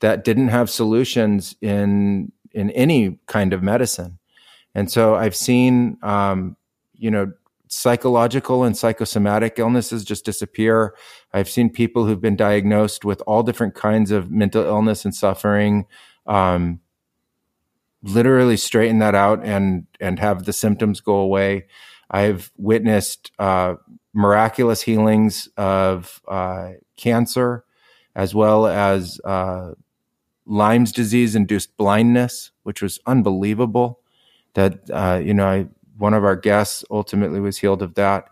that 0.00 0.24
didn't 0.24 0.48
have 0.48 0.70
solutions 0.70 1.54
in 1.60 2.32
in 2.52 2.70
any 2.70 3.18
kind 3.26 3.52
of 3.52 3.62
medicine. 3.62 4.18
And 4.74 4.90
so 4.90 5.14
I've 5.14 5.36
seen, 5.36 5.98
um, 6.02 6.56
you 6.94 7.10
know, 7.10 7.32
psychological 7.68 8.64
and 8.64 8.76
psychosomatic 8.76 9.58
illnesses 9.58 10.04
just 10.04 10.24
disappear. 10.24 10.94
I've 11.32 11.48
seen 11.48 11.70
people 11.70 12.04
who've 12.04 12.20
been 12.20 12.36
diagnosed 12.36 13.04
with 13.04 13.22
all 13.26 13.42
different 13.44 13.74
kinds 13.74 14.10
of 14.10 14.30
mental 14.30 14.64
illness 14.64 15.04
and 15.04 15.14
suffering, 15.14 15.86
um, 16.26 16.80
literally 18.02 18.56
straighten 18.56 18.98
that 18.98 19.14
out 19.14 19.44
and 19.44 19.86
and 20.00 20.18
have 20.18 20.44
the 20.44 20.52
symptoms 20.52 21.00
go 21.00 21.14
away. 21.16 21.66
I've 22.10 22.50
witnessed 22.56 23.30
uh, 23.38 23.74
miraculous 24.12 24.82
healings 24.82 25.48
of 25.56 26.20
uh, 26.26 26.72
cancer, 26.96 27.64
as 28.14 28.34
well 28.34 28.66
as 28.66 29.20
uh, 29.24 29.72
Lyme's 30.46 30.92
disease 30.92 31.36
induced 31.36 31.76
blindness, 31.76 32.50
which 32.64 32.82
was 32.82 32.98
unbelievable. 33.06 34.00
That 34.54 34.90
uh, 34.90 35.20
you 35.22 35.32
know, 35.32 35.46
I, 35.46 35.68
one 35.96 36.14
of 36.14 36.24
our 36.24 36.36
guests 36.36 36.84
ultimately 36.90 37.38
was 37.38 37.58
healed 37.58 37.82
of 37.82 37.94
that. 37.94 38.26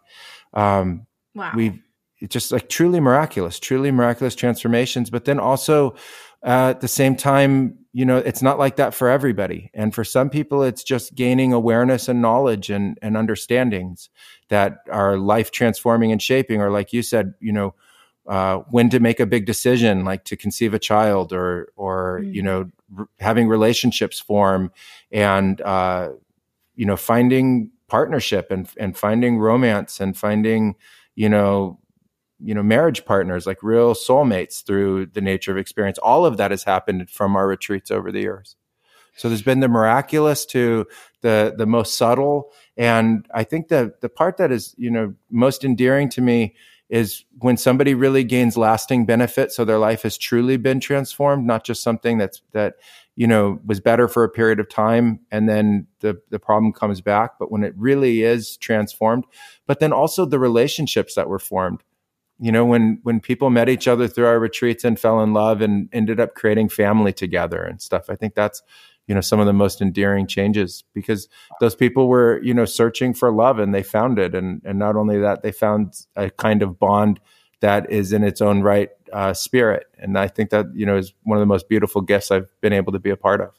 Um, 0.53 1.07
wow, 1.35 1.53
we 1.55 1.81
just 2.27 2.51
like 2.51 2.69
truly 2.69 2.99
miraculous, 2.99 3.61
truly 3.61 3.93
miraculous 3.93 4.35
transformations. 4.35 5.11
But 5.11 5.25
then 5.25 5.39
also 5.39 5.95
at 6.43 6.81
the 6.81 6.89
same 6.89 7.15
time, 7.15 7.79
you 7.99 8.05
know, 8.05 8.19
it's 8.19 8.43
not 8.43 8.61
like 8.61 8.77
that 8.77 8.95
for 8.95 9.09
everybody. 9.09 9.73
And 9.75 9.93
for 9.93 10.05
some 10.05 10.31
people, 10.31 10.63
it's 10.63 10.85
just 10.85 11.17
gaining 11.17 11.53
awareness 11.53 12.07
and 12.07 12.23
knowledge 12.23 12.71
and, 12.71 12.97
and 13.03 13.17
understandings 13.17 14.09
that 14.51 14.85
are 14.89 15.17
life 15.17 15.51
transforming 15.51 16.13
and 16.13 16.23
shaping, 16.23 16.63
or 16.63 16.71
like 16.71 16.93
you 16.93 17.03
said, 17.03 17.35
you 17.41 17.51
know, 17.51 17.75
uh, 18.29 18.59
when 18.71 18.89
to 18.91 19.01
make 19.01 19.19
a 19.19 19.27
big 19.27 19.47
decision, 19.47 20.05
like 20.05 20.23
to 20.27 20.37
conceive 20.37 20.75
a 20.75 20.79
child, 20.79 21.33
or 21.33 21.73
or 21.75 22.21
mm-hmm. 22.23 22.35
you 22.35 22.43
know, 22.43 22.71
r- 22.97 23.09
having 23.19 23.49
relationships 23.49 24.21
form, 24.21 24.71
and 25.11 25.61
uh, 25.63 26.11
you 26.77 26.87
know, 26.87 26.97
finding 26.97 27.73
partnership 27.89 28.53
and 28.53 28.71
and 28.77 28.97
finding 28.97 29.39
romance 29.39 29.99
and 29.99 30.17
finding 30.17 30.77
you 31.17 31.29
know 31.29 31.81
you 32.41 32.55
know 32.55 32.63
marriage 32.63 33.05
partners 33.05 33.47
like 33.47 33.63
real 33.63 33.95
soulmates 33.95 34.65
through 34.65 35.07
the 35.07 35.21
nature 35.21 35.53
of 35.53 35.59
experience. 35.59 35.99
All 35.99 36.25
of 36.25 36.37
that 36.37 36.51
has 36.51 36.65
happened 36.65 37.11
from 37.11 37.37
our 37.37 37.47
retreats 37.47 37.91
over 37.91 38.13
the 38.13 38.21
years. 38.21 38.57
So 39.17 39.29
there's 39.29 39.43
been 39.43 39.61
the 39.61 39.69
miraculous 39.69 40.47
to 40.47 40.87
the 41.23 41.55
the 41.57 41.67
most 41.67 41.97
subtle, 41.97 42.53
and 42.77 43.27
I 43.35 43.45
think 43.45 43.69
the 43.69 43.95
the 44.01 44.09
part 44.09 44.37
that 44.37 44.53
is 44.53 44.75
you 44.79 44.91
know 44.91 45.15
most 45.31 45.65
endearing 45.65 46.09
to 46.11 46.21
me 46.21 46.55
is 46.89 47.25
when 47.41 47.57
somebody 47.57 47.95
really 47.95 48.25
gains 48.25 48.57
lasting 48.57 49.05
benefit. 49.05 49.53
So 49.53 49.65
their 49.65 49.79
life 49.79 50.03
has 50.03 50.17
truly 50.17 50.57
been 50.57 50.81
transformed, 50.81 51.47
not 51.47 51.65
just 51.65 51.83
something 51.83 52.17
that's 52.17 52.41
that 52.53 52.75
you 53.17 53.27
know 53.27 53.61
was 53.67 53.81
better 53.81 54.07
for 54.07 54.23
a 54.23 54.29
period 54.29 54.61
of 54.61 54.69
time 54.69 55.21
and 55.33 55.49
then 55.49 55.89
the 56.01 56.21
the 56.31 56.39
problem 56.39 56.73
comes 56.73 57.01
back, 57.01 57.33
but 57.41 57.51
when 57.51 57.65
it 57.65 57.75
really 57.77 58.23
is 58.23 58.57
transformed, 58.57 59.25
but 59.67 59.81
then 59.81 59.93
also 59.93 60.25
the 60.25 60.39
relationships 60.39 61.15
that 61.17 61.29
were 61.29 61.41
formed 61.41 61.83
you 62.41 62.53
know 62.53 62.65
when 62.65 63.01
when 63.03 63.21
people 63.21 63.51
met 63.51 63.69
each 63.69 63.89
other 63.89 64.09
through 64.09 64.27
our 64.27 64.39
retreats 64.39 64.85
and 64.85 64.99
fell 64.99 65.21
in 65.21 65.33
love 65.33 65.61
and 65.61 65.89
ended 65.93 66.21
up 66.21 66.35
creating 66.35 66.69
family 66.69 67.13
together 67.13 67.63
and 67.63 67.83
stuff 67.83 68.09
i 68.09 68.15
think 68.15 68.35
that's 68.35 68.63
you 69.09 69.15
know 69.15 69.21
some 69.21 69.41
of 69.41 69.47
the 69.47 69.53
most 69.53 69.81
endearing 69.81 70.27
changes 70.27 70.85
because 70.95 71.29
those 71.61 71.75
people 71.75 72.07
were 72.09 72.41
you 72.43 72.55
know 72.55 72.67
searching 72.67 73.13
for 73.13 73.33
love 73.33 73.59
and 73.59 73.75
they 73.75 73.83
found 73.83 74.19
it. 74.19 74.35
And 74.35 74.63
and 74.65 74.79
not 74.79 74.95
only 74.95 75.19
that 75.19 75.43
they 75.43 75.51
found 75.51 75.95
a 76.15 76.31
kind 76.31 76.63
of 76.63 76.79
bond 76.79 77.19
that 77.61 77.91
is 77.91 78.13
in 78.13 78.23
its 78.23 78.41
own 78.41 78.61
right 78.61 78.91
uh, 79.13 79.33
spirit. 79.33 79.87
And 79.99 80.17
i 80.17 80.29
think 80.29 80.51
that 80.51 80.67
you 80.75 80.87
know 80.87 80.97
is 80.97 81.15
one 81.23 81.39
of 81.39 81.41
the 81.41 81.47
most 81.47 81.69
beautiful 81.69 82.03
gifts 82.03 82.31
i've 82.31 82.55
been 82.61 82.75
able 82.75 82.93
to 82.93 83.01
be 83.01 83.11
a 83.11 83.17
part 83.17 83.41
of. 83.41 83.59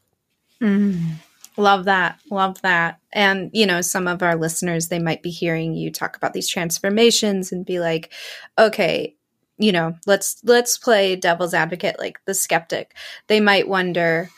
Mm. 0.61 1.15
Love 1.57 1.85
that. 1.85 2.19
Love 2.29 2.61
that. 2.61 2.99
And 3.11 3.49
you 3.53 3.65
know 3.65 3.81
some 3.81 4.07
of 4.07 4.21
our 4.23 4.35
listeners 4.35 4.87
they 4.87 4.99
might 4.99 5.23
be 5.23 5.29
hearing 5.29 5.73
you 5.73 5.91
talk 5.91 6.15
about 6.15 6.33
these 6.33 6.47
transformations 6.47 7.51
and 7.51 7.65
be 7.65 7.79
like 7.79 8.13
okay 8.57 9.15
you 9.57 9.71
know 9.71 9.95
let's 10.05 10.39
let's 10.43 10.77
play 10.77 11.15
devil's 11.15 11.53
advocate 11.53 11.97
like 11.99 12.19
the 12.25 12.33
skeptic. 12.33 12.95
They 13.27 13.39
might 13.39 13.67
wonder 13.67 14.29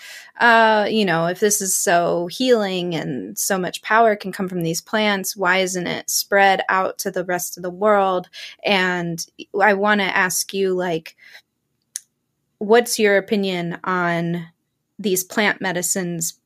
uh, 0.42 0.88
you 0.90 1.06
know, 1.06 1.28
if 1.28 1.40
this 1.40 1.62
is 1.62 1.78
so 1.78 2.26
healing 2.26 2.96
and 2.96 3.38
so 3.38 3.60
much 3.60 3.84
power 3.84 4.16
can 4.16 4.32
come 4.32 4.50
from 4.50 4.64
these 4.64 4.82
plants, 4.82 5.38
why 5.38 5.58
isn't 5.58 5.86
it 5.86 6.10
spread 6.10 6.62
out 6.68 6.98
to 6.98 7.12
the 7.12 7.24
rest 7.24 7.58
of 7.58 7.64
the 7.64 7.70
world? 7.70 8.28
And 8.66 9.24
I 9.62 9.76
want 9.76 10.02
to 10.02 10.18
ask 10.18 10.52
you, 10.52 10.74
like, 10.74 11.16
what's 12.58 12.98
your 12.98 13.18
opinion 13.18 13.80
on 13.84 14.48
these 14.98 15.24
plant 15.24 15.62
medicines 15.62 16.40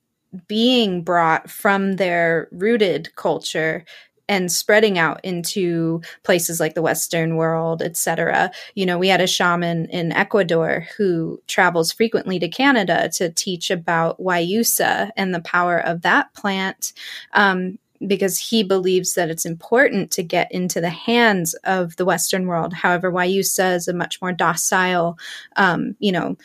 being 0.47 1.01
brought 1.01 1.49
from 1.49 1.93
their 1.93 2.47
rooted 2.51 3.15
culture 3.15 3.85
and 4.27 4.51
spreading 4.51 4.97
out 4.97 5.23
into 5.23 6.01
places 6.23 6.59
like 6.59 6.73
the 6.73 6.81
Western 6.81 7.35
world, 7.35 7.81
etc. 7.81 8.51
You 8.73 8.85
know, 8.85 8.97
we 8.97 9.07
had 9.07 9.21
a 9.21 9.27
shaman 9.27 9.85
in 9.87 10.11
Ecuador 10.11 10.87
who 10.97 11.41
travels 11.47 11.91
frequently 11.91 12.39
to 12.39 12.47
Canada 12.47 13.09
to 13.15 13.31
teach 13.31 13.69
about 13.69 14.19
Guayusa 14.19 15.11
and 15.15 15.33
the 15.33 15.41
power 15.41 15.77
of 15.77 16.01
that 16.01 16.33
plant. 16.33 16.93
Um, 17.33 17.77
because 18.05 18.37
he 18.37 18.61
believes 18.61 19.13
that 19.13 19.29
it's 19.29 19.45
important 19.45 20.11
to 20.11 20.21
get 20.21 20.51
into 20.51 20.81
the 20.81 20.89
hands 20.89 21.53
of 21.63 21.95
the 21.95 22.03
Western 22.03 22.45
world. 22.45 22.73
However, 22.73 23.09
Guayusa 23.09 23.73
is 23.75 23.87
a 23.87 23.93
much 23.93 24.21
more 24.21 24.33
docile, 24.33 25.17
um, 25.55 25.95
you 25.99 26.11
know, 26.11 26.35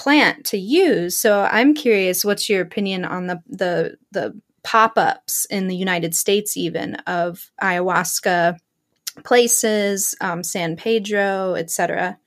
plant 0.00 0.46
to 0.46 0.56
use. 0.56 1.18
So 1.18 1.42
I'm 1.52 1.74
curious, 1.74 2.24
what's 2.24 2.48
your 2.48 2.62
opinion 2.62 3.04
on 3.04 3.26
the 3.26 3.42
the 3.46 3.96
the 4.12 4.40
pop-ups 4.62 5.46
in 5.50 5.68
the 5.68 5.76
United 5.76 6.14
States 6.14 6.56
even 6.56 6.94
of 7.06 7.50
ayahuasca 7.62 8.56
places, 9.24 10.14
um, 10.22 10.42
San 10.42 10.76
Pedro, 10.76 11.54
etc. 11.54 12.18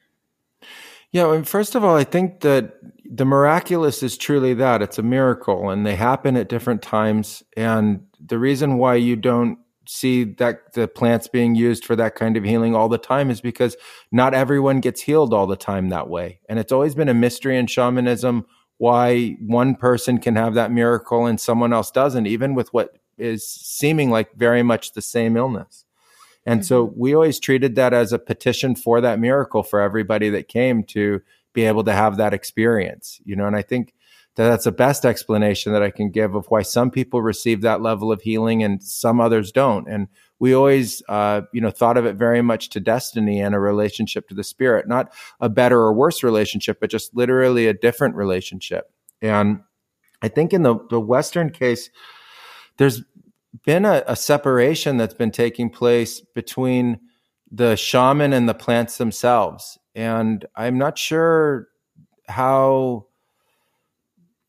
Yeah, 1.12 1.26
well, 1.26 1.44
first 1.44 1.74
of 1.74 1.84
all, 1.84 1.96
I 1.96 2.04
think 2.04 2.42
that 2.42 2.76
the 3.06 3.26
miraculous 3.26 4.04
is 4.04 4.18
truly 4.18 4.54
that 4.56 4.84
it's 4.84 5.00
a 5.00 5.04
miracle, 5.04 5.72
and 5.72 5.84
they 5.84 5.96
happen 5.96 6.38
at 6.38 6.50
different 6.50 6.84
times. 6.84 7.42
And 7.58 8.06
the 8.24 8.38
reason 8.38 8.78
why 8.78 8.96
you 8.96 9.16
don't 9.16 9.58
see 9.86 10.24
that 10.24 10.74
the 10.74 10.88
plants 10.88 11.28
being 11.28 11.56
used 11.56 11.86
for 11.86 11.96
that 11.96 12.16
kind 12.16 12.38
of 12.38 12.44
healing 12.44 12.76
all 12.76 12.90
the 12.90 12.98
time 12.98 13.30
is 13.30 13.42
because 13.42 13.76
not 14.12 14.34
everyone 14.34 14.80
gets 14.80 15.02
healed 15.02 15.34
all 15.34 15.48
the 15.48 15.56
time 15.56 15.90
that 15.90 16.10
way. 16.10 16.40
And 16.48 16.60
it's 16.60 16.72
always 16.72 16.96
been 16.96 17.10
a 17.10 17.14
mystery 17.14 17.58
in 17.58 17.68
shamanism 17.68 18.46
why 18.78 19.38
one 19.40 19.76
person 19.76 20.18
can 20.18 20.36
have 20.36 20.56
that 20.56 20.72
miracle 20.72 21.26
and 21.26 21.40
someone 21.40 21.72
else 21.74 21.92
doesn't, 21.92 22.28
even 22.28 22.54
with 22.54 22.74
what 22.74 22.98
is 23.18 23.48
seeming 23.48 24.10
like 24.10 24.34
very 24.36 24.64
much 24.64 24.94
the 24.94 25.02
same 25.02 25.38
illness. 25.38 25.86
And 26.46 26.62
mm-hmm. 26.62 26.66
so 26.66 26.94
we 26.96 27.14
always 27.14 27.40
treated 27.40 27.76
that 27.76 27.94
as 27.94 28.12
a 28.12 28.20
petition 28.20 28.76
for 28.76 29.00
that 29.02 29.20
miracle 29.20 29.64
for 29.64 29.80
everybody 29.80 30.30
that 30.32 30.48
came 30.48 30.84
to 30.86 31.22
be 31.54 31.64
able 31.64 31.84
to 31.84 31.94
have 31.94 32.18
that 32.18 32.34
experience, 32.34 33.22
you 33.24 33.36
know, 33.36 33.46
and 33.46 33.56
I 33.56 33.62
think 33.62 33.94
that 34.36 34.50
that's 34.50 34.66
the 34.66 34.72
best 34.72 35.06
explanation 35.06 35.74
that 35.74 35.84
I 35.84 35.92
can 35.92 36.10
give 36.10 36.34
of 36.34 36.48
why 36.48 36.64
some 36.64 36.90
people 36.90 37.22
receive 37.22 37.62
that 37.62 37.82
level 37.82 38.12
of 38.12 38.22
healing 38.22 38.64
and 38.64 38.82
some 38.82 39.22
others 39.22 39.52
don't. 39.52 39.88
And 39.88 40.08
we 40.40 40.54
always, 40.54 41.04
uh, 41.08 41.42
you 41.54 41.62
know, 41.62 41.70
thought 41.70 41.98
of 41.98 42.06
it 42.06 42.16
very 42.16 42.42
much 42.42 42.70
to 42.70 42.80
destiny 42.80 43.40
and 43.40 43.54
a 43.54 43.60
relationship 43.60 44.28
to 44.30 44.36
the 44.36 44.44
spirit, 44.44 44.88
not 44.88 45.14
a 45.40 45.50
better 45.50 45.80
or 45.80 45.94
worse 45.94 46.24
relationship, 46.24 46.80
but 46.80 46.90
just 46.90 47.16
literally 47.16 47.68
a 47.68 47.74
different 47.74 48.16
relationship. 48.16 48.92
And 49.22 49.62
I 50.22 50.30
think 50.30 50.52
in 50.52 50.64
the, 50.64 50.78
the 50.90 51.00
Western 51.00 51.52
case, 51.52 51.90
there's 52.78 53.04
been 53.66 53.86
a, 53.86 54.04
a 54.08 54.16
separation 54.16 54.98
that's 54.98 55.14
been 55.14 55.32
taking 55.32 55.70
place 55.70 56.22
between 56.22 57.00
the 57.52 57.76
shaman 57.76 58.34
and 58.34 58.50
the 58.50 58.56
plants 58.56 58.98
themselves. 58.98 59.78
And 59.94 60.44
I'm 60.56 60.80
not 60.80 60.98
sure 60.98 61.68
how 62.28 63.06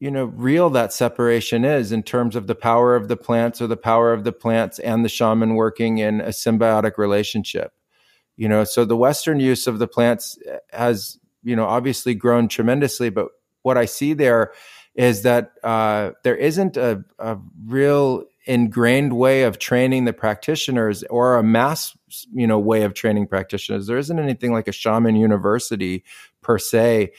you 0.05 0.11
know 0.11 0.27
real 0.27 0.69
that 0.69 0.93
separation 0.93 1.65
is 1.65 1.91
in 1.91 2.03
terms 2.03 2.37
of 2.37 2.47
the 2.47 2.55
power 2.55 2.95
of 2.95 3.09
the 3.09 3.17
plants 3.17 3.63
or 3.63 3.67
the 3.67 3.75
power 3.75 4.13
of 4.13 4.23
the 4.23 4.33
plants 4.33 4.79
and 4.81 5.03
the 5.03 5.09
shaman 5.09 5.55
working 5.55 5.97
in 5.97 6.21
a 6.21 6.29
symbiotic 6.29 6.99
relationship 6.99 7.73
You 8.37 8.49
know, 8.49 8.65
so 8.65 8.85
the 8.85 8.97
Western 8.97 9.41
use 9.41 9.67
of 9.67 9.79
the 9.79 9.87
plants 9.87 10.39
has, 10.73 11.19
you 11.43 11.57
know, 11.57 11.65
obviously 11.65 12.15
grown 12.15 12.49
tremendously. 12.49 13.09
But 13.09 13.29
what 13.63 13.79
I 13.79 13.87
see 13.87 14.13
there 14.13 14.53
is 14.95 15.23
that 15.23 15.53
uh, 15.63 16.11
there 16.23 16.37
isn't 16.37 16.77
a, 16.77 17.03
a 17.19 17.39
real 17.65 18.25
ingrained 18.47 19.17
way 19.17 19.45
of 19.45 19.59
training 19.59 20.05
the 20.05 20.13
practitioners 20.13 21.03
or 21.05 21.37
a 21.37 21.43
mass 21.43 21.97
you 22.35 22.47
know 22.47 22.59
way 22.59 22.83
of 22.83 22.93
training 22.93 23.27
practitioners 23.27 23.87
there 23.87 23.97
isn't 23.97 24.19
anything 24.19 24.53
like 24.53 24.69
a 24.69 24.73
shaman 24.73 25.17
university 25.17 26.05
per 26.43 26.59
se 26.59 27.11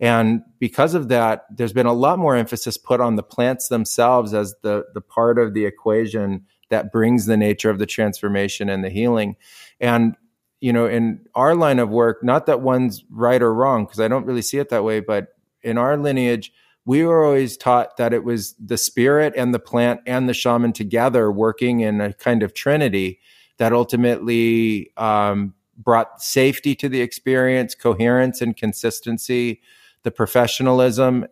and 0.00 0.42
because 0.58 0.94
of 0.94 1.08
that 1.08 1.44
there's 1.54 1.72
been 1.72 1.86
a 1.86 1.92
lot 1.92 2.18
more 2.18 2.36
emphasis 2.36 2.76
put 2.76 3.00
on 3.00 3.16
the 3.16 3.22
plants 3.22 3.68
themselves 3.68 4.34
as 4.34 4.54
the 4.62 4.84
the 4.94 5.00
part 5.00 5.38
of 5.38 5.54
the 5.54 5.64
equation 5.64 6.44
that 6.70 6.92
brings 6.92 7.26
the 7.26 7.36
nature 7.36 7.70
of 7.70 7.78
the 7.78 7.86
transformation 7.86 8.68
and 8.68 8.82
the 8.82 8.90
healing. 8.90 9.36
And 9.80 10.16
you 10.60 10.72
know 10.72 10.86
in 10.86 11.20
our 11.34 11.54
line 11.54 11.78
of 11.78 11.90
work 11.90 12.24
not 12.24 12.46
that 12.46 12.60
one's 12.60 13.04
right 13.10 13.42
or 13.42 13.52
wrong 13.52 13.84
because 13.84 14.00
i 14.00 14.08
don't 14.08 14.24
really 14.24 14.40
see 14.40 14.56
it 14.56 14.70
that 14.70 14.82
way 14.82 14.98
but 14.98 15.34
in 15.62 15.76
our 15.76 15.98
lineage 15.98 16.52
we 16.86 17.04
were 17.04 17.24
always 17.24 17.56
taught 17.56 17.96
that 17.98 18.14
it 18.14 18.24
was 18.24 18.54
the 18.54 18.78
spirit 18.78 19.34
and 19.36 19.52
the 19.52 19.58
plant 19.58 20.00
and 20.06 20.26
the 20.26 20.32
shaman 20.32 20.72
together 20.72 21.30
working 21.30 21.80
in 21.80 22.00
a 22.00 22.12
kind 22.14 22.42
of 22.42 22.54
trinity 22.54 23.20
that 23.58 23.72
ultimately 23.72 24.90
um, 24.96 25.54
brought 25.76 26.22
safety 26.22 26.74
to 26.74 26.88
the 26.88 27.00
experience, 27.00 27.74
coherence 27.74 28.40
and 28.40 28.56
consistency, 28.56 29.60
the 30.04 30.10
professionalism, 30.10 31.26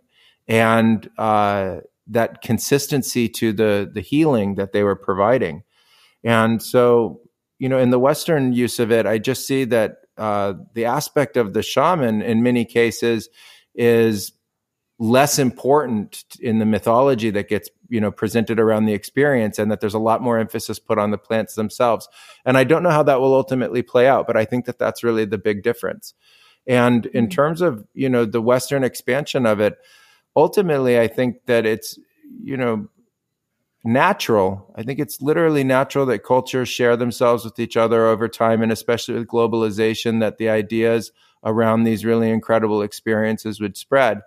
and 0.48 1.08
uh, 1.18 1.76
that 2.08 2.42
consistency 2.42 3.28
to 3.28 3.52
the 3.52 3.90
the 3.92 4.00
healing 4.00 4.56
that 4.56 4.72
they 4.72 4.82
were 4.82 4.96
providing. 4.96 5.62
And 6.24 6.62
so, 6.62 7.20
you 7.58 7.68
know, 7.68 7.78
in 7.78 7.90
the 7.90 7.98
Western 7.98 8.52
use 8.52 8.78
of 8.78 8.92
it, 8.92 9.06
I 9.06 9.18
just 9.18 9.46
see 9.46 9.64
that 9.66 9.98
uh, 10.16 10.54
the 10.74 10.84
aspect 10.84 11.36
of 11.36 11.52
the 11.52 11.62
shaman 11.62 12.22
in 12.22 12.42
many 12.42 12.64
cases 12.64 13.28
is 13.74 14.32
less 14.98 15.38
important 15.38 16.24
in 16.40 16.58
the 16.58 16.66
mythology 16.66 17.30
that 17.30 17.48
gets 17.48 17.68
you 17.88 18.00
know 18.00 18.12
presented 18.12 18.60
around 18.60 18.84
the 18.84 18.92
experience 18.92 19.58
and 19.58 19.70
that 19.70 19.80
there's 19.80 19.94
a 19.94 19.98
lot 19.98 20.22
more 20.22 20.38
emphasis 20.38 20.78
put 20.78 20.98
on 20.98 21.10
the 21.10 21.18
plants 21.18 21.56
themselves 21.56 22.08
and 22.44 22.56
i 22.56 22.62
don't 22.62 22.84
know 22.84 22.90
how 22.90 23.02
that 23.02 23.20
will 23.20 23.34
ultimately 23.34 23.82
play 23.82 24.06
out 24.06 24.28
but 24.28 24.36
i 24.36 24.44
think 24.44 24.64
that 24.64 24.78
that's 24.78 25.02
really 25.02 25.24
the 25.24 25.38
big 25.38 25.62
difference 25.64 26.14
and 26.66 27.06
in 27.06 27.24
mm-hmm. 27.24 27.30
terms 27.30 27.60
of 27.60 27.86
you 27.94 28.08
know 28.08 28.24
the 28.24 28.40
western 28.40 28.84
expansion 28.84 29.46
of 29.46 29.60
it 29.60 29.78
ultimately 30.36 30.98
i 30.98 31.08
think 31.08 31.44
that 31.46 31.66
it's 31.66 31.98
you 32.42 32.56
know 32.56 32.88
natural 33.84 34.72
i 34.76 34.82
think 34.82 34.98
it's 34.98 35.20
literally 35.20 35.64
natural 35.64 36.06
that 36.06 36.22
cultures 36.22 36.68
share 36.68 36.96
themselves 36.96 37.44
with 37.44 37.58
each 37.58 37.76
other 37.76 38.06
over 38.06 38.28
time 38.28 38.62
and 38.62 38.70
especially 38.70 39.14
with 39.14 39.26
globalization 39.26 40.20
that 40.20 40.38
the 40.38 40.48
ideas 40.48 41.10
around 41.44 41.82
these 41.82 42.04
really 42.04 42.30
incredible 42.30 42.82
experiences 42.82 43.60
would 43.60 43.76
spread 43.76 44.22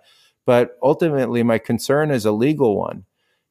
but 0.46 0.78
ultimately, 0.80 1.42
my 1.42 1.58
concern 1.58 2.10
is 2.10 2.24
a 2.24 2.32
legal 2.32 2.76
one. 2.76 3.04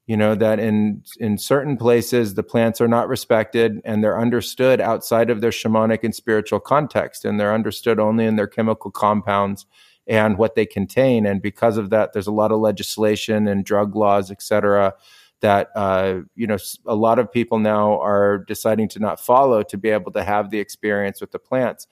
You 0.08 0.18
know 0.18 0.36
that 0.36 0.60
in 0.60 1.04
in 1.20 1.40
certain 1.40 1.78
places 1.78 2.36
the 2.36 2.44
plants 2.44 2.80
are 2.80 2.88
not 2.88 3.08
respected 3.08 3.82
and 3.84 4.04
they're 4.04 4.20
understood 4.20 4.80
outside 4.80 5.32
of 5.32 5.42
their 5.42 5.50
shamanic 5.50 6.04
and 6.04 6.14
spiritual 6.14 6.60
context, 6.60 7.26
and 7.26 7.40
they're 7.40 7.56
understood 7.56 8.00
only 8.00 8.26
in 8.26 8.36
their 8.36 8.48
chemical 8.48 8.92
compounds 8.92 9.66
and 10.08 10.38
what 10.38 10.54
they 10.54 10.66
contain. 10.68 11.26
And 11.26 11.42
because 11.42 11.78
of 11.78 11.90
that, 11.90 12.14
there's 12.14 12.28
a 12.28 12.32
lot 12.32 12.52
of 12.52 12.60
legislation 12.60 13.48
and 13.48 13.66
drug 13.66 13.96
laws, 13.96 14.30
et 14.30 14.44
cetera, 14.44 14.94
that 15.42 15.70
uh, 15.76 16.20
you 16.36 16.46
know 16.46 16.58
a 16.86 16.96
lot 16.96 17.18
of 17.18 17.32
people 17.32 17.58
now 17.58 18.00
are 18.00 18.38
deciding 18.38 18.90
to 18.90 19.00
not 19.00 19.20
follow 19.20 19.64
to 19.64 19.78
be 19.78 19.90
able 19.90 20.12
to 20.12 20.24
have 20.24 20.52
the 20.52 20.60
experience 20.60 21.20
with 21.20 21.32
the 21.32 21.40
plants. 21.40 21.88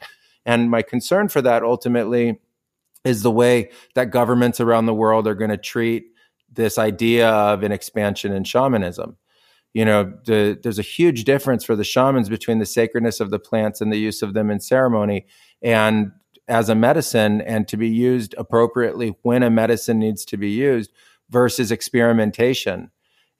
And 0.45 0.70
my 0.70 0.84
concern 0.84 1.30
for 1.30 1.41
that 1.41 1.64
ultimately 1.64 2.39
is 3.03 3.24
the 3.24 3.32
way 3.32 3.72
that 3.95 4.11
governments 4.11 4.59
around 4.59 4.86
the 4.86 4.93
world 4.93 5.28
are 5.28 5.36
going 5.36 5.49
to 5.49 5.57
treat 5.57 6.12
this 6.54 6.78
idea 6.78 7.30
of 7.30 7.64
an 7.64 7.72
expansion 7.72 8.34
in 8.34 8.43
shamanism. 8.43 9.18
You 9.74 9.86
know, 9.86 10.14
the, 10.26 10.60
there's 10.62 10.80
a 10.80 10.84
huge 10.84 11.24
difference 11.24 11.64
for 11.64 11.76
the 11.76 11.84
shamans 11.84 12.30
between 12.30 12.60
the 12.60 12.66
sacredness 12.66 13.20
of 13.20 13.32
the 13.32 13.39
plants 13.39 13.82
and 13.82 13.91
the 13.91 13.97
use 13.97 14.22
of 14.22 14.34
them 14.34 14.51
in 14.51 14.60
ceremony 14.60 15.26
and 15.62 16.12
as 16.47 16.70
a 16.70 16.76
medicine 16.76 17.41
and 17.41 17.68
to 17.68 17.78
be 17.78 17.89
used 17.89 18.36
appropriately 18.38 19.16
when 19.24 19.43
a 19.43 19.49
medicine 19.49 19.97
needs 19.97 20.26
to 20.26 20.38
be 20.38 20.49
used 20.49 20.91
versus 21.30 21.72
experimentation. 21.72 22.91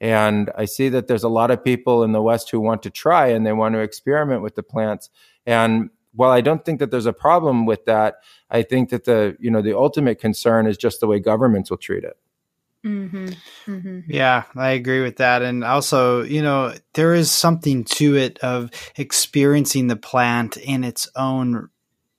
And 0.02 0.52
I 0.58 0.66
see 0.66 0.90
that 0.90 1.08
there's 1.08 1.24
a 1.24 1.30
lot 1.30 1.52
of 1.52 1.64
people 1.64 2.04
in 2.04 2.14
the 2.14 2.22
West 2.22 2.50
who 2.50 2.60
want 2.60 2.82
to 2.84 2.90
try 2.90 3.28
and 3.28 3.46
they 3.46 3.54
want 3.54 3.76
to 3.76 3.80
experiment 3.80 4.42
with 4.42 4.56
the 4.56 4.64
plants. 4.64 5.10
And 5.46 5.90
while 6.14 6.32
I 6.32 6.42
don't 6.42 6.66
think 6.66 6.80
that 6.80 6.92
there's 6.92 7.06
a 7.06 7.14
problem 7.14 7.66
with 7.66 7.86
that, 7.86 8.16
I 8.50 8.64
think 8.64 8.90
that 8.90 9.06
the 9.06 9.36
you 9.40 9.50
know 9.50 9.62
the 9.62 9.78
ultimate 9.78 10.20
concern 10.20 10.68
is 10.68 10.78
just 10.78 11.00
the 11.00 11.08
way 11.08 11.20
governments 11.20 11.70
will 11.70 11.78
treat 11.78 12.04
it. 12.04 12.18
Mm-hmm. 12.86 13.28
Mm-hmm. 13.72 14.00
Yeah, 14.08 14.44
I 14.56 14.72
agree 14.72 15.02
with 15.02 15.18
that. 15.18 15.42
And 15.42 15.64
also, 15.64 16.24
you 16.24 16.42
know, 16.42 16.74
there 16.96 17.14
is 17.14 17.32
something 17.32 17.86
to 17.86 18.18
it 18.18 18.40
of 18.40 18.72
experiencing 18.98 19.88
the 19.88 19.96
plant 19.96 20.58
in 20.58 20.84
its 20.84 21.08
own 21.16 21.70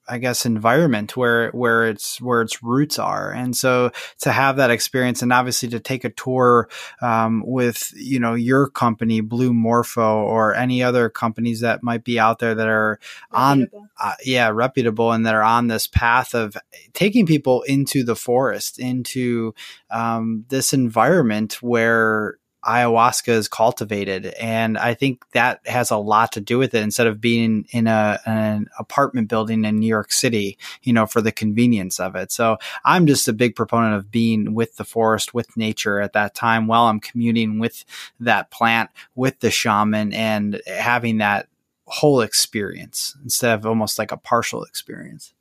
I 0.07 0.19
guess 0.19 0.45
environment 0.45 1.17
where 1.17 1.49
where 1.51 1.87
its 1.87 2.21
where 2.21 2.41
its 2.41 2.61
roots 2.61 2.99
are, 2.99 3.31
and 3.31 3.55
so 3.55 3.91
to 4.21 4.31
have 4.31 4.57
that 4.57 4.69
experience, 4.69 5.21
and 5.21 5.33
obviously 5.33 5.69
to 5.69 5.79
take 5.79 6.03
a 6.03 6.09
tour 6.11 6.69
um, 7.01 7.43
with 7.45 7.91
you 7.95 8.19
know 8.19 8.33
your 8.35 8.69
company, 8.69 9.21
Blue 9.21 9.53
Morpho, 9.53 10.23
or 10.23 10.53
any 10.53 10.83
other 10.83 11.09
companies 11.09 11.61
that 11.61 11.83
might 11.83 12.03
be 12.03 12.19
out 12.19 12.39
there 12.39 12.53
that 12.55 12.67
are 12.67 12.99
on, 13.31 13.67
uh, 13.99 14.13
yeah, 14.23 14.49
reputable, 14.49 15.11
and 15.11 15.25
that 15.25 15.35
are 15.35 15.43
on 15.43 15.67
this 15.67 15.87
path 15.87 16.35
of 16.35 16.55
taking 16.93 17.25
people 17.25 17.63
into 17.63 18.03
the 18.03 18.15
forest, 18.15 18.79
into 18.79 19.53
um, 19.89 20.45
this 20.49 20.73
environment 20.73 21.61
where 21.61 22.37
ayahuasca 22.65 23.29
is 23.29 23.47
cultivated. 23.47 24.25
And 24.39 24.77
I 24.77 24.93
think 24.93 25.29
that 25.31 25.61
has 25.67 25.91
a 25.91 25.97
lot 25.97 26.31
to 26.33 26.41
do 26.41 26.57
with 26.57 26.73
it 26.73 26.81
instead 26.81 27.07
of 27.07 27.21
being 27.21 27.67
in 27.69 27.87
a, 27.87 28.19
an 28.25 28.67
apartment 28.79 29.29
building 29.29 29.65
in 29.65 29.79
New 29.79 29.87
York 29.87 30.11
City, 30.11 30.57
you 30.81 30.91
know, 30.91 31.05
for 31.05 31.21
the 31.21 31.31
convenience 31.31 31.99
of 31.99 32.15
it. 32.15 32.31
So 32.31 32.57
I'm 32.83 33.05
just 33.05 33.27
a 33.27 33.33
big 33.33 33.55
proponent 33.55 33.95
of 33.95 34.11
being 34.11 34.55
with 34.55 34.77
the 34.77 34.83
forest, 34.83 35.33
with 35.33 35.55
nature 35.55 35.99
at 35.99 36.13
that 36.13 36.33
time 36.33 36.65
while 36.67 36.85
I'm 36.85 36.99
communing 36.99 37.59
with 37.59 37.85
that 38.19 38.49
plant, 38.49 38.89
with 39.13 39.39
the 39.39 39.51
shaman 39.51 40.13
and 40.13 40.61
having 40.65 41.19
that 41.19 41.47
whole 41.87 42.21
experience 42.21 43.15
instead 43.23 43.53
of 43.53 43.65
almost 43.65 43.99
like 43.99 44.11
a 44.11 44.17
partial 44.17 44.63
experience. 44.63 45.34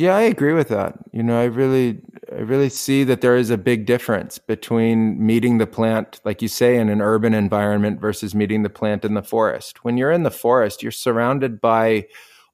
Yeah, 0.00 0.16
I 0.16 0.22
agree 0.22 0.54
with 0.54 0.68
that. 0.68 0.94
You 1.12 1.22
know, 1.22 1.38
I 1.38 1.44
really, 1.44 2.00
I 2.32 2.36
really 2.40 2.70
see 2.70 3.04
that 3.04 3.20
there 3.20 3.36
is 3.36 3.50
a 3.50 3.58
big 3.58 3.84
difference 3.84 4.38
between 4.38 5.22
meeting 5.26 5.58
the 5.58 5.66
plant, 5.66 6.22
like 6.24 6.40
you 6.40 6.48
say, 6.48 6.78
in 6.78 6.88
an 6.88 7.02
urban 7.02 7.34
environment 7.34 8.00
versus 8.00 8.34
meeting 8.34 8.62
the 8.62 8.70
plant 8.70 9.04
in 9.04 9.12
the 9.12 9.22
forest. 9.22 9.84
When 9.84 9.98
you're 9.98 10.10
in 10.10 10.22
the 10.22 10.30
forest, 10.30 10.82
you're 10.82 10.90
surrounded 10.90 11.60
by 11.60 12.06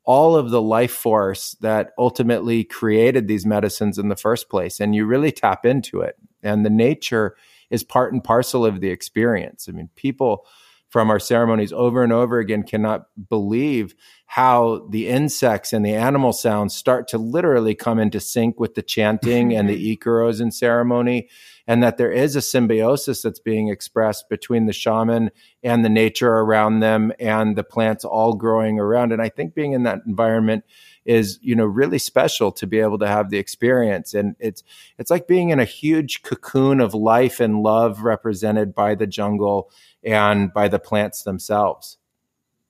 all 0.04 0.34
of 0.34 0.50
the 0.50 0.60
life 0.60 0.90
force 0.90 1.52
that 1.60 1.92
ultimately 1.98 2.64
created 2.64 3.28
these 3.28 3.46
medicines 3.46 3.96
in 3.96 4.08
the 4.08 4.16
first 4.16 4.48
place, 4.50 4.80
and 4.80 4.92
you 4.96 5.06
really 5.06 5.30
tap 5.30 5.64
into 5.64 6.00
it. 6.00 6.16
And 6.42 6.66
the 6.66 6.70
nature 6.70 7.36
is 7.70 7.84
part 7.84 8.12
and 8.12 8.24
parcel 8.24 8.66
of 8.66 8.80
the 8.80 8.90
experience. 8.90 9.68
I 9.68 9.72
mean, 9.72 9.88
people 9.94 10.46
from 10.88 11.10
our 11.10 11.18
ceremonies 11.18 11.72
over 11.72 12.02
and 12.02 12.12
over 12.12 12.38
again 12.38 12.62
cannot 12.62 13.06
believe 13.28 13.94
how 14.26 14.86
the 14.90 15.08
insects 15.08 15.72
and 15.72 15.84
the 15.84 15.94
animal 15.94 16.32
sounds 16.32 16.74
start 16.74 17.08
to 17.08 17.18
literally 17.18 17.74
come 17.74 17.98
into 17.98 18.20
sync 18.20 18.58
with 18.58 18.74
the 18.74 18.82
chanting 18.82 19.54
and 19.54 19.68
the 19.68 19.96
icaros 19.96 20.40
in 20.40 20.50
ceremony 20.50 21.28
and 21.66 21.82
that 21.82 21.96
there 21.96 22.12
is 22.12 22.36
a 22.36 22.42
symbiosis 22.42 23.22
that's 23.22 23.40
being 23.40 23.68
expressed 23.68 24.28
between 24.28 24.66
the 24.66 24.72
shaman 24.72 25.30
and 25.62 25.84
the 25.84 25.88
nature 25.88 26.32
around 26.32 26.80
them 26.80 27.12
and 27.18 27.56
the 27.56 27.64
plants 27.64 28.04
all 28.04 28.34
growing 28.34 28.78
around. 28.78 29.12
And 29.12 29.22
i 29.22 29.28
think 29.28 29.54
being 29.54 29.72
in 29.72 29.84
that 29.84 30.00
environment 30.06 30.64
is 31.06 31.38
you 31.40 31.54
know 31.54 31.64
really 31.64 31.98
special 31.98 32.52
to 32.52 32.66
be 32.66 32.80
able 32.80 32.98
to 32.98 33.06
have 33.06 33.30
the 33.30 33.38
experience. 33.38 34.12
And 34.12 34.36
it's 34.38 34.62
it's 34.98 35.10
like 35.10 35.26
being 35.26 35.50
in 35.50 35.60
a 35.60 35.64
huge 35.64 36.22
cocoon 36.22 36.80
of 36.80 36.92
life 36.92 37.40
and 37.40 37.62
love 37.62 38.02
represented 38.02 38.74
by 38.74 38.94
the 38.94 39.06
jungle 39.06 39.70
and 40.04 40.52
by 40.52 40.68
the 40.68 40.78
plants 40.78 41.22
themselves. 41.22 41.98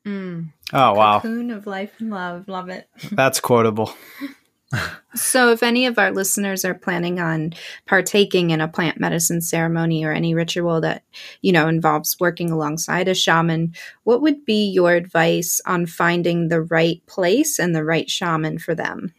Mm. 0.04 0.52
oh 0.72 0.94
wow. 0.94 1.20
Cocoon 1.20 1.50
of 1.50 1.66
life 1.66 1.92
and 1.98 2.10
love. 2.10 2.46
Love 2.46 2.68
it. 2.68 2.88
That's 3.10 3.40
quotable 3.40 3.92
so, 5.14 5.52
if 5.52 5.62
any 5.62 5.86
of 5.86 5.98
our 5.98 6.10
listeners 6.10 6.64
are 6.64 6.74
planning 6.74 7.20
on 7.20 7.52
partaking 7.86 8.50
in 8.50 8.60
a 8.60 8.68
plant 8.68 8.98
medicine 8.98 9.40
ceremony 9.40 10.04
or 10.04 10.12
any 10.12 10.34
ritual 10.34 10.80
that, 10.80 11.04
you 11.40 11.52
know, 11.52 11.68
involves 11.68 12.18
working 12.18 12.50
alongside 12.50 13.06
a 13.06 13.14
shaman, 13.14 13.74
what 14.04 14.22
would 14.22 14.44
be 14.44 14.68
your 14.68 14.92
advice 14.92 15.60
on 15.66 15.86
finding 15.86 16.48
the 16.48 16.60
right 16.60 17.00
place 17.06 17.58
and 17.58 17.74
the 17.74 17.84
right 17.84 18.10
shaman 18.10 18.58
for 18.58 18.74
them? 18.74 19.14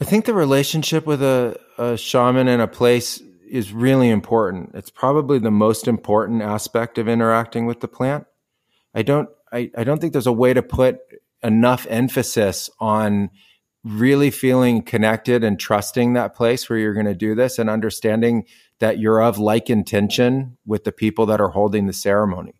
I 0.00 0.04
think 0.04 0.26
the 0.26 0.34
relationship 0.34 1.06
with 1.06 1.22
a, 1.22 1.58
a 1.78 1.96
shaman 1.96 2.48
and 2.48 2.60
a 2.60 2.68
place 2.68 3.22
is 3.48 3.72
really 3.72 4.10
important. 4.10 4.72
It's 4.74 4.90
probably 4.90 5.38
the 5.38 5.50
most 5.50 5.86
important 5.86 6.42
aspect 6.42 6.98
of 6.98 7.08
interacting 7.08 7.66
with 7.66 7.80
the 7.80 7.88
plant. 7.88 8.26
I 8.94 9.02
don't 9.02 9.28
I, 9.52 9.70
I 9.76 9.84
don't 9.84 10.00
think 10.00 10.12
there's 10.12 10.26
a 10.26 10.32
way 10.32 10.54
to 10.54 10.62
put 10.62 11.00
enough 11.42 11.86
emphasis 11.88 12.70
on 12.80 13.30
really 13.84 14.30
feeling 14.30 14.82
connected 14.82 15.42
and 15.42 15.58
trusting 15.58 16.12
that 16.12 16.34
place 16.34 16.68
where 16.68 16.78
you're 16.78 16.94
going 16.94 17.06
to 17.06 17.14
do 17.14 17.34
this 17.34 17.58
and 17.58 17.68
understanding 17.68 18.44
that 18.78 18.98
you're 18.98 19.22
of 19.22 19.38
like 19.38 19.68
intention 19.68 20.56
with 20.66 20.84
the 20.84 20.92
people 20.92 21.26
that 21.26 21.40
are 21.40 21.48
holding 21.48 21.86
the 21.86 21.92
ceremony. 21.92 22.54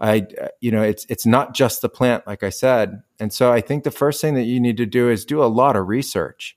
I, 0.00 0.26
you 0.60 0.72
know, 0.72 0.82
it's 0.82 1.04
it's 1.10 1.26
not 1.26 1.54
just 1.54 1.82
the 1.82 1.88
plant, 1.88 2.26
like 2.26 2.42
I 2.42 2.48
said, 2.48 3.02
and 3.18 3.32
so 3.32 3.52
I 3.52 3.60
think 3.60 3.84
the 3.84 3.90
first 3.90 4.20
thing 4.22 4.34
that 4.34 4.44
you 4.44 4.58
need 4.58 4.78
to 4.78 4.86
do 4.86 5.10
is 5.10 5.26
do 5.26 5.42
a 5.42 5.44
lot 5.44 5.76
of 5.76 5.88
research. 5.88 6.56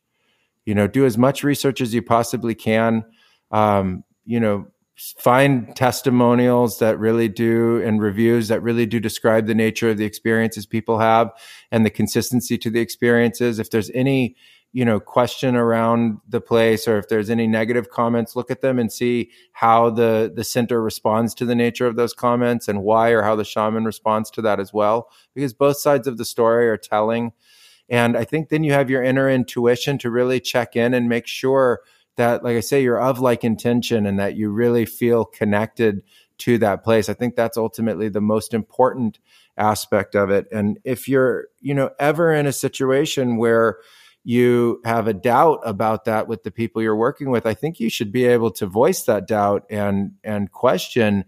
You 0.65 0.73
know, 0.73 0.87
do 0.87 1.05
as 1.05 1.17
much 1.17 1.43
research 1.43 1.81
as 1.81 1.93
you 1.93 2.01
possibly 2.01 2.55
can. 2.55 3.03
Um, 3.51 4.05
you 4.25 4.39
know, 4.39 4.67
find 4.95 5.75
testimonials 5.75 6.79
that 6.79 6.99
really 6.99 7.27
do 7.27 7.81
and 7.81 8.01
reviews 8.01 8.47
that 8.47 8.61
really 8.61 8.85
do 8.85 8.99
describe 8.99 9.47
the 9.47 9.55
nature 9.55 9.89
of 9.89 9.97
the 9.97 10.05
experiences 10.05 10.65
people 10.65 10.99
have 10.99 11.31
and 11.71 11.85
the 11.85 11.89
consistency 11.89 12.57
to 12.59 12.69
the 12.69 12.79
experiences. 12.79 13.59
If 13.59 13.71
there's 13.71 13.89
any 13.91 14.35
you 14.73 14.83
know 14.83 14.99
question 14.99 15.55
around 15.55 16.19
the 16.27 16.41
place 16.41 16.87
or 16.87 16.97
if 16.97 17.07
there's 17.07 17.29
any 17.29 17.47
negative 17.47 17.89
comments 17.89 18.35
look 18.35 18.51
at 18.51 18.61
them 18.61 18.79
and 18.79 18.91
see 18.91 19.29
how 19.53 19.89
the 19.89 20.31
the 20.35 20.43
center 20.43 20.81
responds 20.81 21.33
to 21.35 21.45
the 21.45 21.55
nature 21.55 21.85
of 21.85 21.95
those 21.95 22.13
comments 22.13 22.67
and 22.67 22.83
why 22.83 23.09
or 23.09 23.21
how 23.21 23.35
the 23.35 23.45
shaman 23.45 23.85
responds 23.85 24.29
to 24.31 24.41
that 24.41 24.59
as 24.59 24.73
well 24.73 25.09
because 25.35 25.53
both 25.53 25.77
sides 25.77 26.07
of 26.07 26.17
the 26.17 26.25
story 26.25 26.67
are 26.67 26.77
telling 26.77 27.31
and 27.87 28.17
i 28.17 28.25
think 28.25 28.49
then 28.49 28.63
you 28.63 28.73
have 28.73 28.89
your 28.89 29.03
inner 29.03 29.29
intuition 29.29 29.97
to 29.99 30.09
really 30.09 30.39
check 30.39 30.75
in 30.75 30.93
and 30.95 31.07
make 31.07 31.27
sure 31.27 31.81
that 32.15 32.43
like 32.43 32.57
i 32.57 32.59
say 32.59 32.81
you're 32.83 33.01
of 33.01 33.19
like 33.19 33.43
intention 33.43 34.05
and 34.05 34.19
that 34.19 34.35
you 34.35 34.49
really 34.49 34.85
feel 34.85 35.25
connected 35.25 36.03
to 36.39 36.57
that 36.59 36.83
place. 36.83 37.09
I 37.09 37.13
think 37.13 37.35
that's 37.35 37.57
ultimately 37.57 38.09
the 38.09 38.21
most 38.21 38.53
important 38.53 39.19
aspect 39.57 40.15
of 40.15 40.29
it. 40.29 40.47
And 40.51 40.79
if 40.83 41.07
you're 41.07 41.47
you 41.61 41.73
know 41.73 41.91
ever 41.99 42.33
in 42.33 42.45
a 42.45 42.53
situation 42.53 43.37
where 43.37 43.77
you 44.25 44.81
have 44.85 45.07
a 45.07 45.13
doubt 45.13 45.59
about 45.65 46.05
that 46.05 46.27
with 46.27 46.43
the 46.43 46.51
people 46.51 46.81
you're 46.81 46.95
working 46.95 47.29
with, 47.29 47.45
I 47.45 47.53
think 47.53 47.79
you 47.79 47.89
should 47.89 48.11
be 48.11 48.25
able 48.25 48.51
to 48.51 48.65
voice 48.65 49.03
that 49.03 49.27
doubt 49.27 49.65
and 49.69 50.13
and 50.23 50.51
question 50.51 51.25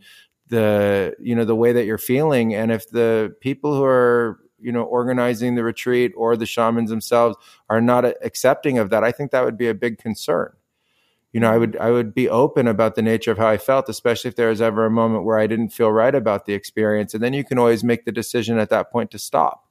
the 0.47 1.15
you 1.19 1.35
know 1.35 1.45
the 1.45 1.55
way 1.55 1.73
that 1.73 1.85
you're 1.85 1.97
feeling. 1.97 2.53
And 2.53 2.71
if 2.71 2.89
the 2.89 3.35
people 3.41 3.75
who 3.75 3.83
are 3.83 4.39
you 4.59 4.71
know 4.71 4.83
organizing 4.83 5.55
the 5.55 5.63
retreat 5.63 6.13
or 6.17 6.35
the 6.35 6.45
shamans 6.45 6.89
themselves 6.89 7.37
are 7.69 7.81
not 7.81 8.05
accepting 8.23 8.77
of 8.77 8.89
that 8.89 9.03
i 9.03 9.11
think 9.11 9.31
that 9.31 9.43
would 9.43 9.57
be 9.57 9.67
a 9.67 9.73
big 9.73 9.97
concern 9.97 10.53
you 11.35 11.41
know 11.41 11.51
i 11.51 11.57
would 11.57 11.75
i 11.77 11.91
would 11.91 12.13
be 12.13 12.29
open 12.29 12.65
about 12.65 12.95
the 12.95 13.01
nature 13.01 13.29
of 13.29 13.37
how 13.37 13.49
i 13.49 13.57
felt 13.57 13.89
especially 13.89 14.29
if 14.29 14.37
there 14.37 14.47
was 14.47 14.61
ever 14.61 14.85
a 14.85 14.89
moment 14.89 15.25
where 15.25 15.37
i 15.37 15.45
didn't 15.45 15.67
feel 15.67 15.91
right 15.91 16.15
about 16.15 16.45
the 16.45 16.53
experience. 16.53 17.13
And 17.13 17.21
then 17.21 17.33
you 17.33 17.43
can 17.43 17.59
always 17.59 17.83
make 17.83 18.05
the 18.05 18.11
decision 18.13 18.57
at 18.57 18.69
that 18.69 18.89
point 18.89 19.11
to 19.11 19.19
stop 19.19 19.67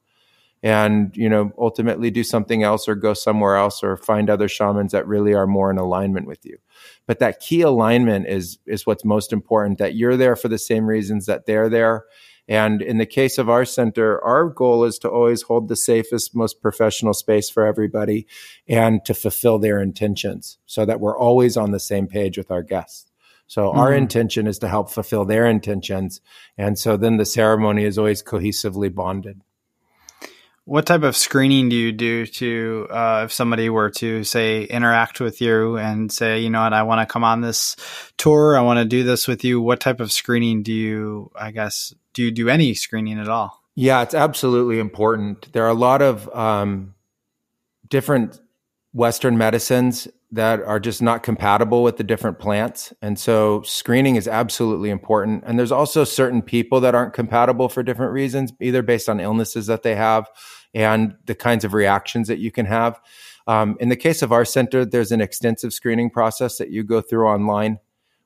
and 0.62 1.16
you 1.16 1.28
know 1.28 1.52
ultimately 1.58 2.10
do 2.10 2.22
something 2.22 2.62
else 2.62 2.86
or 2.86 2.94
go 2.94 3.14
somewhere 3.14 3.56
else 3.56 3.82
or 3.82 3.96
find 3.96 4.28
other 4.28 4.46
shamans 4.46 4.92
that 4.92 5.06
really 5.06 5.32
are 5.32 5.46
more 5.46 5.70
in 5.70 5.78
alignment 5.78 6.26
with 6.26 6.44
you. 6.44 6.58
But 7.06 7.18
that 7.20 7.40
key 7.40 7.62
alignment 7.62 8.26
is 8.26 8.58
is 8.66 8.84
what's 8.84 9.04
most 9.04 9.32
important 9.32 9.78
that 9.78 9.94
you're 9.94 10.18
there 10.18 10.36
for 10.36 10.48
the 10.48 10.58
same 10.58 10.86
reasons 10.86 11.24
that 11.26 11.46
they're 11.46 11.70
there 11.70 12.04
and 12.46 12.82
in 12.82 12.98
the 12.98 13.06
case 13.06 13.38
of 13.38 13.48
our 13.48 13.64
center 13.64 14.22
our 14.24 14.48
goal 14.48 14.84
is 14.84 14.98
to 14.98 15.08
always 15.08 15.42
hold 15.42 15.68
the 15.68 15.76
safest 15.76 16.34
most 16.34 16.60
professional 16.60 17.14
space 17.14 17.48
for 17.48 17.66
everybody 17.66 18.26
and 18.68 19.04
to 19.04 19.14
fulfill 19.14 19.58
their 19.58 19.80
intentions 19.80 20.58
so 20.66 20.84
that 20.84 21.00
we're 21.00 21.18
always 21.18 21.56
on 21.56 21.70
the 21.70 21.80
same 21.80 22.06
page 22.06 22.36
with 22.36 22.50
our 22.50 22.62
guests. 22.62 23.10
So 23.46 23.68
mm-hmm. 23.68 23.78
our 23.78 23.92
intention 23.92 24.46
is 24.46 24.58
to 24.60 24.68
help 24.68 24.90
fulfill 24.90 25.24
their 25.24 25.46
intentions. 25.46 26.20
And 26.56 26.78
so 26.78 26.96
then 26.96 27.16
the 27.16 27.24
ceremony 27.24 27.84
is 27.84 27.98
always 27.98 28.22
cohesively 28.22 28.94
bonded. 28.94 29.40
What 30.66 30.86
type 30.86 31.02
of 31.02 31.14
screening 31.14 31.68
do 31.68 31.76
you 31.76 31.92
do 31.92 32.24
to 32.24 32.86
uh, 32.90 33.22
if 33.26 33.32
somebody 33.34 33.68
were 33.68 33.90
to 33.90 34.24
say 34.24 34.64
interact 34.64 35.20
with 35.20 35.42
you 35.42 35.76
and 35.76 36.10
say, 36.10 36.40
you 36.40 36.48
know 36.48 36.62
what, 36.62 36.72
I 36.72 36.84
want 36.84 37.06
to 37.06 37.12
come 37.12 37.22
on 37.22 37.42
this 37.42 37.76
tour, 38.16 38.56
I 38.56 38.62
want 38.62 38.78
to 38.78 38.86
do 38.86 39.04
this 39.04 39.28
with 39.28 39.44
you? 39.44 39.60
What 39.60 39.80
type 39.80 40.00
of 40.00 40.10
screening 40.10 40.62
do 40.62 40.72
you, 40.72 41.30
I 41.36 41.50
guess, 41.50 41.92
do 42.14 42.22
you 42.22 42.30
do 42.30 42.48
any 42.48 42.72
screening 42.74 43.18
at 43.18 43.28
all? 43.28 43.62
Yeah, 43.74 44.02
it's 44.02 44.14
absolutely 44.14 44.78
important. 44.78 45.52
There 45.52 45.64
are 45.64 45.70
a 45.70 45.74
lot 45.74 46.00
of 46.00 46.28
um, 46.34 46.94
different 47.88 48.40
Western 48.92 49.36
medicines 49.36 50.08
that 50.30 50.60
are 50.62 50.80
just 50.80 51.02
not 51.02 51.22
compatible 51.22 51.82
with 51.82 51.96
the 51.96 52.04
different 52.04 52.38
plants. 52.38 52.92
And 53.02 53.18
so 53.18 53.62
screening 53.62 54.16
is 54.16 54.26
absolutely 54.26 54.90
important. 54.90 55.44
And 55.46 55.58
there's 55.58 55.72
also 55.72 56.04
certain 56.04 56.42
people 56.42 56.80
that 56.80 56.94
aren't 56.94 57.12
compatible 57.12 57.68
for 57.68 57.82
different 57.82 58.12
reasons, 58.12 58.52
either 58.60 58.82
based 58.82 59.08
on 59.08 59.20
illnesses 59.20 59.66
that 59.66 59.82
they 59.82 59.94
have 59.94 60.28
and 60.72 61.14
the 61.26 61.34
kinds 61.36 61.64
of 61.64 61.72
reactions 61.72 62.26
that 62.28 62.38
you 62.38 62.50
can 62.50 62.66
have. 62.66 63.00
Um, 63.46 63.76
in 63.78 63.90
the 63.90 63.96
case 63.96 64.22
of 64.22 64.32
our 64.32 64.44
center, 64.44 64.84
there's 64.84 65.12
an 65.12 65.20
extensive 65.20 65.72
screening 65.72 66.10
process 66.10 66.58
that 66.58 66.70
you 66.70 66.82
go 66.82 67.00
through 67.00 67.28
online 67.28 67.78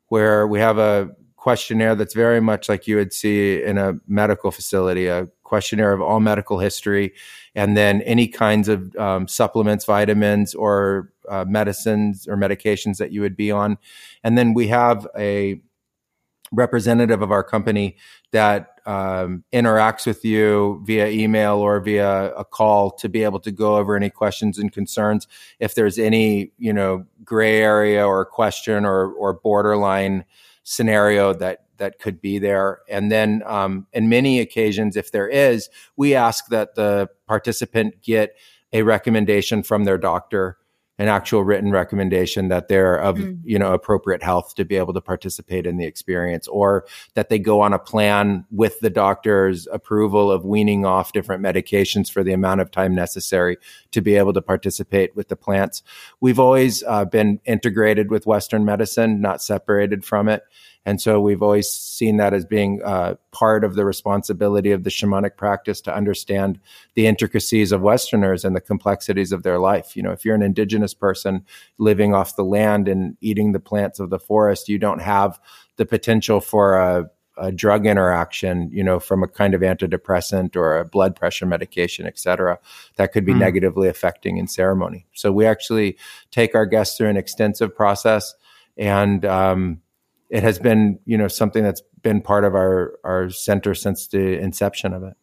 where 0.09 0.47
we 0.47 0.61
have 0.61 0.79
a 0.79 1.11
questionnaire 1.49 1.95
that's 1.95 2.13
very 2.13 2.43
much 2.43 2.69
like 2.69 2.87
you 2.87 2.97
would 2.97 3.11
see 3.11 3.63
in 3.63 3.79
a 3.79 3.95
medical 4.07 4.51
facility, 4.51 5.07
a 5.07 5.27
questionnaire 5.45 5.95
of 5.95 6.03
all 6.03 6.21
medical 6.21 6.59
history, 6.59 7.15
and 7.55 7.75
then 7.75 8.03
any 8.03 8.29
kinds 8.29 8.69
of 8.69 8.95
um, 8.97 9.27
supplements, 9.27 9.87
vitamins, 9.87 10.55
or 10.55 11.11
uh, 11.27 11.47
medicines 11.49 12.29
or 12.29 12.37
medications 12.37 12.99
that 12.99 13.13
you 13.13 13.23
would 13.23 13.35
be 13.35 13.51
on. 13.51 13.79
And 14.23 14.37
then 14.37 14.53
we 14.53 14.69
have 14.69 15.07
a 15.17 15.63
representative 16.53 17.23
of 17.23 17.31
our 17.31 17.43
company 17.43 17.97
that 18.33 18.81
um, 18.85 19.43
interacts 19.51 20.07
with 20.07 20.27
you 20.27 20.83
via 20.85 21.09
email 21.09 21.57
or 21.57 21.81
via 21.81 22.35
a 22.35 22.45
call 22.45 22.91
to 22.91 23.09
be 23.09 23.25
able 23.25 23.41
to 23.41 23.51
go 23.51 23.79
over 23.79 23.97
any 23.97 24.11
questions 24.11 24.59
and 24.59 24.71
concerns. 24.71 25.27
If 25.61 25.75
there's 25.75 25.99
any, 25.99 26.53
you 26.59 26.75
know, 26.75 27.07
gray 27.25 27.63
area 27.63 28.07
or 28.07 28.27
question 28.27 28.85
or 28.85 29.13
or 29.13 29.33
borderline 29.33 30.27
scenario 30.69 31.33
that 31.35 31.65
that 31.79 31.99
could 31.99 32.21
be 32.21 32.39
there, 32.39 32.81
and 32.89 33.11
then 33.11 33.43
um, 33.47 33.87
in 33.93 34.09
many 34.09 34.41
occasions, 34.41 34.97
if 34.97 35.13
there 35.13 35.29
is, 35.29 35.69
we 35.97 36.15
ask 36.15 36.47
that 36.49 36.75
the 36.75 37.09
participant 37.27 38.03
get 38.03 38.37
a 38.73 38.83
recommendation 38.83 39.63
from 39.63 39.85
their 39.85 39.99
doctor 39.99 40.59
an 40.99 41.09
actual 41.09 41.45
written 41.45 41.71
recommendation 41.71 42.49
that 42.49 42.69
they're 42.69 42.97
of 42.97 43.17
mm. 43.17 43.39
you 43.45 43.59
know 43.59 43.73
appropriate 43.73 44.23
health 44.23 44.55
to 44.57 44.65
be 44.65 44.77
able 44.77 44.93
to 44.93 45.01
participate 45.01 45.67
in 45.67 45.77
the 45.77 45.87
experience 45.87 46.49
or 46.49 46.85
that 47.15 47.29
they 47.29 47.39
go 47.39 47.61
on 47.61 47.73
a 47.73 47.79
plan 47.79 48.45
with 48.51 48.81
the 48.81 48.91
doctor's 48.91 49.67
approval 49.69 50.31
of 50.31 50.45
weaning 50.45 50.85
off 50.85 51.13
different 51.13 51.43
medications 51.43 52.11
for 52.11 52.25
the 52.25 52.33
amount 52.33 52.61
of 52.61 52.71
time 52.71 52.95
necessary 52.95 53.57
to 53.93 54.01
be 54.01 54.17
able 54.17 54.33
to 54.33 54.43
participate 54.43 55.15
with 55.15 55.29
the 55.29 55.37
plants 55.37 55.83
we've 56.21 56.41
always 56.41 56.83
uh, 56.85 57.05
been 57.05 57.41
integrated 57.45 58.11
with 58.11 58.27
western 58.27 58.65
medicine 58.65 59.21
not 59.21 59.41
separated 59.41 60.05
from 60.05 60.29
it 60.29 60.43
and 60.85 61.01
so 61.01 61.21
we've 61.21 61.43
always 61.43 61.69
seen 61.69 62.17
that 62.17 62.33
as 62.33 62.45
being 62.45 62.81
uh, 62.83 63.15
part 63.31 63.65
of 63.65 63.75
the 63.75 63.85
responsibility 63.85 64.71
of 64.71 64.85
the 64.85 64.91
shamanic 64.91 65.37
practice 65.37 65.81
to 65.83 65.95
understand 65.95 66.59
the 66.95 67.07
intricacies 67.07 67.73
of 67.73 67.83
Westerners 67.83 68.45
and 68.45 68.57
the 68.57 68.61
complexities 68.61 69.33
of 69.33 69.43
their 69.43 69.59
life. 69.59 69.97
You 69.97 70.03
know, 70.03 70.13
if 70.13 70.25
you're 70.25 70.35
an 70.35 70.43
indigenous 70.43 70.95
person 70.95 71.45
living 71.79 72.15
off 72.15 72.37
the 72.37 72.45
land 72.45 72.89
and 72.89 73.17
eating 73.21 73.53
the 73.53 73.61
plants 73.61 74.01
of 74.01 74.11
the 74.11 74.19
forest, 74.19 74.69
you 74.69 74.79
don't 74.79 75.03
have 75.03 75.39
the 75.77 75.87
potential 75.87 76.41
for 76.41 76.79
a 76.79 77.11
a 77.41 77.53
drug 77.53 77.87
interaction, 77.87 78.69
you 78.73 78.83
know, 78.83 78.99
from 78.99 79.23
a 79.23 79.29
kind 79.29 79.55
of 79.55 79.61
antidepressant 79.61 80.57
or 80.57 80.77
a 80.77 80.85
blood 80.85 81.15
pressure 81.15 81.47
medication, 81.47 82.05
et 82.05 82.19
cetera, 82.19 82.59
that 82.97 83.13
could 83.13 83.25
be 83.25 83.33
mm. 83.33 83.39
negatively 83.39 83.89
affecting 83.89 84.39
in 84.39 84.49
ceremony. 84.49 85.07
So 85.15 85.31
we 85.31 85.47
actually 85.47 85.97
take 86.33 86.57
our 86.57 86.67
guests 86.67 86.97
through 86.97 87.11
an 87.11 87.17
extensive 87.17 87.75
process 87.77 88.35
and 88.77 89.25
um, 89.25 89.81
it 90.31 90.43
has 90.43 90.59
been 90.59 90.99
you 91.05 91.17
know 91.19 91.29
something 91.29 91.63
that's 91.63 91.83
been 92.03 92.21
part 92.21 92.45
of 92.45 92.55
our 92.55 92.99
our 93.05 93.31
center 93.31 93.75
since 93.75 94.09
the 94.09 94.39
inception 94.39 94.93
of 94.93 95.03
it. 95.03 95.15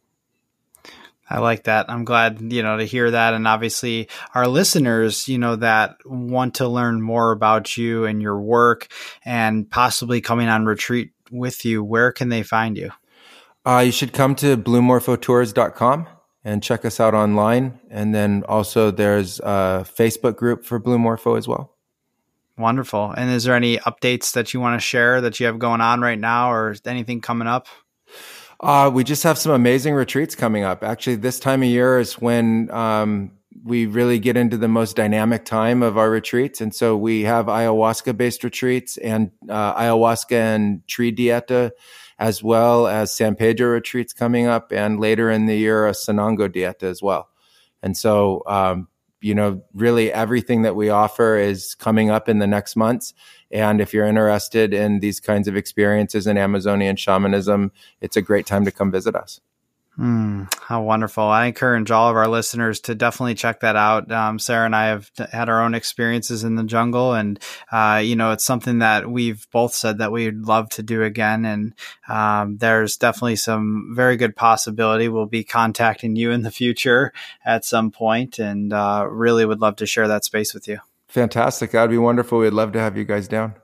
I 1.28 1.40
like 1.40 1.64
that. 1.64 1.90
I'm 1.90 2.06
glad, 2.06 2.54
you 2.54 2.62
know, 2.62 2.78
to 2.78 2.86
hear 2.86 3.10
that. 3.10 3.34
And 3.34 3.48
obviously 3.48 4.10
our 4.36 4.48
listeners, 4.48 5.28
you 5.28 5.40
know, 5.40 5.56
that 5.56 5.98
want 6.06 6.56
to 6.56 6.68
learn 6.68 7.02
more 7.02 7.32
about 7.32 7.78
you 7.78 8.06
and 8.06 8.22
your 8.22 8.40
work 8.40 8.92
and 9.24 9.70
possibly 9.70 10.22
coming 10.22 10.50
on 10.50 10.66
retreat 10.66 11.14
with 11.32 11.66
you, 11.66 11.84
where 11.84 12.12
can 12.12 12.30
they 12.30 12.44
find 12.44 12.78
you? 12.78 12.92
Uh, 13.66 13.82
you 13.86 13.92
should 13.92 14.14
come 14.14 14.36
to 14.36 14.56
bluemorphotours.com 14.56 16.08
and 16.44 16.62
check 16.62 16.86
us 16.86 17.00
out 17.00 17.16
online. 17.16 17.80
And 17.90 18.14
then 18.14 18.44
also 18.48 18.92
there's 18.92 19.40
a 19.40 19.84
Facebook 19.84 20.36
group 20.36 20.64
for 20.64 20.78
Blue 20.78 21.00
Morpho 21.00 21.36
as 21.36 21.48
well. 21.48 21.75
Wonderful. 22.58 23.12
And 23.12 23.30
is 23.30 23.44
there 23.44 23.56
any 23.56 23.78
updates 23.78 24.34
that 24.34 24.54
you 24.54 24.60
want 24.60 24.80
to 24.80 24.86
share 24.86 25.22
that 25.22 25.40
you 25.40 25.46
have 25.48 25.60
going 25.60 25.82
on 25.82 26.02
right 26.02 26.20
now 26.20 26.52
or 26.52 26.76
anything 26.86 27.22
coming 27.22 27.48
up? 27.48 27.68
Uh, 28.62 28.90
we 28.94 29.04
just 29.04 29.24
have 29.24 29.38
some 29.38 29.52
amazing 29.52 29.94
retreats 29.94 30.36
coming 30.36 30.64
up. 30.64 30.84
Actually, 30.84 31.16
this 31.16 31.40
time 31.40 31.62
of 31.62 31.68
year 31.68 32.00
is 32.00 32.14
when 32.14 32.72
um, 32.72 33.32
we 33.64 33.86
really 33.86 34.20
get 34.20 34.38
into 34.38 34.58
the 34.58 34.70
most 34.70 34.96
dynamic 34.96 35.44
time 35.44 35.84
of 35.84 35.98
our 35.98 36.10
retreats. 36.10 36.62
And 36.62 36.74
so 36.74 36.96
we 36.96 37.24
have 37.24 37.48
ayahuasca 37.48 38.16
based 38.16 38.44
retreats 38.44 38.98
and 38.98 39.32
uh, 39.50 39.76
ayahuasca 39.76 40.32
and 40.32 40.88
tree 40.88 41.14
dieta 41.14 41.72
as 42.18 42.42
well 42.42 42.88
as 42.88 43.14
San 43.14 43.36
Pedro 43.36 43.70
retreats 43.70 44.14
coming 44.14 44.48
up, 44.48 44.72
and 44.72 45.00
later 45.00 45.30
in 45.30 45.48
the 45.48 45.56
year, 45.58 45.88
a 45.88 45.92
Sanango 45.92 46.48
Dieta 46.48 46.84
as 46.84 47.02
well. 47.02 47.30
And 47.84 47.98
so, 47.98 48.42
um, 48.48 48.88
you 49.26 49.34
know, 49.34 49.60
really 49.74 50.14
everything 50.14 50.62
that 50.62 50.76
we 50.76 50.90
offer 50.90 51.36
is 51.36 51.74
coming 51.74 52.12
up 52.12 52.30
in 52.30 52.38
the 52.38 52.46
next 52.46 52.76
months. 52.76 53.12
And 53.50 53.82
if 53.82 53.92
you're 53.92 54.06
interested 54.06 54.72
in 54.72 55.00
these 55.00 55.20
kinds 55.20 55.48
of 55.48 55.56
experiences 55.56 56.28
in 56.28 56.38
Amazonian 56.38 56.96
shamanism, 56.96 57.72
it's 58.02 58.16
a 58.16 58.22
great 58.22 58.46
time 58.46 58.66
to 58.66 58.72
come 58.72 58.92
visit 58.92 59.16
us. 59.16 59.42
Mm, 59.98 60.54
how 60.62 60.84
wonderful. 60.84 61.24
I 61.24 61.46
encourage 61.46 61.90
all 61.90 62.10
of 62.10 62.18
our 62.18 62.28
listeners 62.28 62.82
to 62.82 62.96
definitely 62.96 63.36
check 63.36 63.62
that 63.62 63.78
out. 63.78 64.12
Um, 64.12 64.40
Sarah 64.40 64.66
and 64.66 64.76
I 64.76 64.88
have 64.88 65.10
had 65.32 65.48
our 65.48 65.64
own 65.64 65.74
experiences 65.74 66.44
in 66.44 66.56
the 66.56 66.66
jungle, 66.66 67.14
and, 67.14 67.40
uh, 67.72 68.02
you 68.04 68.18
know, 68.18 68.32
it's 68.32 68.44
something 68.44 68.80
that 68.80 69.10
we've 69.10 69.48
both 69.52 69.74
said 69.74 70.00
that 70.00 70.12
we'd 70.12 70.42
love 70.42 70.70
to 70.72 70.84
do 70.84 71.04
again. 71.04 71.46
And 71.46 71.74
um, 72.10 72.58
there's 72.58 72.98
definitely 72.98 73.38
some 73.38 73.94
very 73.96 74.18
good 74.18 74.36
possibility 74.36 75.08
we'll 75.08 75.28
be 75.28 75.46
contacting 75.46 76.18
you 76.18 76.32
in 76.32 76.42
the 76.42 76.52
future 76.52 77.14
at 77.46 77.64
some 77.64 77.90
point 77.90 78.38
and 78.38 78.74
uh, 78.74 79.08
really 79.10 79.46
would 79.46 79.62
love 79.62 79.78
to 79.78 79.86
share 79.86 80.10
that 80.10 80.26
space 80.26 80.54
with 80.54 80.68
you. 80.68 80.80
Fantastic. 81.08 81.72
That'd 81.72 81.90
be 81.90 81.98
wonderful. 81.98 82.40
We'd 82.40 82.50
love 82.52 82.74
to 82.74 82.80
have 82.80 82.98
you 82.98 83.06
guys 83.06 83.30
down. 83.30 83.56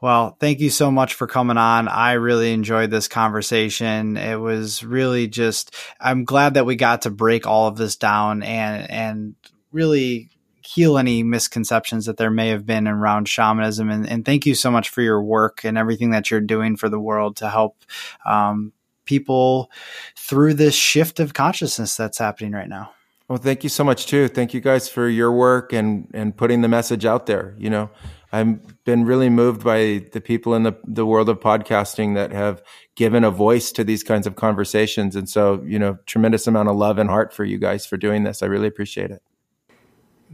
Well, 0.00 0.36
thank 0.38 0.60
you 0.60 0.70
so 0.70 0.90
much 0.90 1.14
for 1.14 1.26
coming 1.26 1.56
on. 1.56 1.88
I 1.88 2.12
really 2.12 2.52
enjoyed 2.52 2.90
this 2.90 3.08
conversation. 3.08 4.16
It 4.16 4.36
was 4.36 4.84
really 4.84 5.26
just 5.26 5.74
I'm 6.00 6.24
glad 6.24 6.54
that 6.54 6.66
we 6.66 6.76
got 6.76 7.02
to 7.02 7.10
break 7.10 7.46
all 7.46 7.66
of 7.66 7.76
this 7.76 7.96
down 7.96 8.42
and 8.42 8.88
and 8.90 9.34
really 9.72 10.30
heal 10.62 10.98
any 10.98 11.22
misconceptions 11.22 12.06
that 12.06 12.18
there 12.18 12.30
may 12.30 12.50
have 12.50 12.66
been 12.66 12.86
around 12.86 13.26
shamanism. 13.26 13.88
And, 13.88 14.08
and 14.08 14.24
thank 14.24 14.44
you 14.44 14.54
so 14.54 14.70
much 14.70 14.90
for 14.90 15.00
your 15.00 15.22
work 15.22 15.64
and 15.64 15.78
everything 15.78 16.10
that 16.10 16.30
you're 16.30 16.42
doing 16.42 16.76
for 16.76 16.90
the 16.90 17.00
world 17.00 17.36
to 17.36 17.48
help 17.48 17.84
um, 18.26 18.72
people 19.06 19.70
through 20.14 20.54
this 20.54 20.74
shift 20.74 21.20
of 21.20 21.32
consciousness 21.32 21.96
that's 21.96 22.18
happening 22.18 22.52
right 22.52 22.68
now. 22.68 22.92
Well, 23.28 23.38
thank 23.38 23.62
you 23.62 23.70
so 23.70 23.82
much 23.82 24.06
too. 24.06 24.28
Thank 24.28 24.52
you 24.52 24.60
guys 24.60 24.88
for 24.88 25.08
your 25.08 25.32
work 25.32 25.72
and 25.72 26.08
and 26.14 26.34
putting 26.34 26.62
the 26.62 26.68
message 26.68 27.04
out 27.04 27.26
there. 27.26 27.54
You 27.58 27.68
know, 27.68 27.90
I've 28.30 28.84
been 28.84 29.04
really 29.04 29.30
moved 29.30 29.64
by 29.64 30.04
the 30.12 30.20
people 30.20 30.54
in 30.54 30.62
the, 30.62 30.76
the 30.84 31.06
world 31.06 31.28
of 31.28 31.40
podcasting 31.40 32.14
that 32.14 32.30
have 32.32 32.62
given 32.94 33.24
a 33.24 33.30
voice 33.30 33.72
to 33.72 33.84
these 33.84 34.02
kinds 34.02 34.26
of 34.26 34.36
conversations. 34.36 35.16
And 35.16 35.28
so, 35.28 35.62
you 35.64 35.78
know, 35.78 35.98
tremendous 36.04 36.46
amount 36.46 36.68
of 36.68 36.76
love 36.76 36.98
and 36.98 37.08
heart 37.08 37.32
for 37.32 37.44
you 37.44 37.58
guys 37.58 37.86
for 37.86 37.96
doing 37.96 38.24
this. 38.24 38.42
I 38.42 38.46
really 38.46 38.68
appreciate 38.68 39.10
it. 39.10 39.22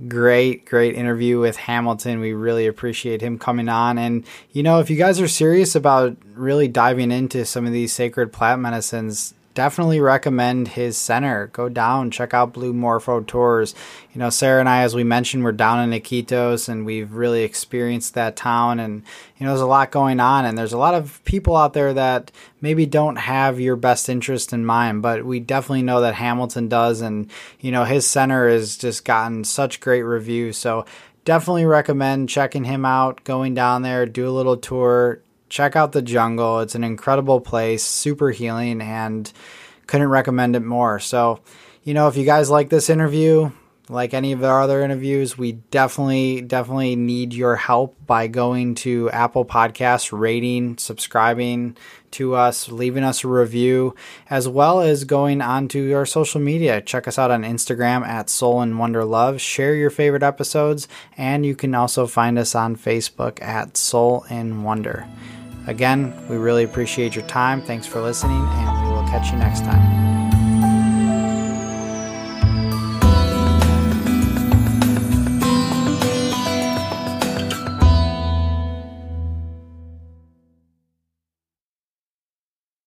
Great, 0.08 0.66
great 0.66 0.96
interview 0.96 1.38
with 1.38 1.56
Hamilton. 1.56 2.18
We 2.18 2.32
really 2.32 2.66
appreciate 2.66 3.20
him 3.20 3.38
coming 3.38 3.68
on. 3.68 3.96
And, 3.96 4.26
you 4.50 4.64
know, 4.64 4.80
if 4.80 4.90
you 4.90 4.96
guys 4.96 5.20
are 5.20 5.28
serious 5.28 5.76
about 5.76 6.16
really 6.34 6.66
diving 6.66 7.12
into 7.12 7.44
some 7.44 7.64
of 7.64 7.72
these 7.72 7.92
sacred 7.92 8.32
plant 8.32 8.60
medicines, 8.60 9.34
definitely 9.54 10.00
recommend 10.00 10.68
his 10.68 10.96
center. 10.96 11.46
Go 11.48 11.68
down, 11.68 12.10
check 12.10 12.34
out 12.34 12.52
Blue 12.52 12.72
Morpho 12.72 13.20
Tours. 13.20 13.74
You 14.12 14.18
know, 14.18 14.30
Sarah 14.30 14.60
and 14.60 14.68
I, 14.68 14.82
as 14.82 14.94
we 14.94 15.04
mentioned, 15.04 15.44
we're 15.44 15.52
down 15.52 15.80
in 15.80 15.98
Iquitos 15.98 16.68
and 16.68 16.84
we've 16.84 17.12
really 17.12 17.42
experienced 17.42 18.14
that 18.14 18.36
town. 18.36 18.80
And, 18.80 19.02
you 19.38 19.44
know, 19.44 19.52
there's 19.52 19.60
a 19.60 19.66
lot 19.66 19.90
going 19.90 20.20
on 20.20 20.44
and 20.44 20.58
there's 20.58 20.72
a 20.72 20.78
lot 20.78 20.94
of 20.94 21.24
people 21.24 21.56
out 21.56 21.72
there 21.72 21.94
that 21.94 22.30
maybe 22.60 22.86
don't 22.86 23.16
have 23.16 23.60
your 23.60 23.76
best 23.76 24.08
interest 24.08 24.52
in 24.52 24.66
mind, 24.66 25.02
but 25.02 25.24
we 25.24 25.40
definitely 25.40 25.82
know 25.82 26.00
that 26.00 26.14
Hamilton 26.14 26.68
does. 26.68 27.00
And, 27.00 27.30
you 27.60 27.70
know, 27.70 27.84
his 27.84 28.06
center 28.06 28.48
has 28.48 28.76
just 28.76 29.04
gotten 29.04 29.44
such 29.44 29.80
great 29.80 30.02
reviews. 30.02 30.56
So, 30.56 30.84
definitely 31.24 31.64
recommend 31.64 32.28
checking 32.28 32.64
him 32.64 32.84
out, 32.84 33.24
going 33.24 33.54
down 33.54 33.82
there, 33.82 34.06
do 34.06 34.28
a 34.28 34.30
little 34.30 34.56
tour, 34.56 35.22
check 35.54 35.76
out 35.76 35.92
the 35.92 36.02
jungle. 36.02 36.58
It's 36.58 36.74
an 36.74 36.82
incredible 36.82 37.40
place, 37.40 37.84
super 37.84 38.32
healing, 38.32 38.80
and 38.80 39.32
couldn't 39.86 40.08
recommend 40.08 40.56
it 40.56 40.64
more. 40.64 40.98
So, 40.98 41.42
you 41.84 41.94
know, 41.94 42.08
if 42.08 42.16
you 42.16 42.24
guys 42.24 42.50
like 42.50 42.70
this 42.70 42.90
interview, 42.90 43.52
like 43.88 44.14
any 44.14 44.32
of 44.32 44.42
our 44.42 44.62
other 44.62 44.82
interviews, 44.82 45.38
we 45.38 45.52
definitely, 45.52 46.40
definitely 46.40 46.96
need 46.96 47.34
your 47.34 47.54
help 47.54 47.94
by 48.04 48.26
going 48.26 48.74
to 48.76 49.08
Apple 49.10 49.44
Podcasts, 49.44 50.10
rating, 50.10 50.76
subscribing 50.76 51.76
to 52.12 52.34
us, 52.34 52.68
leaving 52.68 53.04
us 53.04 53.22
a 53.22 53.28
review, 53.28 53.94
as 54.28 54.48
well 54.48 54.80
as 54.80 55.04
going 55.04 55.40
onto 55.40 55.94
our 55.94 56.06
social 56.06 56.40
media. 56.40 56.80
Check 56.80 57.06
us 57.06 57.16
out 57.16 57.30
on 57.30 57.44
Instagram 57.44 58.04
at 58.04 58.28
Soul 58.28 58.60
and 58.60 58.76
Wonder 58.76 59.04
Love. 59.04 59.40
Share 59.40 59.76
your 59.76 59.90
favorite 59.90 60.24
episodes, 60.24 60.88
and 61.16 61.46
you 61.46 61.54
can 61.54 61.76
also 61.76 62.08
find 62.08 62.40
us 62.40 62.56
on 62.56 62.74
Facebook 62.74 63.40
at 63.40 63.76
Soul 63.76 64.26
and 64.28 64.64
Wonder. 64.64 65.06
Again, 65.66 66.14
we 66.28 66.36
really 66.36 66.64
appreciate 66.64 67.14
your 67.14 67.26
time. 67.26 67.62
Thanks 67.62 67.86
for 67.86 68.00
listening, 68.00 68.36
and 68.36 68.86
we 68.86 68.92
will 68.92 69.06
catch 69.08 69.32
you 69.32 69.38
next 69.38 69.60
time. 69.60 70.13